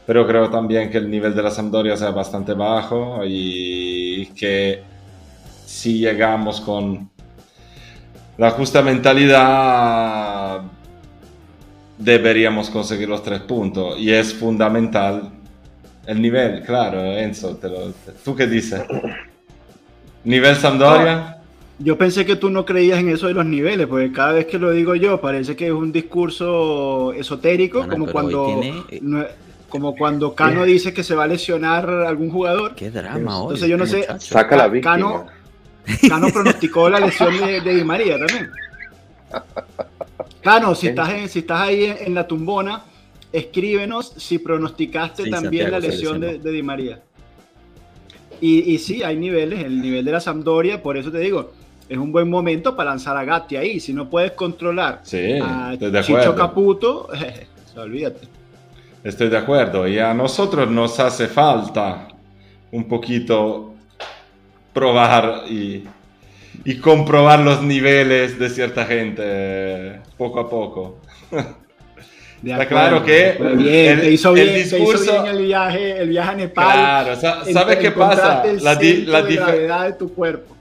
pero 0.08 0.26
creo 0.26 0.50
también 0.50 0.90
que 0.90 0.98
el 0.98 1.12
nivel 1.12 1.36
de 1.36 1.44
la 1.44 1.52
Sampdoria 1.52 1.96
sea 1.96 2.10
bastante 2.10 2.54
bajo 2.54 3.22
y 3.24 4.26
que 4.36 4.82
si 5.66 6.00
llegamos 6.00 6.60
con 6.60 7.12
la 8.40 8.50
justa 8.50 8.82
mentalidad 8.82 10.64
deberíamos 12.00 12.72
conseguir 12.72 13.08
los 13.10 13.22
tres 13.22 13.42
puntos 13.42 14.00
y 14.00 14.12
es 14.12 14.34
fundamental 14.34 15.34
el 16.08 16.20
nivel, 16.20 16.64
claro, 16.64 17.00
Enzo, 17.04 17.58
te 17.58 17.70
lo, 17.70 17.94
¿tú 18.24 18.36
qué 18.36 18.48
dices? 18.48 18.82
Nivel 20.26 20.56
Sampdoria. 20.56 21.38
Yo 21.78 21.98
pensé 21.98 22.26
que 22.26 22.36
tú 22.36 22.50
no 22.50 22.66
creías 22.66 23.00
en 23.00 23.10
eso 23.10 23.28
de 23.28 23.34
los 23.34 23.46
niveles, 23.46 23.86
porque 23.88 24.12
cada 24.12 24.32
vez 24.34 24.46
que 24.46 24.58
lo 24.58 24.72
digo 24.72 24.96
yo 24.96 25.20
parece 25.20 25.56
que 25.56 25.68
es 25.68 25.74
un 25.74 25.92
discurso 25.92 27.12
esotérico, 27.14 27.80
Bueno, 27.80 27.94
como 27.94 28.12
cuando 28.12 28.46
tiene- 28.46 28.84
eh, 28.90 29.28
como 29.70 29.94
cuando 29.96 30.34
Cano 30.36 30.64
dice 30.64 30.94
que 30.94 31.04
se 31.04 31.16
va 31.16 31.26
a 31.26 31.28
lesionar 31.28 31.90
algún 31.90 32.30
jugador. 32.32 32.76
Qué 32.76 32.90
drama 32.92 33.40
hoy. 33.40 33.44
Entonces 33.44 33.68
yo 33.68 33.78
no 33.78 33.86
sé- 33.86 33.98
muchacho. 34.00 34.34
Saca 34.34 34.56
la 34.56 34.68
víctima. 34.70 34.94
Cano- 34.96 35.26
Cano 36.08 36.28
pronosticó 36.34 36.90
la 36.90 37.00
lesión 37.02 37.38
de, 37.38 37.60
de 37.62 37.74
Di 37.76 37.84
María 37.84 38.18
también. 38.18 38.50
Cano, 40.42 40.76
si 40.76 40.88
estás, 40.88 41.10
en- 41.10 41.28
si 41.30 41.40
estás 41.40 41.60
ahí 41.62 41.86
en, 41.86 41.98
en 42.00 42.14
la 42.16 42.26
tumbona, 42.26 42.84
escríbenos 43.34 44.14
si 44.18 44.38
pronosticaste 44.40 45.24
Sí, 45.26 45.30
también 45.30 45.64
Santiago 45.66 45.72
la 45.72 45.80
lesión 45.80 46.22
de 46.22 46.52
Di 46.52 46.64
María. 46.64 47.02
Y, 48.42 48.74
y 48.74 48.78
sí, 48.78 49.04
hay 49.04 49.18
niveles, 49.18 49.64
el 49.64 49.82
nivel 49.82 50.06
de 50.06 50.12
la 50.12 50.20
Sampdoria, 50.20 50.82
por 50.82 50.98
eso 50.98 51.12
te 51.12 51.20
digo, 51.20 51.52
es 51.88 51.98
un 51.98 52.12
buen 52.12 52.30
momento 52.30 52.76
para 52.76 52.92
lanzar 52.92 53.16
a 53.18 53.24
Gatti 53.24 53.58
ahí. 53.58 53.80
Si 53.80 53.94
no 53.94 54.10
puedes 54.10 54.32
controlar 54.32 55.02
Sí, 55.04 55.40
a 55.42 55.76
Chicho. 56.02 56.36
Caputo, 56.36 57.10
olvídate. 57.78 58.28
Estoy 59.04 59.30
de 59.30 59.38
acuerdo. 59.38 59.88
Y 59.88 60.00
a 60.00 60.14
nosotros 60.14 60.70
nos 60.70 61.00
hace 61.00 61.28
falta 61.28 62.08
un 62.72 62.88
poquito 62.88 63.74
probar 64.74 65.44
y, 65.50 65.84
y 66.66 66.78
comprobar 66.80 67.40
los 67.40 67.62
niveles 67.62 68.40
de 68.40 68.50
cierta 68.50 68.86
gente 68.86 69.22
eh, 69.24 70.00
poco 70.18 70.40
a 70.40 70.50
poco. 70.50 70.98
Está 72.44 72.68
claro 72.68 73.04
que 73.04 73.38
bien, 73.56 73.92
el- 73.94 74.02
te 74.02 74.12
hizo 74.12 74.30
el 74.30 74.36
bien, 74.36 74.48
te 74.54 74.60
hizo 74.62 74.76
discurso- 74.78 75.12
bien 75.24 75.36
el 75.36 75.42
viaje, 75.46 75.98
el 76.00 76.10
viaje 76.10 76.30
a 76.30 76.36
Nepal. 76.36 76.74
Claro, 76.74 77.16
¿sabes 77.54 77.78
qué 77.78 77.92
pasa? 77.92 78.44
La, 78.62 78.76
di- 78.76 79.06
la 79.06 79.22
de 79.22 79.36
gravedad 79.36 79.86
de 79.86 79.94
tu 79.94 80.14
cuerpo. 80.14 80.56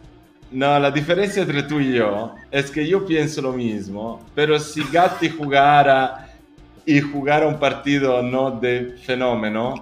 No, 0.50 0.78
la 0.78 0.90
diferencia 0.90 1.42
entre 1.42 1.64
tú 1.64 1.80
y 1.80 1.94
yo 1.94 2.34
es 2.50 2.70
que 2.70 2.86
yo 2.86 3.04
pienso 3.04 3.42
lo 3.42 3.52
mismo, 3.52 4.24
pero 4.34 4.58
si 4.60 4.82
Gatti 4.90 5.28
jugara 5.28 6.28
y 6.86 7.00
jugara 7.00 7.46
un 7.48 7.58
partido 7.58 8.22
no 8.22 8.52
de 8.52 8.94
fenómeno, 9.04 9.74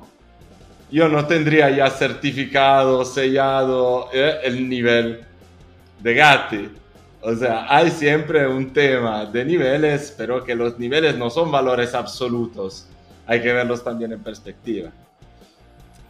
yo 0.91 1.09
no 1.09 1.27
tendría 1.27 1.69
ya 1.71 1.91
certificado, 1.91 3.05
sellado 3.05 4.09
eh, 4.13 4.37
el 4.45 4.69
nivel 4.69 5.21
de 6.01 6.15
Gatti. 6.15 6.69
O 7.23 7.35
sea, 7.37 7.67
hay 7.69 7.91
siempre 7.91 8.47
un 8.49 8.73
tema 8.73 9.25
de 9.27 9.45
niveles, 9.45 10.13
pero 10.17 10.43
que 10.45 10.55
los 10.57 10.79
niveles 10.79 11.17
no 11.17 11.31
son 11.31 11.51
valores 11.53 11.95
absolutos. 11.95 12.87
Hay 13.27 13.41
que 13.41 13.53
verlos 13.53 13.85
también 13.85 14.13
en 14.13 14.21
perspectiva. 14.21 14.91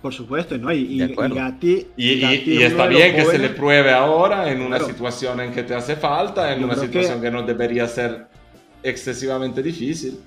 Por 0.00 0.12
supuesto, 0.12 0.56
¿no? 0.58 0.72
Y, 0.72 0.78
y, 0.78 1.02
y 1.02 1.14
Gatti, 1.14 1.86
Y, 1.96 2.20
Gatti 2.20 2.62
está 2.62 2.86
bien 2.86 3.14
que 3.14 3.24
se 3.26 3.38
le 3.38 3.48
jóvenes- 3.48 3.56
pruebe 3.56 3.90
ahora 3.92 4.50
en 4.50 4.60
una 4.62 4.78
Claro. 4.78 4.86
situación 4.86 5.40
en 5.40 5.52
que 5.52 5.62
te 5.62 5.74
hace 5.74 5.96
falta, 5.96 6.52
en 6.52 6.60
Yo 6.60 6.66
una 6.66 6.74
situación 6.76 7.20
que- 7.20 7.26
que... 7.26 7.30
no 7.30 7.42
debería 7.42 7.86
ser 7.86 8.26
excesivamente 8.82 9.62
difícil. 9.62 10.18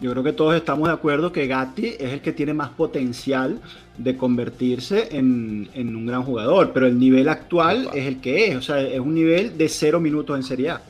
Yo 0.00 0.12
creo 0.12 0.22
que 0.22 0.32
todos 0.32 0.54
estamos 0.54 0.88
de 0.88 0.94
acuerdo 0.94 1.32
que 1.32 1.46
Gatti 1.48 1.86
es 1.98 2.12
el 2.12 2.20
que 2.20 2.32
tiene 2.32 2.54
más 2.54 2.68
potencial 2.70 3.60
de 3.96 4.16
convertirse 4.16 5.08
en, 5.16 5.68
en 5.74 5.96
un 5.96 6.06
gran 6.06 6.22
jugador, 6.22 6.72
pero 6.72 6.86
el 6.86 6.98
nivel 6.98 7.28
actual 7.28 7.86
Opa. 7.88 7.96
es 7.98 8.06
el 8.06 8.20
que 8.20 8.48
es, 8.48 8.56
o 8.56 8.62
sea, 8.62 8.80
es 8.80 9.00
un 9.00 9.12
nivel 9.14 9.58
de 9.58 9.68
cero 9.68 9.98
minutos 9.98 10.36
en 10.36 10.42
Serie 10.44 10.70
A. 10.70 10.80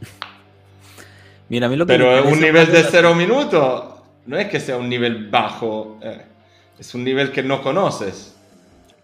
Mira, 1.48 1.66
a 1.66 1.70
mí 1.70 1.76
lo 1.76 1.84
que 1.86 1.92
Pero 1.94 2.06
interesa 2.18 2.34
un 2.34 2.40
nivel 2.40 2.66
de 2.72 2.82
la- 2.82 2.88
cero 2.88 3.14
minutos 3.14 3.84
no 4.26 4.38
es 4.38 4.48
que 4.48 4.60
sea 4.60 4.76
un 4.76 4.88
nivel 4.88 5.28
bajo, 5.28 5.98
eh, 6.02 6.22
es 6.78 6.94
un 6.94 7.02
nivel 7.04 7.32
que 7.32 7.42
no 7.42 7.62
conoces. 7.62 8.36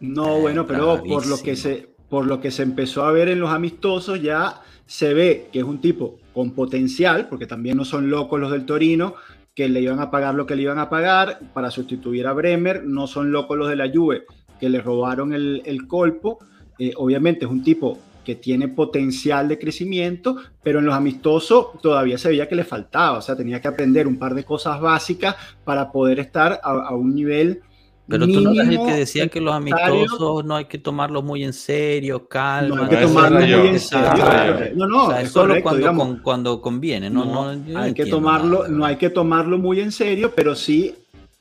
No, 0.01 0.39
bueno, 0.39 0.67
pero 0.67 1.03
por 1.03 1.27
lo 1.27 1.43
que 1.43 1.57
se 1.57 1.89
por 2.09 2.27
lo 2.27 2.41
que 2.41 2.51
se 2.51 2.63
empezó 2.63 3.05
a 3.05 3.13
ver 3.13 3.29
en 3.29 3.39
los 3.41 3.51
amistosos 3.51 4.23
ya 4.23 4.63
se 4.89 5.13
ve 5.13 5.49
que 5.53 5.59
es 5.59 5.65
un 5.67 5.81
tipo 5.81 6.19
con 6.33 6.53
potencial, 6.53 7.29
porque 7.29 7.47
también 7.47 7.77
no 7.77 7.85
son 7.85 8.09
locos 8.09 8.41
los 8.41 8.51
del 8.51 8.65
Torino, 8.65 9.15
que 9.55 9.69
le 9.69 9.83
iban 9.83 10.01
a 10.01 10.11
pagar 10.11 10.35
lo 10.35 10.47
que 10.47 10.57
le 10.57 10.63
iban 10.63 10.79
a 10.79 10.89
pagar 10.89 11.41
para 11.53 11.71
sustituir 11.71 12.27
a 12.27 12.33
Bremer, 12.33 12.85
no 12.85 13.07
son 13.07 13.31
locos 13.31 13.59
los 13.59 13.69
de 13.69 13.77
la 13.77 13.91
Juve, 13.93 14.25
que 14.59 14.71
le 14.71 14.81
robaron 14.81 15.35
el, 15.35 15.63
el 15.67 15.87
colpo. 15.87 16.39
Eh, 16.79 16.95
obviamente 16.97 17.45
es 17.45 17.51
un 17.51 17.63
tipo 17.63 17.99
que 18.25 18.35
tiene 18.35 18.69
potencial 18.69 19.47
de 19.49 19.59
crecimiento, 19.59 20.37
pero 20.63 20.79
en 20.79 20.87
los 20.87 20.95
amistosos 20.95 21.81
todavía 21.83 22.17
se 22.17 22.31
veía 22.31 22.49
que 22.49 22.55
le 22.55 22.65
faltaba, 22.65 23.19
o 23.19 23.23
sea, 23.23 23.37
tenía 23.37 23.61
que 23.61 23.69
aprender 23.69 24.07
un 24.07 24.19
par 24.19 24.35
de 24.35 24.45
cosas 24.45 24.81
básicas 24.81 25.37
para 25.65 25.93
poder 25.93 26.19
estar 26.19 26.61
a, 26.63 26.71
a 26.71 26.95
un 26.95 27.15
nivel 27.15 27.61
Pero 28.09 28.27
tú 28.27 28.41
no 28.41 28.53
eres 28.53 28.69
el 28.69 28.79
que 28.87 28.95
decía 28.95 29.29
que 29.29 29.41
los 29.41 29.55
amistosos 29.55 30.45
no 30.45 30.57
hay 30.57 30.65
que 30.65 30.79
tomarlos 30.79 31.23
muy 31.23 31.45
en 31.45 31.53
serio, 31.53 32.27
calma. 32.27 32.77
No 32.77 32.83
hay 32.85 32.89
que 32.89 32.95
No, 32.95 33.01
ese 33.03 33.09
tomarlo 33.15 33.39
era 33.39 33.47
yo. 33.49 33.59
muy 33.59 33.69
en 33.69 33.81
serio. 33.81 34.71
No, 34.77 34.87
no, 34.87 35.05
O 35.05 35.11
sea, 35.11 35.21
es 35.21 35.27
es 35.27 35.33
solo 35.33 35.49
correcto, 35.63 35.63
cuando, 35.71 35.95
con- 36.05 36.17
cuando 36.23 36.61
conviene, 36.63 37.11
no, 37.11 37.53
No, 37.55 37.79
hay 37.81 37.93
que 37.93 38.07
tomarlo, 38.07 38.59
nada, 38.63 38.69
no 38.71 38.85
hay 38.87 38.97
que 38.97 39.11
tomarlo 39.11 39.59
muy 39.59 39.81
en 39.81 39.93
serio, 39.93 40.33
pero 40.35 40.55
sí 40.55 40.95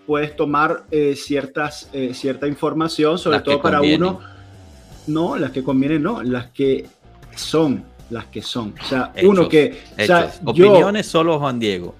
puedes 0.05 0.35
tomar 0.35 0.83
eh, 0.91 1.15
ciertas, 1.15 1.89
eh, 1.93 2.13
cierta 2.13 2.47
información, 2.47 3.17
sobre 3.17 3.37
Las 3.37 3.43
todo 3.45 3.61
para 3.61 3.77
convienen. 3.77 4.09
uno. 4.09 4.19
No, 5.07 5.37
las 5.37 5.51
que 5.51 5.63
convienen, 5.63 6.03
no, 6.03 6.21
las 6.21 6.47
que 6.51 6.85
son, 7.35 7.83
las 8.09 8.25
que 8.25 8.41
son. 8.41 8.73
O 8.81 8.85
sea, 8.85 9.11
Hechos, 9.15 9.29
uno 9.29 9.47
que, 9.47 9.77
o 10.01 10.05
sea, 10.05 10.19
Hechos. 10.25 10.41
yo, 10.53 10.69
Opiniones 10.71 11.07
solo 11.07 11.39
Juan 11.39 11.59
Diego. 11.59 11.95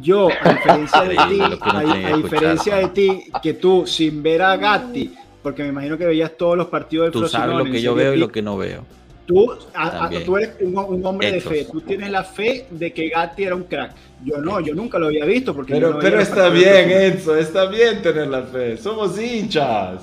Yo, 0.00 0.28
a 0.28 0.52
diferencia 0.54 1.02
de 1.02 1.16
ti, 1.16 1.40
a, 1.60 2.16
diferencia 2.16 2.76
de 2.76 2.88
ti, 2.88 3.24
que 3.42 3.54
tú 3.54 3.86
sin 3.86 4.22
ver 4.22 4.42
a 4.42 4.56
Gatti, 4.56 5.14
porque 5.42 5.62
me 5.62 5.68
imagino 5.70 5.98
que 5.98 6.06
veías 6.06 6.32
todos 6.36 6.56
los 6.56 6.66
partidos 6.68 7.06
del 7.06 7.12
Tú 7.12 7.28
sabes 7.28 7.56
lo 7.56 7.64
que 7.64 7.80
yo 7.82 7.94
veo 7.94 8.14
y 8.14 8.18
lo 8.18 8.28
que 8.28 8.42
no 8.42 8.56
veo. 8.56 8.84
Tú, 9.26 9.52
a- 9.74 9.86
a- 9.86 9.90
También. 10.00 10.24
tú 10.24 10.36
eres 10.36 10.50
un, 10.60 10.76
un 10.76 11.06
hombre 11.06 11.28
Hechos. 11.36 11.50
de 11.52 11.64
fe, 11.64 11.68
tú 11.70 11.80
tienes 11.80 12.10
la 12.10 12.24
fe 12.24 12.66
de 12.70 12.92
que 12.92 13.08
Gatti 13.08 13.44
era 13.44 13.54
un 13.54 13.64
crack. 13.64 13.92
Yo 14.24 14.38
no, 14.38 14.60
yo 14.60 14.74
nunca 14.74 14.98
lo 14.98 15.06
había 15.06 15.24
visto 15.24 15.54
porque 15.54 15.74
Pero, 15.74 15.92
no 15.92 15.98
pero 16.00 16.20
está 16.20 16.48
bien, 16.48 16.90
Enzo, 16.90 17.36
está 17.36 17.66
bien 17.66 18.02
tener 18.02 18.26
la 18.28 18.42
fe. 18.42 18.76
Somos 18.76 19.18
hinchas. 19.20 20.02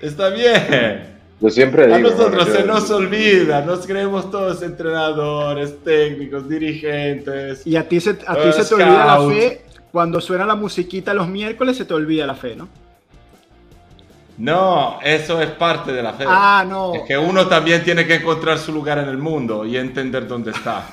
Está 0.00 0.28
bien. 0.30 1.15
Yo 1.40 1.50
siempre 1.50 1.92
A 1.92 1.98
nosotros 1.98 2.46
bueno, 2.46 2.52
se 2.52 2.60
yo- 2.60 2.66
nos 2.66 2.90
olvida, 2.90 3.60
nos 3.60 3.86
creemos 3.86 4.30
todos 4.30 4.62
entrenadores, 4.62 5.82
técnicos, 5.84 6.48
dirigentes. 6.48 7.66
Y 7.66 7.76
a 7.76 7.86
ti 7.86 8.00
se, 8.00 8.10
a 8.26 8.34
ti 8.36 8.52
se 8.52 8.64
te 8.64 8.74
olvida 8.74 9.04
la 9.04 9.28
fe 9.28 9.62
cuando 9.92 10.20
suena 10.20 10.46
la 10.46 10.54
musiquita 10.54 11.12
los 11.12 11.28
miércoles, 11.28 11.76
se 11.76 11.84
te 11.84 11.92
olvida 11.94 12.26
la 12.26 12.34
fe, 12.34 12.56
¿no? 12.56 12.68
No, 14.38 14.98
eso 15.02 15.40
es 15.40 15.50
parte 15.52 15.92
de 15.92 16.02
la 16.02 16.12
fe. 16.12 16.24
Ah, 16.26 16.64
no. 16.68 16.94
Es 16.94 17.02
que 17.02 17.16
uno 17.16 17.46
también 17.46 17.82
tiene 17.82 18.06
que 18.06 18.16
encontrar 18.16 18.58
su 18.58 18.72
lugar 18.72 18.98
en 18.98 19.08
el 19.08 19.16
mundo 19.18 19.64
y 19.64 19.76
entender 19.76 20.26
dónde 20.26 20.50
está. 20.50 20.86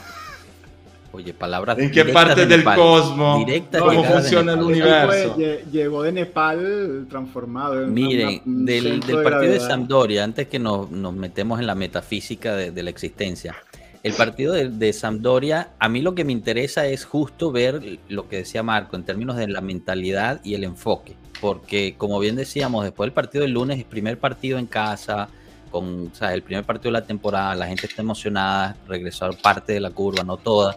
Oye, 1.13 1.31
palabras. 1.31 1.77
¿En 1.77 1.91
qué 1.91 2.05
parte 2.05 2.41
de 2.41 2.47
del 2.47 2.59
Nepal. 2.59 2.75
cosmos? 2.75 3.45
¿Cómo 3.77 4.01
de 4.01 4.09
funciona 4.09 4.53
el 4.53 4.61
universo? 4.63 5.35
De- 5.37 5.63
llegó 5.71 6.01
de 6.01 6.11
Nepal 6.11 7.05
transformado. 7.07 7.83
en 7.83 7.93
Miren, 7.93 8.41
un 8.43 8.65
del, 8.65 8.83
del 8.99 8.99
partido 8.99 9.19
de 9.19 9.23
gravedad. 9.23 9.67
Sampdoria, 9.67 10.23
antes 10.23 10.47
que 10.47 10.57
nos, 10.57 10.89
nos 10.89 11.13
metemos 11.13 11.59
en 11.59 11.67
la 11.67 11.75
metafísica 11.75 12.55
de, 12.55 12.71
de 12.71 12.81
la 12.83 12.89
existencia, 12.89 13.55
el 14.01 14.13
partido 14.13 14.53
de, 14.53 14.69
de 14.69 14.91
Sampdoria, 14.91 15.69
a 15.77 15.87
mí 15.87 16.01
lo 16.01 16.15
que 16.15 16.25
me 16.25 16.31
interesa 16.31 16.87
es 16.87 17.05
justo 17.05 17.51
ver 17.51 17.99
lo 18.09 18.27
que 18.27 18.37
decía 18.37 18.63
Marco 18.63 18.95
en 18.95 19.03
términos 19.03 19.37
de 19.37 19.47
la 19.47 19.61
mentalidad 19.61 20.41
y 20.43 20.55
el 20.55 20.63
enfoque, 20.63 21.15
porque 21.39 21.93
como 21.95 22.19
bien 22.19 22.35
decíamos, 22.35 22.83
después 22.85 23.05
del 23.05 23.13
partido 23.13 23.43
del 23.43 23.51
lunes, 23.51 23.77
el 23.77 23.85
primer 23.85 24.17
partido 24.17 24.57
en 24.57 24.65
casa, 24.65 25.29
con, 25.69 26.07
o 26.11 26.15
sea, 26.15 26.33
el 26.33 26.41
primer 26.41 26.65
partido 26.65 26.91
de 26.91 26.99
la 26.99 27.05
temporada, 27.05 27.55
la 27.55 27.67
gente 27.67 27.85
está 27.85 28.01
emocionada, 28.01 28.75
regresó 28.87 29.29
parte 29.41 29.73
de 29.73 29.79
la 29.79 29.91
curva, 29.91 30.23
no 30.23 30.37
toda. 30.37 30.75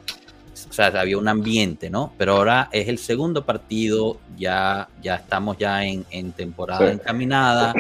O 0.68 0.72
sea, 0.72 0.86
había 0.86 1.18
un 1.18 1.28
ambiente, 1.28 1.90
¿no? 1.90 2.12
Pero 2.16 2.36
ahora 2.36 2.68
es 2.72 2.88
el 2.88 2.98
segundo 2.98 3.44
partido, 3.44 4.18
ya, 4.38 4.88
ya 5.02 5.16
estamos 5.16 5.59
ya 5.59 5.84
en, 5.84 6.04
en 6.11 6.32
temporada 6.32 6.86
Sí. 6.86 6.94
encaminada. 6.94 7.74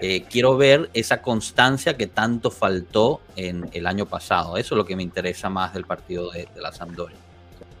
Eh, 0.00 0.24
quiero 0.28 0.56
ver 0.56 0.90
esa 0.94 1.22
constancia 1.22 1.96
que 1.96 2.06
tanto 2.08 2.50
faltó 2.50 3.20
en 3.36 3.68
el 3.72 3.86
año 3.86 4.06
pasado. 4.06 4.56
Eso 4.56 4.74
es 4.74 4.76
lo 4.76 4.84
que 4.84 4.96
me 4.96 5.02
interesa 5.02 5.48
más 5.48 5.74
del 5.74 5.84
partido 5.84 6.30
de, 6.32 6.48
de 6.54 6.60
la 6.60 6.72
Sampdoria. 6.72 7.16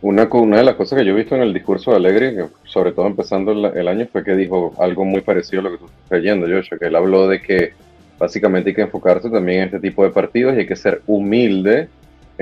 Una, 0.02 0.28
una 0.32 0.56
de 0.58 0.64
las 0.64 0.74
cosas 0.74 0.98
que 0.98 1.04
yo 1.04 1.12
he 1.12 1.16
visto 1.16 1.34
en 1.36 1.42
el 1.42 1.52
discurso 1.54 1.90
de 1.92 1.96
Alegre, 1.96 2.34
que 2.34 2.46
sobre 2.64 2.92
todo 2.92 3.06
empezando 3.06 3.52
el, 3.52 3.64
el 3.76 3.88
año, 3.88 4.06
fue 4.10 4.24
que 4.24 4.34
dijo 4.34 4.72
algo 4.78 5.04
muy 5.04 5.20
parecido 5.20 5.60
a 5.60 5.64
lo 5.64 5.70
que 5.72 5.78
tú 5.78 5.86
estás 5.86 6.18
leyendo, 6.18 6.46
Joshua, 6.48 6.78
que 6.78 6.86
él 6.86 6.96
habló 6.96 7.28
de 7.28 7.40
que 7.40 7.72
básicamente 8.18 8.70
hay 8.70 8.74
que 8.76 8.82
enfocarse 8.82 9.28
también 9.30 9.58
en 9.60 9.64
este 9.66 9.80
tipo 9.80 10.04
de 10.04 10.10
partidos 10.10 10.54
y 10.54 10.58
hay 10.58 10.66
que 10.66 10.76
ser 10.76 11.02
humilde 11.06 11.88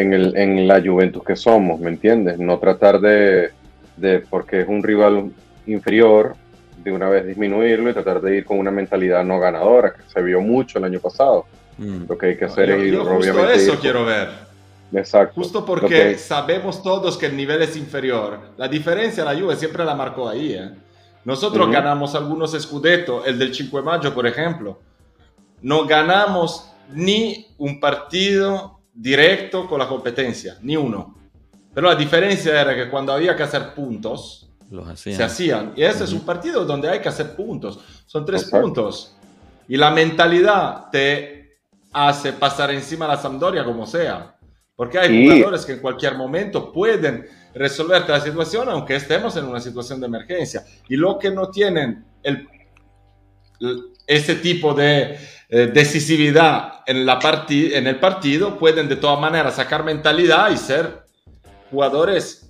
en, 0.01 0.13
el, 0.15 0.37
en 0.37 0.67
la 0.69 0.81
Juventus 0.83 1.23
que 1.25 1.37
somos, 1.37 1.81
¿me 1.81 1.91
entiendes? 1.91 2.39
No 2.39 2.59
tratar 2.59 3.01
de, 3.01 3.51
de, 3.97 4.21
porque 4.21 4.61
es 4.63 4.69
un 4.69 4.83
rival 4.83 5.31
inferior, 5.67 6.35
de 6.83 6.93
una 6.93 7.09
vez 7.09 7.27
disminuirlo 7.27 7.91
y 7.91 7.93
tratar 7.93 8.21
de 8.21 8.37
ir 8.39 8.45
con 8.45 8.59
una 8.59 8.71
mentalidad 8.71 9.23
no 9.25 9.39
ganadora, 9.39 9.93
que 9.93 10.03
se 10.11 10.23
vio 10.23 10.41
mucho 10.41 10.79
el 10.79 10.85
año 10.85 10.99
pasado. 11.01 11.45
Mm. 11.79 12.05
Lo 12.09 12.17
que 12.19 12.27
hay 12.27 12.37
que 12.37 12.47
hacer 12.47 12.69
Yo, 12.71 12.75
es 12.77 12.83
ir, 12.85 12.95
yo 12.95 13.05
justo 13.05 13.17
obviamente. 13.33 13.55
eso 13.63 13.75
ir- 13.75 13.79
quiero 13.81 14.05
ver. 14.05 14.29
Exacto. 14.93 15.35
Justo 15.37 15.65
porque 15.65 15.89
que- 15.89 16.19
sabemos 16.19 16.83
todos 16.83 17.17
que 17.17 17.27
el 17.27 17.37
nivel 17.37 17.63
es 17.63 17.77
inferior. 17.77 18.39
La 18.57 18.67
diferencia 18.67 19.25
la 19.25 19.39
Juve 19.39 19.55
siempre 19.57 19.85
la 19.85 19.95
marcó 19.95 20.29
ahí. 20.29 20.55
¿eh? 20.55 20.71
Nosotros 21.25 21.65
Ujú. 21.67 21.73
ganamos 21.75 22.15
algunos 22.15 22.53
Scudetto, 22.61 23.25
el 23.25 23.39
del 23.39 23.55
5 23.55 23.77
de 23.77 23.83
mayo, 23.85 24.15
por 24.15 24.27
ejemplo. 24.27 24.81
No 25.63 25.87
ganamos 25.87 26.73
ni 26.93 27.47
un 27.59 27.79
partido 27.79 28.80
directo 29.01 29.67
con 29.67 29.79
la 29.79 29.89
competencia, 29.89 30.59
ni 30.63 30.77
uno. 30.77 31.17
Pero 31.73 31.89
la 31.89 31.95
diferencia 31.97 32.61
era 32.61 32.75
que 32.75 32.91
cuando 32.91 33.13
había 33.13 33.35
que 33.35 33.43
hacer 33.43 33.75
puntos, 33.75 34.51
Los 34.71 34.87
hacían. 34.89 35.17
se 35.17 35.23
hacían. 35.23 35.73
Y 35.77 35.83
ese 35.83 36.05
es 36.05 36.13
un 36.13 36.21
partido 36.21 36.65
donde 36.65 36.89
hay 36.91 37.01
que 37.01 37.09
hacer 37.09 37.35
puntos. 37.35 37.81
Son 38.07 38.25
tres 38.25 38.45
puntos. 38.51 39.15
Y 39.69 39.77
la 39.77 39.91
mentalidad 39.91 40.91
te 40.91 41.59
hace 41.93 42.33
pasar 42.33 42.71
encima 42.73 43.07
a 43.07 43.09
la 43.09 43.17
Sampdoria 43.17 43.65
como 43.65 43.87
sea. 43.87 44.37
Porque 44.77 44.99
hay 44.99 45.09
Sí. 45.09 45.29
jugadores 45.29 45.65
que 45.65 45.73
en 45.73 45.81
cualquier 45.81 46.17
momento 46.17 46.73
pueden 46.73 47.27
resolverte 47.55 48.13
la 48.13 48.21
situación, 48.21 48.69
aunque 48.69 48.97
estemos 48.97 49.37
en 49.37 49.45
una 49.45 49.61
situación 49.61 50.01
de 50.01 50.07
emergencia. 50.07 50.65
Y 50.89 50.97
lo 50.97 51.19
que 51.19 51.31
no 51.31 51.49
tienen 51.51 52.05
el, 52.23 52.49
el- 53.61 53.90
ese 54.11 54.35
tipo 54.35 54.75
de 54.75 55.17
eh, 55.49 55.71
decisividad 55.73 56.81
en, 56.87 57.07
la 57.07 57.19
en 57.49 57.87
el 57.87 57.97
partido, 58.01 58.59
pueden 58.59 58.89
de 58.89 58.97
todas 58.97 59.21
maneras 59.21 59.55
sacar 59.57 59.85
mentalidad 59.85 60.51
y 60.51 60.57
ser 60.57 61.05
jugadores 61.71 62.47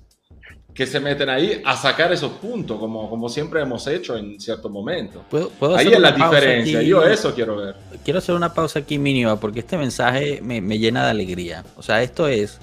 que 0.75 0.87
se 0.87 1.01
meten 1.01 1.29
ahí 1.29 1.61
a 1.65 1.77
sacar 1.77 2.13
esos 2.13 2.33
puntos, 2.33 2.79
como, 2.79 3.11
como 3.11 3.29
siempre 3.29 3.61
hemos 3.61 3.87
hecho 3.87 4.17
en 4.17 4.41
cierto 4.41 4.71
momento. 4.71 5.23
¿Puedo, 5.29 5.51
puedo 5.51 5.77
Ahí 5.77 5.89
es 5.89 5.99
la 6.01 6.13
diferencia. 6.13 6.79
aquí? 6.79 6.89
Yo 6.89 7.05
eso 7.05 7.35
quiero 7.35 7.57
ver. 7.57 7.75
Quiero 8.05 8.19
hacer 8.21 8.35
una 8.35 8.55
pausa 8.55 8.79
aquí 8.79 8.99
mínima 8.99 9.39
porque 9.39 9.61
este 9.61 9.77
mensaje 9.77 10.41
me, 10.43 10.61
me 10.63 10.79
llena 10.79 11.05
de 11.05 11.11
alegría. 11.11 11.65
O 11.77 11.83
sea, 11.83 12.03
esto 12.03 12.29
es 12.29 12.59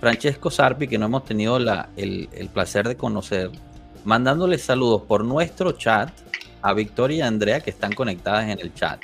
Francesco 0.00 0.50
Sarpi, 0.50 0.88
que 0.88 0.98
no 0.98 1.06
hemos 1.06 1.24
tenido 1.24 1.58
la- 1.58 1.88
el, 1.96 2.28
el 2.32 2.48
placer 2.48 2.86
de 2.88 2.96
conocer, 2.96 3.50
mandándole 4.04 4.58
saludos 4.58 5.02
por 5.08 5.24
nuestro 5.24 5.72
chat 5.72 6.10
a 6.62 6.72
Victoria 6.74 7.18
y 7.18 7.20
a 7.20 7.26
Andrea 7.26 7.60
que 7.60 7.70
están 7.70 7.92
conectadas 7.92 8.48
en 8.48 8.60
el 8.60 8.72
chat. 8.72 9.00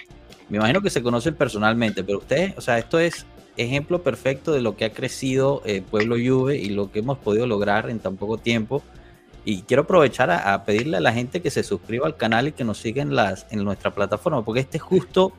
Me 0.48 0.56
imagino 0.56 0.80
que 0.80 0.90
se 0.90 1.02
conocen 1.02 1.34
personalmente, 1.34 2.02
pero 2.02 2.18
ustedes, 2.18 2.56
o 2.56 2.60
sea, 2.60 2.78
esto 2.78 2.98
es 2.98 3.26
ejemplo 3.58 4.02
perfecto 4.02 4.52
de 4.52 4.62
lo 4.62 4.76
que 4.76 4.86
ha 4.86 4.92
crecido 4.92 5.62
eh, 5.66 5.82
Pueblo 5.82 6.16
Juve 6.16 6.56
y 6.56 6.70
lo 6.70 6.90
que 6.90 7.00
hemos 7.00 7.18
podido 7.18 7.46
lograr 7.46 7.90
en 7.90 7.98
tan 7.98 8.16
poco 8.16 8.38
tiempo. 8.38 8.82
Y 9.44 9.62
quiero 9.62 9.82
aprovechar 9.82 10.30
a, 10.30 10.64
pedirle 10.64 10.98
a 10.98 11.00
la 11.00 11.12
gente 11.12 11.40
que 11.40 11.50
se 11.50 11.62
suscriba 11.62 12.06
al 12.06 12.16
canal 12.16 12.48
y 12.48 12.52
que 12.52 12.64
nos 12.64 12.78
siga 12.78 13.02
en, 13.02 13.14
las, 13.14 13.46
en 13.50 13.64
nuestra 13.64 13.94
plataforma, 13.94 14.44
porque 14.44 14.60
este 14.60 14.76
es 14.76 14.82
justo, 14.82 15.32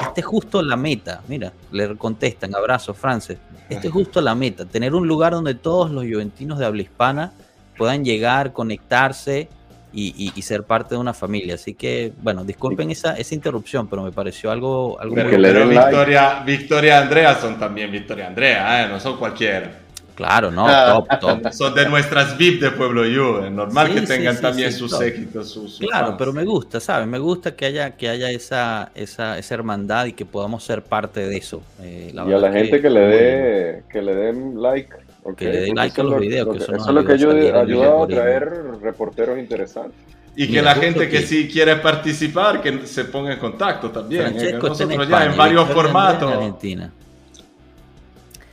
este 0.00 0.20
es 0.20 0.26
justo 0.26 0.62
la 0.62 0.76
meta. 0.76 1.22
Mira, 1.26 1.52
le 1.72 1.96
contestan, 1.96 2.54
abrazo, 2.54 2.94
Frances. 2.94 3.38
Este 3.68 3.88
es 3.88 3.92
justo 3.92 4.20
la 4.20 4.34
meta, 4.34 4.64
tener 4.66 4.94
un 4.94 5.06
lugar 5.06 5.32
donde 5.32 5.54
todos 5.54 5.90
los 5.90 6.04
juventinos 6.04 6.58
de 6.58 6.66
habla 6.66 6.82
hispana 6.82 7.32
puedan 7.76 8.04
llegar, 8.04 8.52
conectarse 8.52 9.48
y, 9.92 10.14
y- 10.26 10.32
y 10.34 10.42
ser 10.42 10.62
parte 10.64 10.94
de 10.94 11.00
una 11.00 11.12
familia. 11.14 11.54
Así 11.54 11.74
que, 11.74 12.12
bueno, 12.22 12.44
disculpen 12.44 12.90
esa, 12.90 13.14
esa 13.16 13.34
interrupción, 13.34 13.88
pero 13.88 14.02
me 14.02 14.12
pareció 14.12 14.50
algo, 14.50 15.00
algo 15.00 15.14
Pero, 15.14 15.28
muy 15.30 15.38
le. 15.38 15.64
Victoria, 15.66 16.42
Victoria 16.44 16.98
Andrea 17.00 17.34
son 17.36 17.58
también 17.58 17.90
Victoria 17.90 18.26
Andrea, 18.28 18.84
¿eh? 18.84 18.88
no 18.88 19.00
son 19.00 19.16
cualquiera. 19.18 19.78
Claro, 20.14 20.50
no, 20.50 20.66
Ah. 20.68 21.02
top, 21.08 21.40
top. 21.40 21.50
Son 21.52 21.74
de 21.74 21.88
nuestras 21.88 22.36
VIP 22.36 22.60
de 22.60 22.72
Pueblo 22.72 23.04
Juve. 23.04 23.48
Normal 23.50 23.86
Sí, 23.88 23.94
que 23.94 24.00
tengan 24.02 24.36
sí, 24.36 24.42
también 24.42 24.70
sí, 24.70 24.78
sus 24.78 24.90
top. 24.90 25.00
séquitos, 25.00 25.48
sus, 25.48 25.76
sus 25.76 25.88
Claro, 25.88 26.08
fans. 26.08 26.16
pero 26.18 26.32
me 26.34 26.44
gusta, 26.44 26.78
¿sabes? 26.78 27.08
Me 27.08 27.18
gusta 27.18 27.56
que 27.56 27.64
haya, 27.64 27.92
que 27.92 28.06
haya 28.10 28.30
esa, 28.30 28.90
esa, 28.94 29.38
esa 29.38 29.54
hermandad 29.54 30.04
y 30.04 30.12
que 30.12 30.26
podamos 30.26 30.62
ser 30.62 30.82
parte 30.82 31.26
de 31.26 31.38
eso. 31.38 31.62
Eh, 31.80 32.12
Y 32.12 32.18
a 32.18 32.24
la 32.38 32.52
gente 32.52 32.82
que 32.82 32.90
le 32.90 33.00
dé 33.00 33.82
que 33.90 34.02
le 34.02 34.14
den 34.14 34.60
like. 34.60 34.92
Ok, 35.22 35.36
Que 35.36 35.44
le 35.46 35.60
den 35.60 35.74
like 35.76 36.00
a 36.00 36.04
los 36.04 36.12
lo- 36.14 36.18
videos, 36.20 36.46
lo 36.46 36.52
que 36.52 36.58
que- 36.58 36.64
eso 36.64 36.74
eso 36.76 36.88
es 36.88 36.94
lo 36.94 37.04
que 37.04 37.18
salir 37.18 37.28
ayuda, 37.28 37.48
en 37.48 37.56
ayuda 37.68 38.02
a 38.02 38.06
traer 38.06 38.48
reporteros 38.82 39.38
interesantes. 39.38 39.98
Y 40.36 40.46
que 40.46 40.52
Mira, 40.60 40.62
la 40.62 40.74
gente 40.76 41.08
que 41.08 41.22
sí 41.22 41.48
quiere 41.48 41.76
participar, 41.76 42.62
que 42.62 42.86
se 42.86 43.04
ponga 43.06 43.32
en 43.32 43.38
contacto 43.40 43.90
también. 43.90 44.22
¿eh? 44.22 44.30
Francesco 44.30 44.66
en 44.66 44.68
nosotros 44.72 44.90
España, 45.02 45.24
ya 45.26 45.30
en 45.32 45.36
varios 45.36 45.68
en 45.68 45.74
formatos 45.74 46.32
Argentina. 46.32 46.92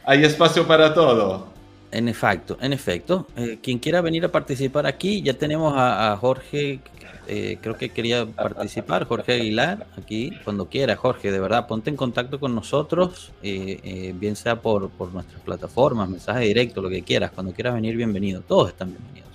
hay 0.05 0.23
espacio 0.23 0.65
para 0.65 0.93
todo. 0.93 1.47
En 1.91 2.07
efecto, 2.09 2.57
en 2.61 2.73
efecto. 2.73 3.27
Eh, 3.37 3.59
quien 3.61 3.79
quiera 3.79 4.01
venir 4.01 4.25
a 4.25 4.29
participar 4.31 4.85
aquí, 4.85 5.21
ya 5.21 5.33
tenemos 5.35 5.73
a, 5.75 6.11
a 6.13 6.17
Jorge, 6.17 6.79
eh, 7.27 7.57
creo 7.61 7.77
que 7.77 7.89
quería 7.89 8.25
participar, 8.25 9.05
Jorge 9.05 9.33
Aguilar, 9.33 9.85
aquí, 9.97 10.31
cuando 10.43 10.67
quiera, 10.67 10.95
Jorge, 10.95 11.31
de 11.31 11.39
verdad, 11.39 11.67
ponte 11.67 11.89
en 11.89 11.95
contacto 11.95 12.39
con 12.39 12.55
nosotros, 12.55 13.31
eh, 13.43 13.79
eh, 13.83 14.13
bien 14.17 14.35
sea 14.35 14.61
por, 14.61 14.89
por 14.89 15.11
nuestras 15.13 15.41
plataformas, 15.41 16.09
mensaje 16.09 16.45
directo, 16.45 16.81
lo 16.81 16.89
que 16.89 17.03
quieras, 17.03 17.31
cuando 17.31 17.53
quieras 17.53 17.73
venir, 17.73 17.95
bienvenido, 17.95 18.41
todos 18.41 18.69
están 18.69 18.89
bienvenidos. 18.89 19.27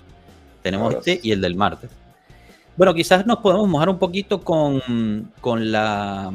Tenemos 0.63 0.95
este 0.95 1.21
y 1.23 1.33
el 1.33 1.41
del 1.41 1.55
martes. 1.55 1.91
Bueno, 2.77 2.95
quizás 2.95 3.27
nos 3.27 3.39
podemos 3.39 3.69
mojar 3.69 3.89
un 3.89 3.99
poquito 3.99 4.41
con, 4.41 5.31
con 5.41 5.71
la 5.71 6.33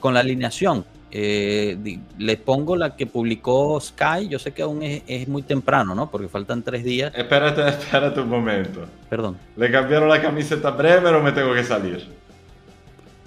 con 0.00 0.14
la 0.14 0.20
alineación. 0.20 0.84
Eh, 1.12 1.98
les 2.18 2.36
pongo 2.38 2.76
la 2.76 2.94
que 2.96 3.06
publicó 3.06 3.80
Sky. 3.80 4.28
Yo 4.28 4.38
sé 4.38 4.52
que 4.52 4.62
aún 4.62 4.82
es, 4.82 5.02
es 5.06 5.26
muy 5.28 5.42
temprano, 5.42 5.94
¿no? 5.94 6.10
Porque 6.10 6.28
faltan 6.28 6.62
tres 6.62 6.84
días. 6.84 7.12
Espérate, 7.16 7.66
espérate 7.68 8.20
un 8.20 8.28
momento. 8.28 8.84
Perdón. 9.08 9.36
¿Le 9.56 9.70
cambiaron 9.70 10.08
la 10.08 10.20
camiseta 10.22 10.70
breve 10.70 11.08
o 11.10 11.20
me 11.22 11.32
tengo 11.32 11.52
que 11.54 11.64
salir? 11.64 12.06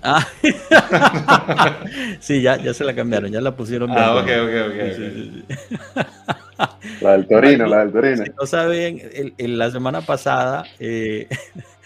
Ah. 0.06 0.26
sí, 2.20 2.42
ya, 2.42 2.58
ya 2.58 2.74
se 2.74 2.84
la 2.84 2.94
cambiaron, 2.94 3.32
ya 3.32 3.40
la 3.42 3.56
pusieron. 3.56 3.90
bien 3.90 4.02
Ah, 4.02 4.16
ok, 4.16 4.24
ok, 4.24 4.28
ok. 4.68 4.74
Sí, 4.74 4.82
ok. 4.82 4.96
sí, 4.96 5.12
sí, 5.14 5.44
sí. 5.48 5.56
La 7.02 7.12
del 7.14 7.28
Torino, 7.28 7.66
la 7.68 7.80
del 7.80 7.92
Torino. 7.92 8.24
Si 8.26 8.32
no 8.40 8.46
saben, 8.46 9.00
el- 9.14 9.34
el- 9.38 9.58
la 9.58 9.72
semana 9.72 10.02
pasada 10.02 10.66
eh, 10.80 11.28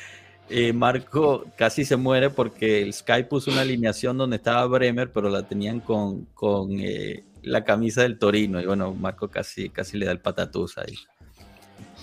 eh, 0.49 0.71
Marco 0.71 1.45
casi 1.57 1.83
se 1.83 1.97
muere 1.97 2.29
porque 2.29 2.81
el 2.81 2.93
Sky 2.93 3.23
puso 3.29 3.51
una 3.51 3.61
alineación 3.61 4.17
donde 4.17 4.37
estaba 4.37 4.65
Bremer, 4.65 5.11
pero 5.11 5.29
la 5.29 5.43
tenían 5.43 5.81
con, 5.81 6.25
con 6.33 6.71
eh, 6.79 7.25
la 7.43 7.63
camisa 7.63 8.03
del 8.03 8.17
Torino. 8.17 8.61
Y 8.61 8.65
bueno, 8.65 8.93
Marco 8.93 9.27
casi, 9.27 9.69
casi 9.69 9.97
le 9.97 10.05
da 10.05 10.11
el 10.13 10.21
patatús 10.21 10.77
ahí. 10.77 10.95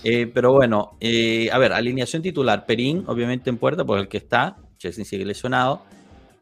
Eh, 0.03 0.29
pero 0.31 0.53
bueno, 0.53 0.97
eh, 0.99 1.49
a 1.51 1.57
ver, 1.57 1.73
alineación 1.73 2.21
titular. 2.21 2.65
Perín, 2.67 3.03
obviamente 3.07 3.49
en 3.49 3.57
puerta, 3.57 3.83
por 3.83 3.97
el 3.97 4.07
que 4.07 4.17
está. 4.17 4.57
Chesney 4.77 5.05
sigue 5.05 5.25
lesionado. 5.25 5.81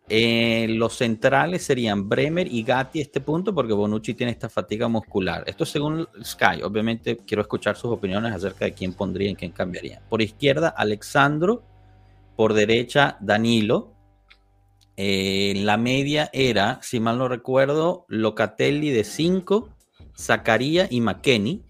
Los 0.10 0.98
centrales 0.98 1.64
serían 1.64 2.10
Bremer 2.10 2.46
y 2.52 2.62
Gatti 2.64 3.00
a 3.00 3.04
este 3.04 3.22
punto 3.22 3.56
porque 3.56 3.72
Bonucci 3.72 4.14
tiene 4.14 4.34
esta 4.34 4.50
fatiga 4.50 4.90
muscular. 4.90 5.46
Esto 5.48 5.66
según 5.66 6.06
Sky. 6.22 6.62
Obviamente 6.62 7.18
quiero 7.26 7.42
escuchar 7.42 7.78
sus 7.78 7.92
opiniones 7.92 8.34
acerca 8.34 8.66
de 8.66 8.74
quién 8.74 8.94
pondría 8.94 9.32
y 9.32 9.36
quién 9.36 9.54
cambiaría. 9.54 10.02
Por 10.10 10.22
izquierda, 10.22 10.68
Alexandro. 10.70 11.64
Por 12.36 12.54
derecha, 12.54 13.18
Danilo. 13.22 13.94
Eh, 14.96 15.54
la 15.58 15.78
media 15.78 16.30
era, 16.34 16.80
si 16.82 17.00
mal 17.00 17.18
no 17.18 17.28
recuerdo, 17.28 18.06
Locatelli 18.08 18.92
de 18.92 19.04
5, 19.04 19.70
Zacaría 20.18 20.88
y 20.90 21.02
McKenny. 21.02 21.64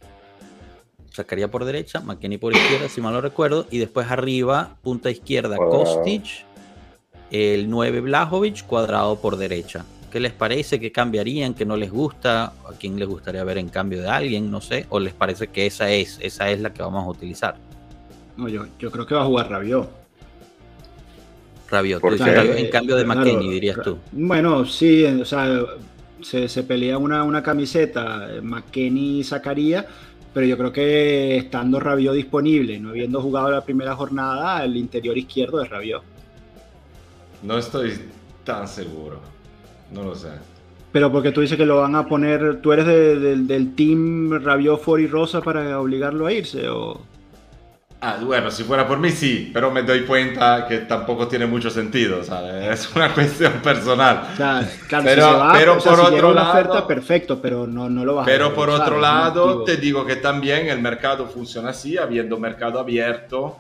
Zacaría 1.14 1.50
por 1.50 1.64
derecha, 1.64 2.02
McKenny 2.02 2.38
por 2.38 2.54
izquierda, 2.54 2.90
si 2.90 3.00
mal 3.00 3.14
no 3.14 3.22
recuerdo. 3.22 3.68
Y 3.70 3.78
después 3.78 4.10
arriba, 4.10 4.78
punta 4.82 5.12
izquierda. 5.12 5.58
Kostic. 5.58 6.46
El 7.32 7.70
9 7.70 8.02
Blajovic, 8.02 8.66
cuadrado 8.66 9.20
por 9.20 9.38
derecha. 9.38 9.86
¿Qué 10.12 10.20
les 10.20 10.34
parece? 10.34 10.80
¿Qué 10.80 10.92
cambiarían? 10.92 11.56
¿Qué 11.56 11.66
no 11.66 11.76
les 11.76 11.92
gusta? 11.92 12.46
¿A 12.46 12.74
quién 12.80 13.00
les 13.00 13.08
gustaría 13.08 13.44
ver 13.44 13.58
en 13.58 13.70
cambio 13.70 14.02
de 14.02 14.10
alguien? 14.10 14.52
No 14.52 14.62
sé. 14.62 14.86
¿O 14.90 15.00
les 15.00 15.14
parece 15.14 15.48
que 15.48 15.66
esa 15.66 15.90
es, 15.90 16.20
esa 16.22 16.52
es 16.52 16.62
la 16.62 16.72
que 16.72 16.84
vamos 16.84 17.04
a 17.04 17.10
utilizar? 17.10 17.56
No, 18.38 18.48
yo, 18.48 18.68
yo 18.78 18.92
creo 18.92 19.08
que 19.08 19.16
va 19.16 19.22
a 19.22 19.26
jugar 19.26 19.50
Rabiot. 19.50 20.03
Rabiot. 21.70 22.02
En 22.58 22.70
cambio 22.70 22.96
de 22.96 23.04
Claro, 23.06 23.20
McKenny, 23.20 23.50
dirías 23.52 23.78
tú. 23.84 23.98
Bueno, 24.12 24.66
sí, 24.66 25.06
o 25.06 25.26
sea, 25.26 25.60
se, 26.22 26.48
se 26.48 26.64
pelea 26.64 26.98
una, 26.98 27.24
una 27.24 27.42
camiseta, 27.42 28.28
eh, 28.36 28.42
McKenny 28.42 29.20
y 29.20 29.24
Zacaría, 29.24 29.86
pero 30.34 30.46
yo 30.46 30.58
creo 30.58 30.72
que 30.72 31.38
estando 31.38 31.80
Rabiot 31.80 32.14
disponible, 32.16 32.80
no 32.80 32.90
habiendo 32.90 33.22
jugado 33.22 33.52
la 33.52 33.62
primera 33.64 33.96
jornada, 33.96 34.64
el 34.64 34.78
interior 34.78 35.18
izquierdo 35.18 35.62
es 35.62 35.70
Rabiot. 35.70 36.04
No 37.44 37.58
estoy 37.58 37.94
tan 38.44 38.68
seguro. 38.68 39.20
No 39.92 40.04
lo 40.04 40.16
sé. 40.16 40.30
Pero 40.92 41.12
porque 41.12 41.32
tú 41.32 41.42
dices 41.42 41.58
que 41.58 41.66
lo 41.66 41.78
van 41.78 41.96
a 41.96 42.08
poner, 42.08 42.62
tú 42.62 42.72
eres 42.72 42.86
de- 42.86 43.20
del- 43.20 43.48
del 43.48 43.74
team 43.76 44.32
Rabiot, 44.44 44.80
Fori 44.80 45.04
y 45.04 45.08
Rosa 45.08 45.42
para 45.42 45.80
obligarlo 45.80 46.28
a 46.28 46.34
irse 46.34 46.68
o... 46.70 47.02
Ah, 48.06 48.18
bueno, 48.22 48.52
si 48.52 48.66
fuera 48.66 48.86
por 48.86 48.98
mí 49.00 49.12
sí, 49.12 49.50
pero 49.54 49.72
me 49.72 49.82
doy 49.82 50.04
cuenta 50.06 50.68
que 50.68 50.80
tampoco 50.80 51.26
tiene 51.30 51.46
mucho 51.46 51.70
sentido, 51.70 52.22
¿sabes? 52.22 52.68
Es 52.88 52.94
una 52.96 53.14
cuestión 53.14 53.54
personal. 53.64 54.28
O 54.34 54.36
sea, 54.36 54.70
claro, 54.90 55.04
Pero- 55.06 55.22
si 55.26 55.32
se 55.32 55.38
va, 55.38 55.54
pero 55.54 55.78
o 55.78 55.80
sea, 55.80 55.92
por 55.94 56.02
si 56.10 56.14
otro 56.16 56.30
una 56.32 56.42
lado- 56.44 56.52
oferta, 56.52 56.86
perfecto, 56.88 57.42
pero 57.42 57.66
no, 57.66 57.90
no 57.90 58.04
lo 58.04 58.16
vas 58.16 58.24
a 58.24 58.26
Pero 58.26 58.54
por 58.54 58.68
usar, 58.68 58.82
otro 58.82 59.00
lado, 59.00 59.64
te 59.64 59.78
digo 59.78 60.06
que 60.06 60.18
también 60.18 60.68
el 60.68 60.82
mercado 60.82 61.28
funciona 61.28 61.70
así, 61.70 61.98
habiendo 61.98 62.38
mercado 62.38 62.78
abierto, 62.78 63.58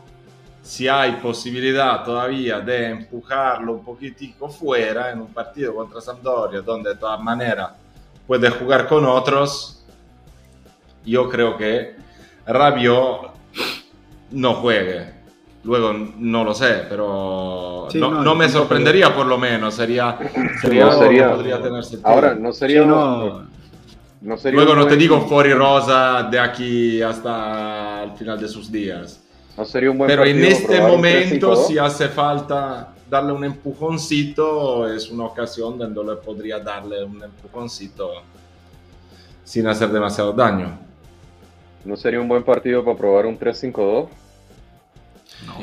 si 0.61 0.89
hay 0.89 1.13
posibilidad 1.13 2.03
todavía 2.03 2.59
de 2.59 2.89
empujarlo 2.89 3.71
un 3.73 3.85
poquitico 3.85 4.49
fuera 4.49 5.09
en 5.11 5.21
un 5.21 5.27
partido 5.33 5.73
contra 5.73 6.01
Sampdoria, 6.01 6.59
donde 6.61 6.89
de 6.89 6.95
todas 6.97 7.19
maneras 7.21 7.69
puede 8.27 8.49
jugar 8.49 8.87
con 8.87 9.05
otros, 9.05 9.85
yo 11.05 11.29
creo 11.29 11.55
que 11.57 11.95
Rabiot 12.45 13.31
no 14.33 14.55
juegue. 14.55 15.11
Luego 15.63 15.93
no 16.17 16.43
lo 16.43 16.53
sé, 16.53 16.83
pero 16.89 17.87
Sí, 17.89 17.97
no, 17.97 18.11
no, 18.11 18.21
no 18.21 18.35
me 18.35 18.49
sorprendería 18.49 19.15
por 19.15 19.25
lo 19.25 19.37
menos. 19.37 19.73
Sería, 19.75 20.17
sería 20.61 20.85
No 20.85 20.91
algo 20.91 21.01
que 21.01 21.07
sería- 21.07 21.31
podría 21.31 21.61
tener 21.61 21.83
sentido. 21.85 22.09
Ahora, 22.09 22.35
no 22.35 22.51
sería. 22.51 22.81
Sí, 22.81 22.87
no, 22.87 23.47
no 24.21 24.37
sería 24.37 24.57
Luego 24.61 24.75
no 24.75 24.85
te 24.87 24.97
digo 24.97 25.21
Fori 25.21 25.53
Rosa 25.53 26.23
de 26.29 26.39
aquí 26.39 27.01
hasta 27.01 28.03
el 28.03 28.11
final 28.11 28.39
de 28.41 28.49
sus 28.49 28.69
días. 28.71 29.21
No 29.57 29.63
sería 29.63 29.91
un 29.91 29.97
buen 29.99 30.07
Pero 30.09 30.25
en 30.25 30.43
este 30.43 30.81
momento, 30.81 31.53
3-5-2. 31.55 31.67
si 31.67 31.77
hace 31.77 32.09
falta 32.09 32.89
darle 33.09 33.31
un 33.31 33.43
empujoncito, 33.45 34.91
es 34.91 35.09
una 35.11 35.25
ocasión 35.25 35.77
donde 35.77 36.03
le 36.03 36.15
podría 36.17 36.59
darle 36.59 37.03
un 37.05 37.23
empujoncito 37.23 38.09
sin 39.43 39.67
hacer 39.67 39.89
demasiado 39.89 40.33
daño. 40.33 40.77
¿No 41.85 41.95
sería 41.95 42.19
un 42.19 42.27
buen 42.27 42.43
partido 42.43 42.83
para 42.83 42.97
probar 42.97 43.25
un 43.27 43.37
3-5-2? 43.37 44.07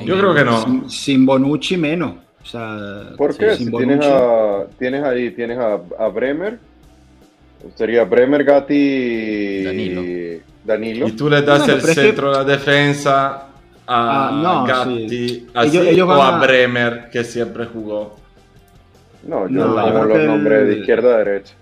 Yo 0.05 0.18
creo 0.18 0.35
que 0.35 0.45
no. 0.45 0.62
sin, 0.62 0.91
sin 0.91 1.27
Bonucci 1.27 1.77
menos. 1.77 2.14
O 2.43 2.47
sea, 2.47 3.11
¿Por 3.16 3.37
qué? 3.37 3.55
sin 3.57 3.66
Si 3.71 3.77
tienes, 3.77 4.01
a, 4.07 4.64
tienes 4.79 5.05
ahí, 5.05 5.31
tienes 5.31 5.59
a, 5.59 5.75
a 5.99 6.09
Bremer, 6.09 6.59
sería 7.75 8.05
Bremer, 8.05 8.45
Gatti, 8.45 9.62
Danilo. 9.64 10.03
Danilo. 10.64 11.09
Y 11.09 11.12
tú 11.12 11.29
le 11.29 11.43
das 11.43 11.68
el 11.68 11.81
que- 11.81 11.95
centro 11.95 12.31
de 12.31 12.37
la 12.39 12.45
defensa 12.45 13.47
a 13.87 14.29
Ah, 14.29 14.31
no, 14.43 14.64
Gatti 14.66 15.09
sí. 15.09 15.47
así, 15.55 15.68
Ellos- 15.79 15.87
ellos 15.87 16.09
o 16.09 16.12
a 16.23 16.37
a- 16.37 16.41
Bremer, 16.41 17.09
que 17.11 17.25
siempre 17.25 17.66
jugó. 17.66 18.16
No, 19.27 19.47
yo 19.49 19.66
No, 19.66 19.66
no, 19.75 20.05
los 20.05 20.18
que 20.18 20.25
nombres 20.25 20.66
de 20.66 20.79
izquierda 20.79 21.14
a 21.14 21.18
derecha. 21.18 21.55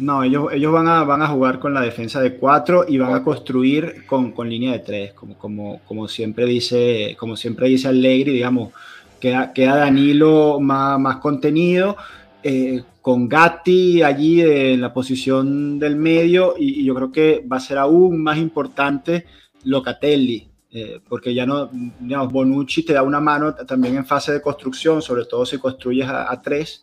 No, 0.00 0.24
ellos, 0.24 0.50
ellos 0.52 0.72
van, 0.72 0.88
a, 0.88 1.04
van 1.04 1.20
a 1.20 1.28
jugar 1.28 1.58
con 1.58 1.74
la 1.74 1.82
defensa 1.82 2.22
de 2.22 2.36
4 2.36 2.86
y 2.88 2.96
van 2.96 3.12
a 3.12 3.22
construir 3.22 4.06
con, 4.06 4.32
con 4.32 4.48
línea 4.48 4.72
de 4.72 4.78
3, 4.78 5.12
como, 5.12 5.36
como, 5.36 5.80
como 5.86 6.08
siempre 6.08 6.46
dice, 6.46 7.16
como 7.18 7.36
siempre 7.36 7.68
dice 7.68 7.88
Allegri, 7.88 8.32
digamos, 8.32 8.72
queda, 9.20 9.52
queda 9.52 9.76
Danilo 9.76 10.58
más, 10.58 10.98
más 10.98 11.18
contenido, 11.18 11.98
eh, 12.42 12.82
con 13.02 13.28
Gatti 13.28 14.02
allí 14.02 14.40
en 14.40 14.80
la 14.80 14.94
posición 14.94 15.78
del 15.78 15.96
medio, 15.96 16.54
y, 16.58 16.82
yo 16.82 16.94
creo 16.94 17.12
que 17.12 17.46
va 17.50 17.58
a 17.58 17.60
ser 17.60 17.76
aún 17.76 18.22
más 18.22 18.38
importante 18.38 19.26
Locatelli, 19.64 20.48
eh, 20.72 21.00
porque 21.06 21.34
ya 21.34 21.44
no, 21.44 21.68
digamos, 22.00 22.32
Bonucci 22.32 22.84
te 22.84 22.94
da 22.94 23.02
una 23.02 23.20
mano 23.20 23.54
también 23.54 23.96
en 23.96 24.06
fase 24.06 24.32
de 24.32 24.40
construcción, 24.40 25.02
sobre 25.02 25.26
todo 25.26 25.44
si 25.44 25.58
construyes 25.58 26.08
a, 26.08 26.32
a 26.32 26.40
tres, 26.40 26.82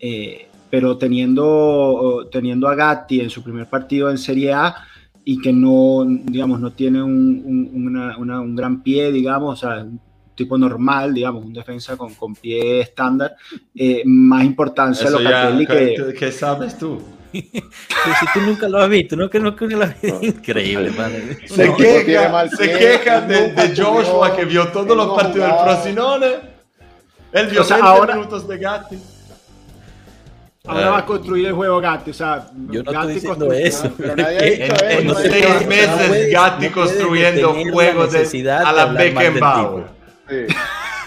eh, 0.00 0.48
pero 0.74 0.98
teniendo, 0.98 2.28
teniendo 2.32 2.66
a 2.66 2.74
Gatti 2.74 3.20
en 3.20 3.30
su 3.30 3.44
primer 3.44 3.66
partido 3.66 4.10
en 4.10 4.18
Serie 4.18 4.52
A 4.52 4.74
y 5.24 5.40
que 5.40 5.52
no, 5.52 6.04
digamos, 6.04 6.58
no 6.58 6.72
tiene 6.72 7.00
un, 7.00 7.42
un- 7.44 7.86
una- 7.86 8.18
una- 8.18 8.40
un 8.40 8.56
gran 8.56 8.82
pie, 8.82 9.12
digamos, 9.12 9.62
o 9.62 9.68
sea, 9.68 9.84
un 9.84 10.00
tipo 10.34 10.58
normal, 10.58 11.14
digamos, 11.14 11.44
un 11.44 11.52
defensa 11.52 11.96
con, 11.96 12.12
con 12.14 12.34
pie 12.34 12.80
estándar, 12.80 13.36
eh, 13.72 14.02
más 14.04 14.44
importancia 14.44 15.06
a 15.06 15.10
Eso 15.10 15.20
ya, 15.20 15.50
Locatelli 15.50 15.66
que... 15.68 16.14
¿qué, 16.18 16.32
sabes 16.32 16.76
tú? 16.76 17.00
Pero 17.30 18.16
si 18.18 18.26
tú 18.34 18.40
nunca 18.44 18.68
lo 18.68 18.78
has 18.78 18.88
visto, 18.88 19.14
¿no? 19.14 19.30
Que 19.30 19.38
nunca 19.38 19.64
lo 19.66 19.84
has 19.84 20.02
visto. 20.02 20.18
Increíble, 20.26 20.90
madre. 20.90 21.38
Se 21.46 21.68
No, 21.68 21.76
queja, 21.76 22.48
se 22.48 22.68
queja 22.68 23.20
de, 23.20 23.52
de 23.52 23.80
Joshua 23.80 24.34
que 24.34 24.44
vio 24.44 24.66
todos 24.72 24.96
los 24.96 25.06
no 25.06 25.14
partidos 25.14 25.46
del. 25.50 25.58
Frosinone. 25.58 26.26
Él 27.32 27.46
vio 27.46 27.60
O 27.60 27.64
sea, 27.64 27.76
20 27.76 27.88
ahora- 27.88 28.14
minutos 28.16 28.48
de 28.48 28.58
Gatti. 28.58 28.98
Ahora 30.66 30.90
va 30.92 30.98
a 31.00 31.04
construir 31.04 31.46
el 31.48 31.52
juego 31.52 31.78
Gatti, 31.78 32.10
o 32.10 32.14
sea, 32.14 32.46
Yo 32.70 32.82
no 32.82 32.90
Gatti 32.90 33.12
estoy 33.12 33.14
diciendo 33.14 33.52
eso. 33.52 33.92
pero 33.98 34.16
nadie 34.16 34.36
ha 34.36 34.40
Que- 34.40 34.50
dicho 34.50 34.74
eso, 34.74 34.98
En 34.98 35.06
no 35.06 35.14
seis 35.14 35.66
meses 35.66 36.08
no 36.32 36.40
Gatti 36.40 36.66
no 36.68 36.72
construyendo 36.72 37.52
la 37.54 37.70
juegos 37.70 38.12
de, 38.12 38.50
a 38.50 38.72
la 38.72 38.86
Beckenbauer. 38.86 39.84
Sí. 40.28 40.36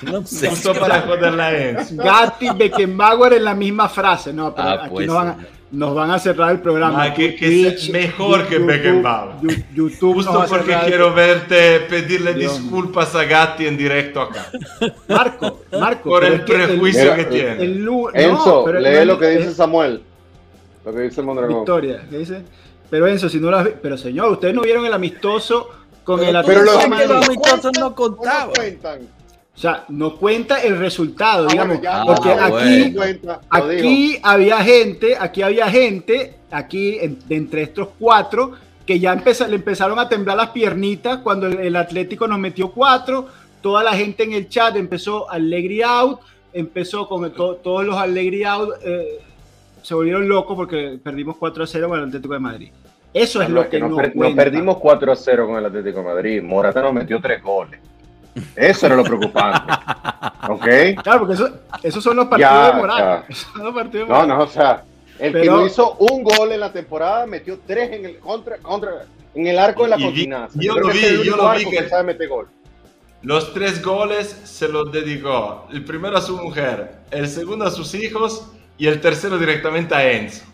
No 0.03 0.23
sé. 0.27 0.47
Justo 0.49 0.75
para 0.75 1.01
joderle 1.01 1.41
a 1.41 1.69
Enzo. 1.69 1.95
Gatti, 1.95 2.49
Beckenbauer 2.55 3.33
en 3.33 3.43
la 3.45 3.55
misma 3.55 3.89
frase, 3.89 4.31
no, 4.31 4.53
pero 4.53 4.67
Ah, 4.67 4.73
aquí 4.83 4.89
pues, 4.91 5.07
nos, 5.07 5.15
van 5.15 5.27
a, 5.29 5.37
nos 5.72 5.93
van 5.93 6.11
a 6.11 6.20
cerrar 6.20 6.51
el 6.51 6.59
programa. 6.61 7.03
Ah, 7.03 7.13
que- 7.13 7.36
que 7.36 7.47
Twitch, 7.47 7.91
mejor 7.91 8.45
que 8.47 8.53
YouTube, 8.55 8.68
Beckenbauer. 8.68 9.36
YouTube 9.74 10.18
va 10.18 10.24
Justo 10.24 10.45
porque 10.49 10.78
quiero 10.86 11.13
verte 11.13 11.82
pedirle 11.82 12.34
Dios 12.34 12.61
disculpas 12.61 13.13
a 13.15 13.26
Gatti 13.26 13.65
en 13.68 13.76
directo 13.78 14.22
acá. 14.22 14.47
Marco, 15.09 15.63
Marco. 15.78 16.09
Por 16.09 16.24
el 16.24 16.45
que 16.45 16.53
prejuicio 16.53 17.15
que 17.15 17.26
tiene. 17.26 17.63
el 17.63 17.84
lu- 17.84 18.09
no, 18.09 18.20
Enzo, 18.20 18.63
pero 18.65 18.80
lee 18.80 18.89
no 18.91 18.97
es- 18.99 19.05
lo 19.07 19.20
que 19.20 19.28
dice 19.30 19.53
Samuel. 19.53 20.01
Lo 20.86 20.93
que 20.93 21.01
dice 21.01 21.22
Mondragón. 21.22 21.55
Victoria, 21.57 22.01
¿qué 22.09 22.18
dice? 22.20 22.41
Pero 22.89 23.05
Enzo, 23.07 23.28
si 23.28 23.39
no 23.39 23.51
lo 23.51 23.57
has 23.57 23.65
vi- 23.65 23.72
pero 23.82 23.97
señor, 23.97 24.32
ustedes 24.32 24.53
no 24.55 24.61
vieron 24.61 24.86
el 24.86 24.93
amistoso 24.93 25.70
con 26.05 26.22
el 26.22 26.28
Pero 26.28 26.39
Atlético 26.39 26.65
los 26.65 26.84
amistosos 27.28 27.72
no 27.78 27.93
contaban. 27.93 28.47
No 28.47 28.53
cuentan. 28.53 28.99
O 29.57 29.59
sea, 29.59 29.85
no 29.89 30.15
cuenta 30.17 30.61
el 30.61 30.77
resultado, 30.77 31.47
Ah, 31.47 31.51
digamos, 31.51 31.77
bueno, 31.79 31.83
ya, 31.83 32.03
porque 32.05 32.29
ah, 32.29 32.45
aquí, 33.49 34.19
había 34.21 34.57
gente, 34.59 35.17
aquí 35.19 35.41
había 35.41 35.67
gente, 35.67 36.35
aquí 36.51 36.99
en- 37.01 37.17
de 37.27 37.35
entre 37.37 37.63
estos 37.63 37.87
cuatro, 37.97 38.51
que 38.85 38.99
ya 38.99 39.13
empeza- 39.13 39.47
le 39.47 39.55
empezaron 39.55 39.97
a 39.97 40.07
temblar 40.07 40.37
las 40.37 40.51
piernitas 40.51 41.17
cuando 41.23 41.47
el, 41.47 41.57
el 41.59 41.75
Atlético 41.75 42.27
nos 42.27 42.37
metió 42.37 42.71
cuatro, 42.71 43.27
toda 43.61 43.83
la 43.83 43.93
gente 43.93 44.23
en 44.23 44.33
el 44.33 44.47
chat 44.47 44.75
empezó 44.75 45.27
Allegri 45.29 45.81
out, 45.81 46.19
empezó 46.53 47.07
con 47.09 47.33
to- 47.33 47.55
todos 47.55 47.83
los 47.83 47.97
Allegri 47.97 48.43
out, 48.43 48.69
eh, 48.83 49.21
se 49.81 49.95
volvieron 49.95 50.27
locos 50.27 50.55
porque 50.55 50.99
perdimos 51.03 51.35
4 51.37 51.63
a 51.63 51.67
0 51.67 51.89
con 51.89 51.97
el 51.97 52.05
Atlético 52.05 52.33
de 52.35 52.39
Madrid. 52.39 52.69
Eso 53.11 53.41
es 53.41 53.49
No, 53.49 53.55
lo 53.55 53.61
es 53.61 53.67
que, 53.69 53.77
que 53.77 53.81
nos, 53.81 53.89
no 53.89 53.97
per- 53.97 54.35
perdimos 54.35 54.77
4 54.77 55.11
a 55.11 55.15
0 55.15 55.47
con 55.47 55.57
el 55.57 55.65
Atlético 55.65 55.97
de 55.99 56.05
Madrid. 56.05 56.43
Morata 56.43 56.81
nos 56.83 56.93
metió 56.93 57.19
3 57.19 57.41
goles. 57.41 57.79
Eso 58.55 58.85
era 58.85 58.95
lo 58.95 59.03
preocupante. 59.03 59.73
¿Ok? 60.49 60.65
Claro, 61.03 61.19
porque 61.19 61.33
eso- 61.33 61.49
esos 61.83 62.03
son 62.03 62.15
los 62.17 62.27
partidos 62.27 62.51
Ya, 62.51 63.17
de. 63.17 63.23
Esos 63.33 63.47
son 63.53 63.63
los 63.65 63.73
partidos 63.73 64.09
No, 64.09 64.25
no, 64.25 64.41
o 64.43 64.47
sea, 64.47 64.83
el 65.19 65.33
que 65.33 65.39
Pero- 65.39 65.57
no 65.57 65.65
hizo 65.65 65.93
un 65.95 66.23
gol 66.23 66.51
en 66.51 66.59
la 66.59 66.71
temporada 66.71 67.25
metió 67.25 67.59
3 67.65 67.91
en 67.93 68.05
el 68.05 68.19
contra, 68.19 68.57
contra 68.57 69.05
en 69.33 69.47
el 69.47 69.57
arco 69.59 69.83
de 69.83 69.89
la 69.89 69.97
vi- 69.97 70.03
continancia. 70.05 70.61
yo 70.63 70.75
lo 70.79 70.88
que 70.88 70.93
vi, 70.93 70.99
es 70.99 71.05
el 71.11 71.23
yo 71.23 71.33
único 71.33 71.38
lo 71.51 71.57
vi 71.57 71.65
que- 71.65 71.77
que 71.83 71.89
sabe 71.89 72.03
meter 72.03 72.27
gol. 72.29 72.47
Los 73.23 73.53
tres 73.53 73.83
goles 73.83 74.27
se 74.43 74.67
los 74.67 74.91
dedicó. 74.91 75.67
El 75.71 75.83
primero 75.83 76.17
a 76.17 76.21
su 76.21 76.38
mujer, 76.38 76.91
el 77.11 77.27
segundo 77.27 77.65
a 77.65 77.71
sus 77.71 77.93
hijos 77.95 78.45
y 78.77 78.85
el 78.88 79.01
tercero 79.01 79.38
directamente 79.39 79.95
a 79.95 80.11
Enzo. 80.11 80.45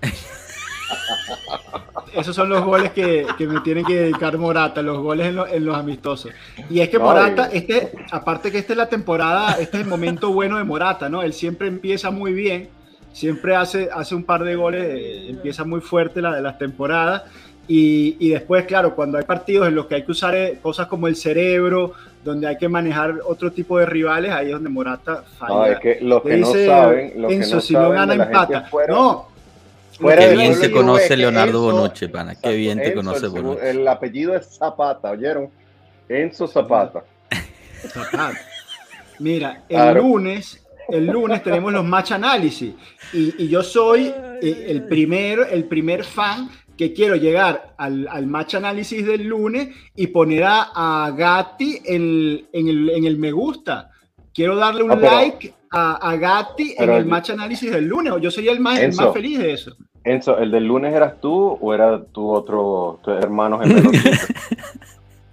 Esos 2.14 2.34
son 2.34 2.48
los 2.48 2.64
goles 2.64 2.90
que, 2.90 3.26
que 3.38 3.46
me 3.46 3.60
tienen 3.60 3.84
que 3.84 3.94
dedicar 3.94 4.36
Morata, 4.38 4.82
los 4.82 4.98
goles 4.98 5.28
en, 5.28 5.36
lo- 5.36 5.46
en 5.46 5.64
los 5.64 5.76
amistosos. 5.76 6.32
Y 6.68 6.80
es 6.80 6.88
que 6.88 6.98
No, 6.98 7.04
Morata, 7.04 7.48
este, 7.52 7.92
aparte 8.10 8.50
que 8.50 8.58
esta 8.58 8.72
es 8.72 8.76
la 8.76 8.88
temporada, 8.88 9.52
este 9.60 9.76
es 9.78 9.82
el 9.84 9.88
momento 9.88 10.32
bueno 10.32 10.58
de 10.58 10.64
Morata, 10.64 11.08
¿no? 11.08 11.22
Él 11.22 11.32
siempre 11.32 11.68
empieza 11.68 12.10
muy 12.10 12.32
bien, 12.32 12.68
siempre 13.12 13.54
hace, 13.56 13.88
hace 13.94 14.14
un 14.14 14.24
par 14.24 14.42
de 14.44 14.54
goles, 14.56 14.82
eh, 14.84 15.30
empieza 15.30 15.64
muy 15.64 15.80
fuerte 15.80 16.20
la 16.20 16.34
de 16.34 16.42
las 16.42 16.58
temporadas. 16.58 17.22
Y, 17.68 18.16
y 18.18 18.30
después, 18.30 18.64
claro, 18.66 18.96
cuando 18.96 19.16
hay 19.16 19.22
partidos 19.24 19.68
en 19.68 19.76
los 19.76 19.86
que 19.86 19.94
hay 19.94 20.04
que 20.04 20.10
usar 20.10 20.34
eh, 20.34 20.58
cosas 20.60 20.88
como 20.88 21.06
el 21.06 21.14
cerebro, 21.14 21.92
donde 22.24 22.48
hay 22.48 22.58
que 22.58 22.68
manejar 22.68 23.14
otro 23.24 23.52
tipo 23.52 23.78
de 23.78 23.86
rivales, 23.86 24.32
ahí 24.32 24.46
es 24.46 24.52
donde 24.52 24.68
Morata 24.70 25.22
falla. 25.38 25.54
No, 25.54 25.64
es 25.66 25.78
que 25.78 25.98
los 26.02 26.20
que 26.22 26.28
Le 26.30 26.38
no 26.38 26.46
dice 26.48 26.66
saben, 26.66 27.12
los 27.16 27.32
Enzo, 27.32 27.48
que 27.50 27.54
no 27.54 27.60
si 27.60 27.74
no 27.74 27.80
saben 27.80 27.94
gana, 27.94 28.14
la 28.16 28.24
gente 28.26 28.54
empata. 28.54 28.68
no, 28.88 29.28
fuera 30.00 30.28
Qué 30.28 30.32
bien 30.36 30.54
Juve, 30.54 30.70
conoce 30.70 31.16
Leonardo 31.16 31.58
Enzo- 31.68 31.72
Bonucci, 31.72 32.08
pana. 32.08 32.34
Qué 32.34 32.54
bien 32.56 32.78
te 32.80 32.94
conoce 32.94 33.26
el, 33.26 33.32
Bonucci. 33.32 33.66
el 33.66 33.88
apellido 33.88 34.34
es 34.34 34.56
Zapata, 34.58 35.10
¿oyeron? 35.10 35.50
Enzo 36.08 36.46
Zapata. 36.48 37.04
Zapata. 37.88 38.32
Mira, 39.18 39.64
el 39.68 39.76
Claro. 39.76 40.02
lunes, 40.02 40.64
el 40.88 41.06
lunes 41.06 41.42
tenemos 41.42 41.72
los 41.72 41.84
match 41.84 42.12
análisis 42.12 42.74
y, 43.12 43.44
y 43.44 43.48
yo 43.48 43.62
soy 43.62 44.12
eh, 44.42 44.66
el 44.68 44.84
primer, 44.86 45.46
el 45.50 45.64
primer 45.64 46.04
fan 46.04 46.50
que 46.76 46.92
quiero 46.94 47.14
llegar 47.16 47.74
al, 47.76 48.08
al 48.10 48.26
match 48.26 48.54
análisis 48.54 49.04
del 49.06 49.24
lunes 49.26 49.68
y 49.94 50.06
poner 50.08 50.44
a, 50.44 50.70
a 51.06 51.10
Gatti 51.10 51.80
en, 51.84 52.48
en 52.52 52.68
el, 52.68 52.90
en 52.90 53.04
el 53.04 53.18
me 53.18 53.30
gusta. 53.32 53.90
Quiero 54.32 54.56
darle 54.56 54.82
un 54.82 54.92
Ah, 54.92 54.98
pero- 54.98 55.12
like 55.16 55.54
a, 55.72 56.10
a 56.10 56.16
Gatti 56.16 56.74
en 56.78 56.90
el 56.90 57.04
match 57.04 57.30
análisis 57.30 57.70
del 57.70 57.84
lunes. 57.84 58.14
Yo 58.22 58.30
sería 58.30 58.52
el 58.52 58.60
más, 58.60 58.78
el 58.80 58.94
más 58.94 59.12
feliz 59.12 59.38
de 59.38 59.52
eso. 59.52 59.76
Enzo, 60.04 60.38
¿el 60.38 60.50
del 60.50 60.64
lunes 60.64 60.94
eras 60.94 61.20
tú 61.20 61.58
o 61.60 61.74
era 61.74 62.02
tu 62.04 62.30
otro 62.30 62.98
tu 63.02 63.10
hermano 63.10 63.58
gemelo? 63.58 63.90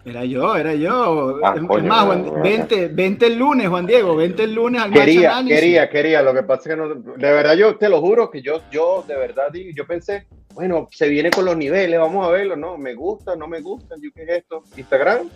Era 0.07 0.23
yo, 0.23 0.55
era 0.55 0.73
yo. 0.73 1.37
Ah, 1.43 1.53
es, 1.57 1.63
coño, 1.67 1.83
más, 1.89 2.05
Juan- 2.05 2.41
vente, 2.41 2.87
vente 2.87 3.27
el 3.27 3.37
lunes, 3.37 3.67
Juan 3.67 3.85
Diego, 3.85 4.15
vente 4.15 4.43
el 4.43 4.53
lunes 4.53 4.81
al 4.81 4.89
match 4.89 4.99
quería, 5.01 5.43
quería, 5.45 5.89
quería. 5.89 6.21
Lo 6.21 6.33
que 6.33 6.43
pasa 6.43 6.61
es 6.61 6.67
que 6.69 6.81
no. 6.81 6.87
De 6.95 7.31
verdad, 7.33 7.55
yo 7.55 7.75
te 7.75 7.89
lo 7.89 7.99
juro 7.99 8.31
que 8.31 8.41
yo, 8.41 8.61
yo 8.71 9.03
de 9.05 9.17
verdad 9.17 9.51
yo 9.53 9.85
pensé, 9.85 10.25
bueno, 10.53 10.87
se 10.91 11.09
viene 11.09 11.29
con 11.29 11.43
los 11.43 11.57
niveles, 11.57 11.99
vamos 11.99 12.25
a 12.25 12.31
verlo, 12.31 12.55
¿no? 12.55 12.77
Me 12.77 12.93
gusta, 12.93 13.35
no 13.35 13.49
me 13.49 13.59
gusta, 13.59 13.95
yo 14.01 14.09
qué 14.15 14.23
es 14.23 14.29
esto, 14.29 14.63
Instagram. 14.77 15.27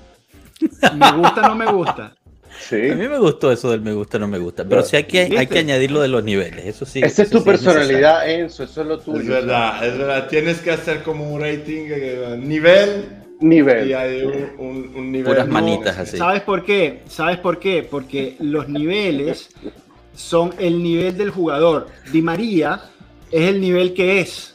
Me 0.62 1.12
gusta, 1.18 1.42
no 1.42 1.56
me 1.56 1.66
gusta. 1.66 2.16
Sí. 2.60 2.89
A 2.89 2.95
mí 2.95 3.08
me 3.08 3.18
gustó 3.18 3.52
eso 3.52 3.72
del 3.72 3.82
me 3.82 3.93
gusta, 3.93 4.20
no 4.20 4.28
me 4.28 4.38
gusta. 4.38 4.64
Pero 4.66 4.84
sí 4.84 4.95
hay 4.95 5.04
que, 5.06 5.22
hay 5.38 5.47
que 5.47 5.60
añadir 5.60 5.91
lo 5.91 6.02
de 6.02 6.08
los 6.08 6.24
niveles. 6.24 6.66
Eso 6.66 6.86
sí. 6.86 7.02
Esa 7.04 7.24
es 7.24 7.30
tu 7.30 7.39
sí 7.39 7.45
personalidad, 7.45 8.30
Enzo, 8.30 8.64
eso 8.64 8.82
es 8.82 8.88
lo 8.88 8.99
tuyo. 8.99 9.20
Es 9.20 9.28
verdad, 9.28 9.86
es 9.88 9.97
verdad. 9.97 10.28
Tienes 10.28 10.60
que 10.60 10.72
hacer 10.72 11.04
como 11.04 11.32
un 11.34 11.41
rating, 11.41 11.86
eh, 11.89 12.38
nivel 12.39 13.18
Nivel. 13.39 13.89
Y 13.89 13.93
hay 13.93 14.22
un, 14.24 14.34
un- 14.60 14.91
un 14.95 15.12
nivel. 15.12 15.34
Puras 15.34 15.47
no- 15.47 15.54
manitas 15.54 15.97
así. 15.97 16.16
¿Sabes 16.18 16.41
por 16.43 16.64
qué? 16.64 17.02
¿Sabes 17.08 17.38
por 17.39 17.58
qué? 17.58 17.82
Porque 17.89 18.36
los 18.39 18.70
niveles 18.70 19.49
son 20.14 20.54
el 20.60 20.84
nivel 20.84 21.18
del 21.18 21.32
jugador. 21.32 21.88
Di 22.12 22.22
María 22.22 22.82
es 23.32 23.49
el 23.49 23.60
nivel 23.60 23.95
que 23.95 24.20
es. 24.20 24.54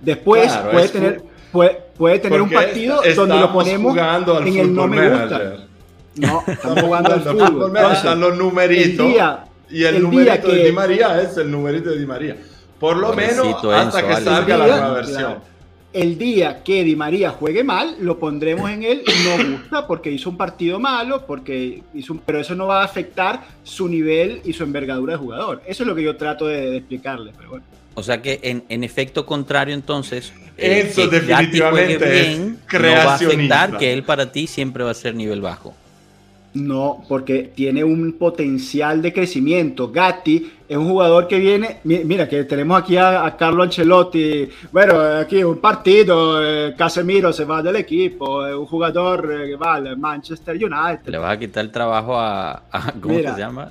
Después 0.00 0.44
Claro, 0.46 0.70
puede, 0.70 0.84
es 0.86 0.92
tener, 0.92 1.22
puede, 1.50 1.78
puede 1.96 2.18
tener 2.20 2.40
un 2.40 2.50
partido 2.50 3.02
donde 3.16 3.36
lo 3.36 3.52
ponemos 3.52 3.92
jugando 3.92 4.36
al 4.36 4.46
en 4.46 4.56
el 4.58 4.74
no 4.74 4.86
me 4.86 5.08
gusta. 5.10 5.66
No, 6.16 6.42
estamos 6.46 6.80
jugando 6.82 7.12
al 7.14 7.20
fútbol. 7.22 7.66
Entonces, 7.68 7.98
están 7.98 8.20
los 8.20 8.36
numeritos. 8.36 9.06
el 9.06 9.12
día, 9.12 9.44
y 9.70 9.84
el, 9.84 9.96
el 9.96 10.02
numerito 10.02 10.48
de 10.48 10.64
Di 10.64 10.72
María 10.72 11.20
es 11.22 11.36
el 11.36 11.50
numerito 11.50 11.90
de 11.90 11.98
Di 11.98 12.06
María. 12.06 12.36
Por 12.78 12.96
lo 12.96 13.08
Pobrecito 13.08 13.42
menos 13.68 13.74
hasta 13.74 14.00
Enzo, 14.00 14.08
que 14.08 14.24
salga 14.24 14.56
la 14.56 14.66
nueva 14.66 14.92
versión. 14.94 15.16
claro. 15.18 15.42
el 15.92 16.18
día 16.18 16.62
que 16.64 16.82
Di 16.84 16.96
María 16.96 17.30
juegue 17.30 17.62
mal, 17.62 17.96
lo 18.00 18.18
pondremos 18.18 18.70
en 18.70 18.82
él 18.84 19.02
no 19.24 19.50
gusta 19.58 19.86
porque 19.86 20.10
hizo 20.10 20.30
un 20.30 20.36
partido 20.36 20.78
malo, 20.80 21.26
porque 21.26 21.82
hizo 21.94 22.12
un- 22.14 22.20
pero 22.20 22.40
eso 22.40 22.54
no 22.54 22.66
va 22.66 22.80
a 22.82 22.84
afectar 22.84 23.42
su 23.62 23.86
nivel 23.88 24.40
y 24.44 24.52
su 24.52 24.62
envergadura 24.64 25.12
de 25.14 25.18
jugador. 25.18 25.62
Eso 25.66 25.82
es 25.82 25.86
lo 25.88 25.94
que 25.94 26.02
yo 26.02 26.16
trato 26.16 26.46
de, 26.46 26.70
de 26.70 26.76
explicarle, 26.78 27.32
pero 27.36 27.50
bueno. 27.50 27.64
O 27.94 28.02
sea 28.02 28.22
que 28.22 28.38
en, 28.42 28.64
en 28.68 28.82
efecto 28.84 29.26
contrario, 29.26 29.74
entonces, 29.74 30.32
el 30.56 30.72
Eso 30.72 31.06
definitivamente 31.08 31.98
juegue 31.98 32.20
es 32.22 32.28
bien 32.28 32.48
no 32.50 32.54
va 32.56 32.62
a 32.62 32.66
creacionista. 32.68 33.62
afectar 33.62 33.78
que 33.78 33.92
él 33.92 34.02
para 34.04 34.30
ti 34.32 34.46
siempre 34.46 34.84
va 34.84 34.92
a 34.92 34.94
ser 34.94 35.14
nivel 35.14 35.40
bajo. 35.40 35.74
No, 36.52 37.04
porque 37.08 37.52
tiene 37.54 37.84
un 37.84 38.14
potencial 38.14 39.00
de 39.00 39.12
crecimiento. 39.12 39.92
Gatti 39.92 40.50
es 40.68 40.76
un 40.76 40.88
jugador 40.88 41.28
que 41.28 41.38
viene, 41.38 41.76
mi- 41.84 42.02
mira 42.04 42.28
que 42.28 42.42
tenemos 42.42 42.80
aquí 42.82 42.96
a, 42.96 43.24
a 43.24 43.36
Carlo 43.36 43.62
Ancelotti, 43.62 44.48
bueno, 44.72 44.98
aquí 44.98 45.44
un 45.44 45.58
partido, 45.58 46.44
eh, 46.44 46.74
Casemiro 46.76 47.32
se 47.32 47.44
va 47.44 47.62
del 47.62 47.76
equipo, 47.76 48.44
es 48.44 48.54
un 48.56 48.66
jugador 48.66 49.30
eh, 49.32 49.46
que 49.50 49.56
va 49.56 49.74
al 49.74 49.96
Manchester 49.96 50.56
United. 50.56 51.06
Le 51.06 51.18
vas 51.18 51.34
a 51.34 51.38
quitar 51.38 51.64
el 51.64 51.70
trabajo 51.70 52.16
a, 52.16 52.64
a- 52.72 52.92
¿cómo 53.00 53.14
Mira. 53.14 53.32
se 53.34 53.40
llama? 53.40 53.70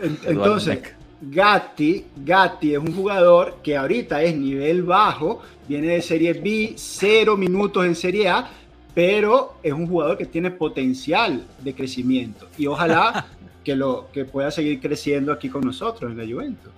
Eduardo 0.00 0.30
Entonces. 0.30 0.78
Gatti, 1.22 2.04
Gatti 2.24 2.72
es 2.74 2.78
un 2.78 2.94
jugador 2.94 3.56
que 3.62 3.76
ahorita 3.76 4.22
es 4.22 4.36
nivel 4.36 4.84
bajo, 4.84 5.42
viene 5.68 5.88
de 5.88 6.02
Serie 6.02 6.34
B, 6.34 6.74
cero 6.76 7.36
minutos 7.36 7.84
en 7.84 7.94
Serie 7.96 8.28
A, 8.28 8.48
pero 8.94 9.54
es 9.62 9.72
un 9.72 9.86
jugador 9.86 10.18
que 10.18 10.26
tiene 10.26 10.50
potencial 10.50 11.44
de 11.60 11.74
crecimiento 11.74 12.48
y 12.58 12.66
ojalá 12.66 13.26
que, 13.64 13.76
lo, 13.76 14.08
que 14.12 14.24
pueda 14.24 14.50
seguir 14.50 14.80
creciendo 14.80 15.32
aquí 15.32 15.48
con 15.48 15.62
nosotros 15.62 16.10
en 16.12 16.18
la 16.18 16.24
Juventus. 16.24 16.72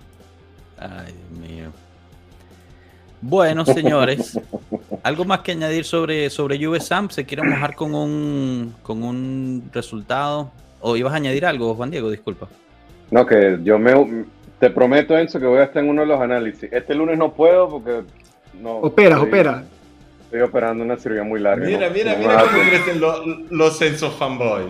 Ay, 0.77 1.13
Dios 1.31 1.49
mío. 1.49 1.71
Bueno, 3.21 3.65
señores, 3.65 4.37
algo 5.01 5.23
más 5.23 5.39
que 5.39 5.53
añadir 5.53 5.85
sobre, 5.85 6.29
sobre 6.29 6.63
Juve 6.63 6.81
Sam. 6.81 7.09
¿Se 7.09 7.25
quiere 7.25 7.41
mojar 7.41 7.73
con 7.73 7.95
un, 7.95 8.75
con 8.83 9.01
un 9.01 9.69
resultado? 9.71 10.51
¿O 10.81 10.97
ibas 10.97 11.13
a 11.13 11.15
añadir 11.15 11.45
algo, 11.45 11.73
Juan 11.73 11.89
Diego? 11.89 12.11
Disculpa. 12.11 12.49
No, 13.11 13.25
que 13.25 13.59
yo 13.63 13.79
me 13.79 13.93
te 14.59 14.69
prometo, 14.69 15.17
Enzo, 15.17 15.39
que 15.39 15.45
voy 15.45 15.59
a 15.59 15.63
estar 15.63 15.81
en 15.83 15.89
uno 15.89 16.01
de 16.01 16.07
los 16.07 16.19
análisis. 16.19 16.71
Este 16.71 16.93
lunes 16.95 17.17
no 17.17 17.33
puedo 17.33 17.69
porque 17.69 18.03
no. 18.61 18.77
Operas, 18.77 19.19
estoy- 19.19 19.29
opera. 19.29 19.63
Estoy 20.33 20.47
operando 20.49 20.83
una 20.83 20.97
cirugía 20.97 21.21
muy 21.23 21.39
larga. 21.39 21.63
Mira, 21.63 21.89
no- 21.89 21.93
mira, 21.93 22.13
no 22.13 22.17
mira 22.17 22.41
cómo 22.41 22.63
crecen 22.67 22.99
los, 22.99 23.51
los 23.51 23.81
Enzo 23.83 24.09
fanboy. 24.09 24.63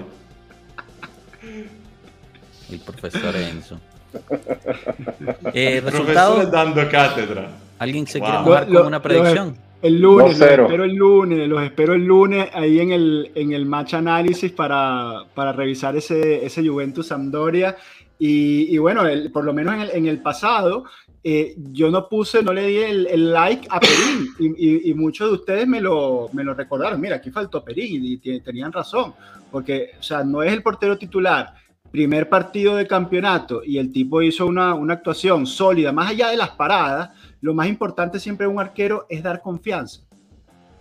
El 2.70 2.80
profesor 2.82 3.34
Enzo. 3.38 3.80
Eh, 5.54 5.82
¿Resultado? 5.84 6.46
dando 6.48 6.88
cátedra. 6.90 7.48
¿Alguien 7.80 8.06
se 8.06 8.20
Wow. 8.20 8.44
quiere 8.44 8.72
Lo- 8.72 8.80
con 8.80 8.88
una 8.88 9.02
predicción? 9.02 9.56
El 9.82 10.02
lunes, 10.02 10.38
los 10.38 10.50
2-0. 10.50 10.64
espero 10.64 10.84
el 10.84 10.96
lunes, 10.96 11.48
los 11.48 11.64
espero 11.64 11.94
el 11.94 12.04
lunes 12.06 12.50
ahí 12.54 12.82
en 12.82 12.92
el, 12.92 13.32
en 13.34 13.54
el 13.54 13.66
match 13.66 13.94
análisis 13.94 14.52
para, 14.52 15.24
para 15.34 15.54
revisar 15.54 15.96
ese, 15.96 16.46
ese 16.46 16.68
Juventus 16.68 17.08
Sampdoria. 17.08 17.78
Y, 18.20 18.68
y 18.74 18.78
bueno, 18.80 19.06
el- 19.08 19.32
por 19.32 19.46
lo 19.46 19.54
menos 19.54 19.76
en 19.76 19.80
el, 19.82 19.92
en 19.92 20.08
el 20.08 20.22
pasado, 20.22 20.84
eh, 21.24 21.56
yo 21.72 21.90
no 21.90 22.10
puse, 22.10 22.44
no 22.44 22.52
le 22.54 22.68
di 22.68 22.78
el, 22.78 23.08
el 23.08 23.32
like 23.32 23.68
a 23.70 23.80
Perín. 23.80 24.28
Y, 24.40 24.48
y- 24.68 24.92
y 24.92 24.94
muchos 24.94 25.30
de 25.30 25.36
ustedes 25.36 25.68
me 25.68 25.80
lo, 25.80 26.30
me 26.34 26.44
lo 26.44 26.54
recordaron. 26.54 27.00
Mira, 27.00 27.16
aquí 27.18 27.32
faltó 27.32 27.64
Perín 27.64 28.02
y, 28.04 28.18
tenían 28.42 28.72
razón. 28.72 29.14
Porque, 29.52 29.92
o 30.00 30.04
sea, 30.04 30.24
no 30.24 30.44
es 30.44 30.52
el 30.52 30.62
portero 30.64 30.98
titular. 30.98 31.54
Primer 31.92 32.28
partido 32.28 32.76
de 32.76 32.88
campeonato 32.88 33.64
y 33.64 33.78
el 33.78 33.92
tipo 33.94 34.22
hizo 34.22 34.48
una, 34.48 34.74
una 34.74 34.96
actuación 34.96 35.46
sólida, 35.46 35.92
más 35.92 36.10
allá 36.10 36.30
de 36.30 36.38
las 36.38 36.50
paradas 36.52 37.12
lo 37.40 37.54
más 37.54 37.68
importante 37.68 38.20
siempre 38.20 38.48
de 38.48 38.54
un 38.54 38.60
arquero 38.60 39.06
es 39.10 39.22
dar 39.22 39.42
confianza. 39.42 40.02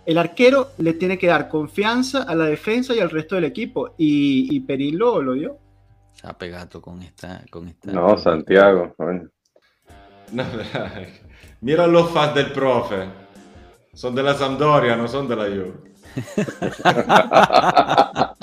El 0.05 0.17
arquero 0.17 0.69
le 0.79 0.93
tiene 0.93 1.17
que 1.17 1.27
dar 1.27 1.47
confianza 1.49 2.23
a 2.23 2.33
la 2.35 2.45
defensa 2.45 2.95
y 2.95 2.99
al 2.99 3.09
resto 3.09 3.35
del 3.35 3.43
equipo. 3.45 3.93
Y, 3.97 4.53
y 4.53 4.59
Perín 4.61 4.97
lo, 4.97 5.21
lo 5.21 5.33
dio. 5.33 5.57
Se 6.13 6.27
ha 6.27 6.33
pegado 6.37 6.81
con 6.81 7.01
esta, 7.01 7.43
con 7.49 7.67
esta. 7.67 7.91
No, 7.91 8.17
Santiago. 8.17 8.93
coño. 8.97 9.29
No, 10.33 10.43
mira 11.61 11.87
los 11.87 12.09
fans 12.11 12.35
del 12.35 12.51
profe. 12.51 13.05
Son 13.93 14.13
de 14.15 14.23
la 14.23 14.33
Sampdoria, 14.33 14.95
no 14.95 15.07
son 15.07 15.27
de 15.27 15.35
la 15.35 15.43
Juve. 15.45 15.73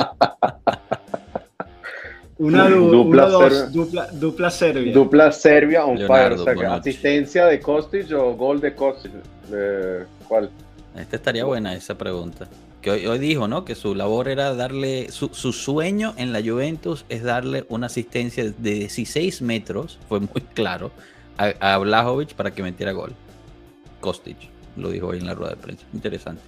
Una, 2.38 2.68
du- 2.70 2.91
Dupla 2.91 3.26
una, 3.26 3.32
dos, 3.32 3.53
Serbia. 3.53 3.66
dupla, 3.70 4.07
dupla 4.12 4.51
Serbia. 4.51 4.93
Dupla 4.95 5.32
Serbia 5.32 5.80
Leonardo 5.84 6.45
fire. 6.45 6.57
O 6.57 6.61
sea, 6.61 6.74
asistencia 6.76 7.45
de 7.47 7.61
Kostic 7.61 8.11
o 8.12 8.34
gol 8.34 8.61
de 8.62 8.74
Kostic. 8.74 9.12
Eh, 9.53 10.05
¿Cuál? 10.26 10.49
Esta 10.97 11.16
estaría 11.16 11.45
buena 11.45 11.74
esa 11.74 11.99
pregunta. 11.99 12.49
Que 12.80 12.93
hoy, 12.93 13.07
hoy 13.07 13.18
dijo, 13.18 13.47
¿no? 13.47 13.66
Que 13.66 13.74
su 13.74 13.95
labor 13.95 14.28
era 14.28 14.55
darle, 14.55 15.11
su, 15.11 15.28
su 15.34 15.53
sueño 15.53 16.14
en 16.16 16.32
la 16.32 16.41
Juventus 16.41 17.05
es 17.11 17.22
darle 17.22 17.66
una 17.68 17.88
asistencia 17.88 18.43
de 18.45 18.53
16 18.74 19.43
metros, 19.43 19.99
fue 20.09 20.20
muy 20.20 20.41
claro, 20.55 20.91
a, 21.61 21.74
a 21.74 21.78
Vlahovic 21.78 22.34
para 22.34 22.51
que 22.53 22.62
metiera 22.62 22.93
gol. 22.93 23.12
Kostic, 24.01 24.36
lo 24.76 24.91
dijo 24.91 25.09
hoy 25.09 25.18
en 25.18 25.26
la 25.26 25.34
rueda 25.34 25.51
de 25.51 25.57
prensa. 25.57 25.84
Interesante. 25.93 26.43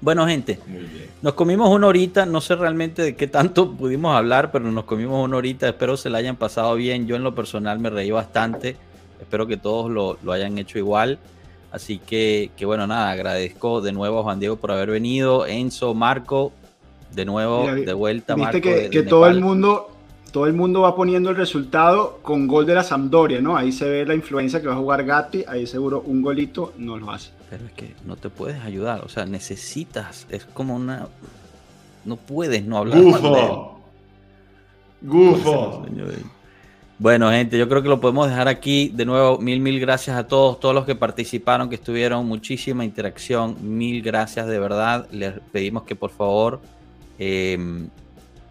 Bueno, 0.00 0.26
gente, 0.28 0.60
Muy 0.66 0.78
bien. 0.84 1.06
nos 1.22 1.34
comimos 1.34 1.68
una 1.70 1.88
horita, 1.88 2.24
no 2.24 2.40
sé 2.40 2.54
realmente 2.54 3.02
de 3.02 3.16
qué 3.16 3.26
tanto 3.26 3.72
pudimos 3.72 4.14
hablar, 4.16 4.52
pero 4.52 4.70
nos 4.70 4.84
comimos 4.84 5.24
una 5.24 5.36
horita, 5.36 5.68
espero 5.68 5.96
se 5.96 6.08
la 6.08 6.18
hayan 6.18 6.36
pasado 6.36 6.74
bien, 6.76 7.08
yo 7.08 7.16
en 7.16 7.24
lo 7.24 7.34
personal 7.34 7.80
me 7.80 7.90
reí 7.90 8.12
bastante, 8.12 8.76
espero 9.20 9.48
que 9.48 9.56
todos 9.56 9.90
lo, 9.90 10.16
lo 10.22 10.30
hayan 10.30 10.56
hecho 10.56 10.78
igual, 10.78 11.18
así 11.72 11.98
que, 11.98 12.52
que 12.56 12.64
bueno, 12.64 12.86
nada, 12.86 13.10
agradezco 13.10 13.80
de 13.80 13.90
nuevo 13.90 14.20
a 14.20 14.22
Juan 14.22 14.38
Diego 14.38 14.54
por 14.54 14.70
haber 14.70 14.88
venido, 14.88 15.46
Enzo, 15.46 15.94
Marco, 15.94 16.52
de 17.12 17.24
nuevo, 17.24 17.62
Mira, 17.62 17.74
de 17.74 17.92
vuelta, 17.92 18.36
Viste 18.36 18.52
Marco. 18.52 18.60
que, 18.62 18.74
de- 18.74 18.82
de 18.82 18.90
que 18.90 19.02
todo 19.02 19.26
el 19.26 19.40
mundo 19.40 19.90
todo 20.30 20.46
el 20.46 20.52
mundo 20.52 20.82
va 20.82 20.94
poniendo 20.94 21.30
el 21.30 21.36
resultado 21.36 22.18
con 22.22 22.46
gol 22.46 22.66
de 22.66 22.74
la 22.74 22.82
Sampdoria, 22.82 23.40
¿no? 23.40 23.56
Ahí 23.56 23.72
se 23.72 23.88
ve 23.88 24.06
la 24.06 24.14
influencia 24.14 24.60
que 24.60 24.68
va 24.68 24.74
a 24.74 24.78
jugar 24.78 25.04
Gatti, 25.04 25.44
ahí 25.48 25.66
seguro 25.66 26.02
un 26.04 26.22
golito 26.22 26.72
no 26.78 26.96
lo 26.96 27.10
hace. 27.10 27.30
Pero 27.50 27.64
es 27.64 27.72
que 27.72 27.94
no 28.04 28.16
te 28.16 28.28
puedes 28.28 28.62
ayudar, 28.62 29.02
o 29.04 29.08
sea, 29.08 29.24
necesitas, 29.24 30.26
es 30.30 30.44
como 30.44 30.76
una... 30.76 31.08
No 32.04 32.16
puedes 32.16 32.64
no 32.64 32.78
hablar 32.78 33.02
mal 33.02 33.22
de 33.22 33.28
él. 33.28 33.48
Gufo. 35.02 35.82
Gufo. 35.82 35.86
Bueno, 36.98 37.30
gente, 37.30 37.56
yo 37.56 37.68
creo 37.68 37.82
que 37.82 37.88
lo 37.88 38.00
podemos 38.00 38.28
dejar 38.28 38.48
aquí. 38.48 38.88
De 38.88 39.04
nuevo, 39.04 39.38
mil, 39.38 39.60
mil 39.60 39.78
gracias 39.78 40.16
a 40.16 40.26
todos, 40.26 40.58
todos 40.58 40.74
los 40.74 40.84
que 40.84 40.96
participaron, 40.96 41.68
que 41.68 41.76
estuvieron, 41.76 42.26
muchísima 42.26 42.84
interacción. 42.84 43.56
Mil 43.60 44.02
gracias 44.02 44.46
de 44.46 44.58
verdad. 44.58 45.06
Les 45.12 45.34
pedimos 45.52 45.84
que 45.84 45.94
por 45.94 46.10
favor, 46.10 46.60
eh, 47.18 47.88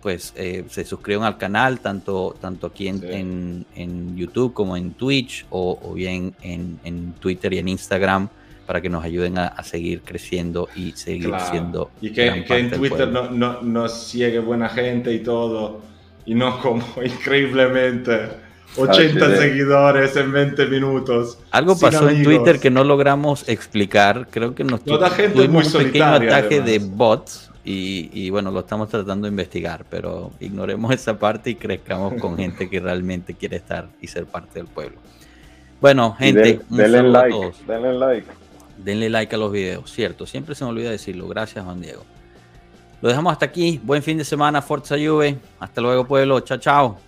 pues 0.07 0.31
eh, 0.37 0.63
se 0.69 0.85
suscriban 0.85 1.25
al 1.25 1.37
canal, 1.37 1.81
tanto, 1.81 2.33
tanto 2.39 2.67
aquí 2.67 2.87
en, 2.87 3.01
Sí. 3.01 3.07
en- 3.11 3.65
en 3.75 4.15
YouTube 4.15 4.53
como 4.53 4.77
en 4.77 4.91
Twitch 4.93 5.45
o, 5.49 5.77
o 5.83 5.93
bien 5.95 6.33
en, 6.43 6.79
en 6.85 7.11
Twitter 7.19 7.51
y 7.51 7.57
en 7.57 7.67
Instagram 7.67 8.29
para 8.65 8.79
que 8.79 8.87
nos 8.87 9.03
ayuden 9.03 9.37
a, 9.37 9.47
a 9.47 9.63
seguir 9.63 10.03
creciendo 10.05 10.69
y 10.77 10.93
seguir 10.93 11.27
Claro. 11.27 11.45
siendo 11.51 11.91
Y 11.99 12.11
que, 12.13 12.25
en 12.27 12.71
Twitter 12.71 13.09
no, 13.09 13.29
no, 13.31 13.61
nos 13.63 14.01
sigue 14.07 14.39
buena 14.39 14.69
gente 14.69 15.13
y 15.13 15.19
todo. 15.19 15.81
Y 16.25 16.35
no 16.35 16.61
como 16.61 16.85
increíblemente 17.03 18.29
80 18.77 19.25
Así 19.25 19.33
es. 19.33 19.39
seguidores 19.41 20.15
en 20.15 20.31
20 20.31 20.67
minutos. 20.67 21.37
Algo 21.51 21.77
pasó 21.77 22.07
en. 22.09 22.23
Twitter 22.23 22.59
que 22.61 22.69
no 22.69 22.85
logramos 22.85 23.47
explicar. 23.49 24.27
Creo 24.31 24.55
que 24.55 24.63
nos 24.63 24.83
Toda 24.85 25.09
gente 25.09 25.35
tuvimos 25.35 25.73
muy 25.73 25.81
un 25.83 25.87
pequeño 25.87 26.05
ataque 26.05 26.59
además. 26.61 26.65
de 26.65 26.79
bots 26.79 27.46
y, 27.69 28.09
y 28.13 28.29
bueno, 28.29 28.49
lo 28.49 28.61
estamos 28.61 28.87
tratando 28.87 29.25
de 29.25 29.31
investigar, 29.31 29.85
pero 29.89 30.31
ignoremos 30.39 30.91
esa 30.93 31.19
parte 31.19 31.49
y 31.49 31.55
crezcamos 31.55 32.13
con 32.21 32.37
gente 32.37 32.69
que 32.69 32.79
realmente 32.79 33.33
quiere 33.33 33.57
estar 33.57 33.89
y 34.01 34.07
ser 34.07 34.25
parte 34.25 34.59
del 34.59 34.67
pueblo. 34.67 34.97
Bueno, 35.81 36.15
gente, 36.17 36.39
den- 36.41 36.61
un 36.69 36.77
denle 36.77 36.97
a 36.99 37.03
like. 37.03 37.29
todos. 37.31 37.67
Denle 37.67 37.93
like. 37.93 38.27
Denle 38.77 39.09
like 39.09 39.35
a 39.35 39.37
los 39.37 39.51
videos, 39.51 39.91
cierto. 39.91 40.25
Siempre 40.25 40.55
se 40.55 40.63
me 40.63 40.69
olvida 40.69 40.89
decirlo. 40.91 41.27
Gracias, 41.27 41.65
Juan 41.65 41.81
Diego. 41.81 42.03
Lo 43.01 43.09
dejamos 43.09 43.33
hasta 43.33 43.45
aquí. 43.45 43.79
Buen 43.83 44.01
fin 44.01 44.17
de 44.17 44.23
semana, 44.25 44.61
Forza 44.61 44.95
Juve. 44.95 45.37
Hasta 45.59 45.81
luego, 45.81 46.05
pueblo. 46.07 46.39
Chao, 46.39 46.57
chao. 46.57 47.06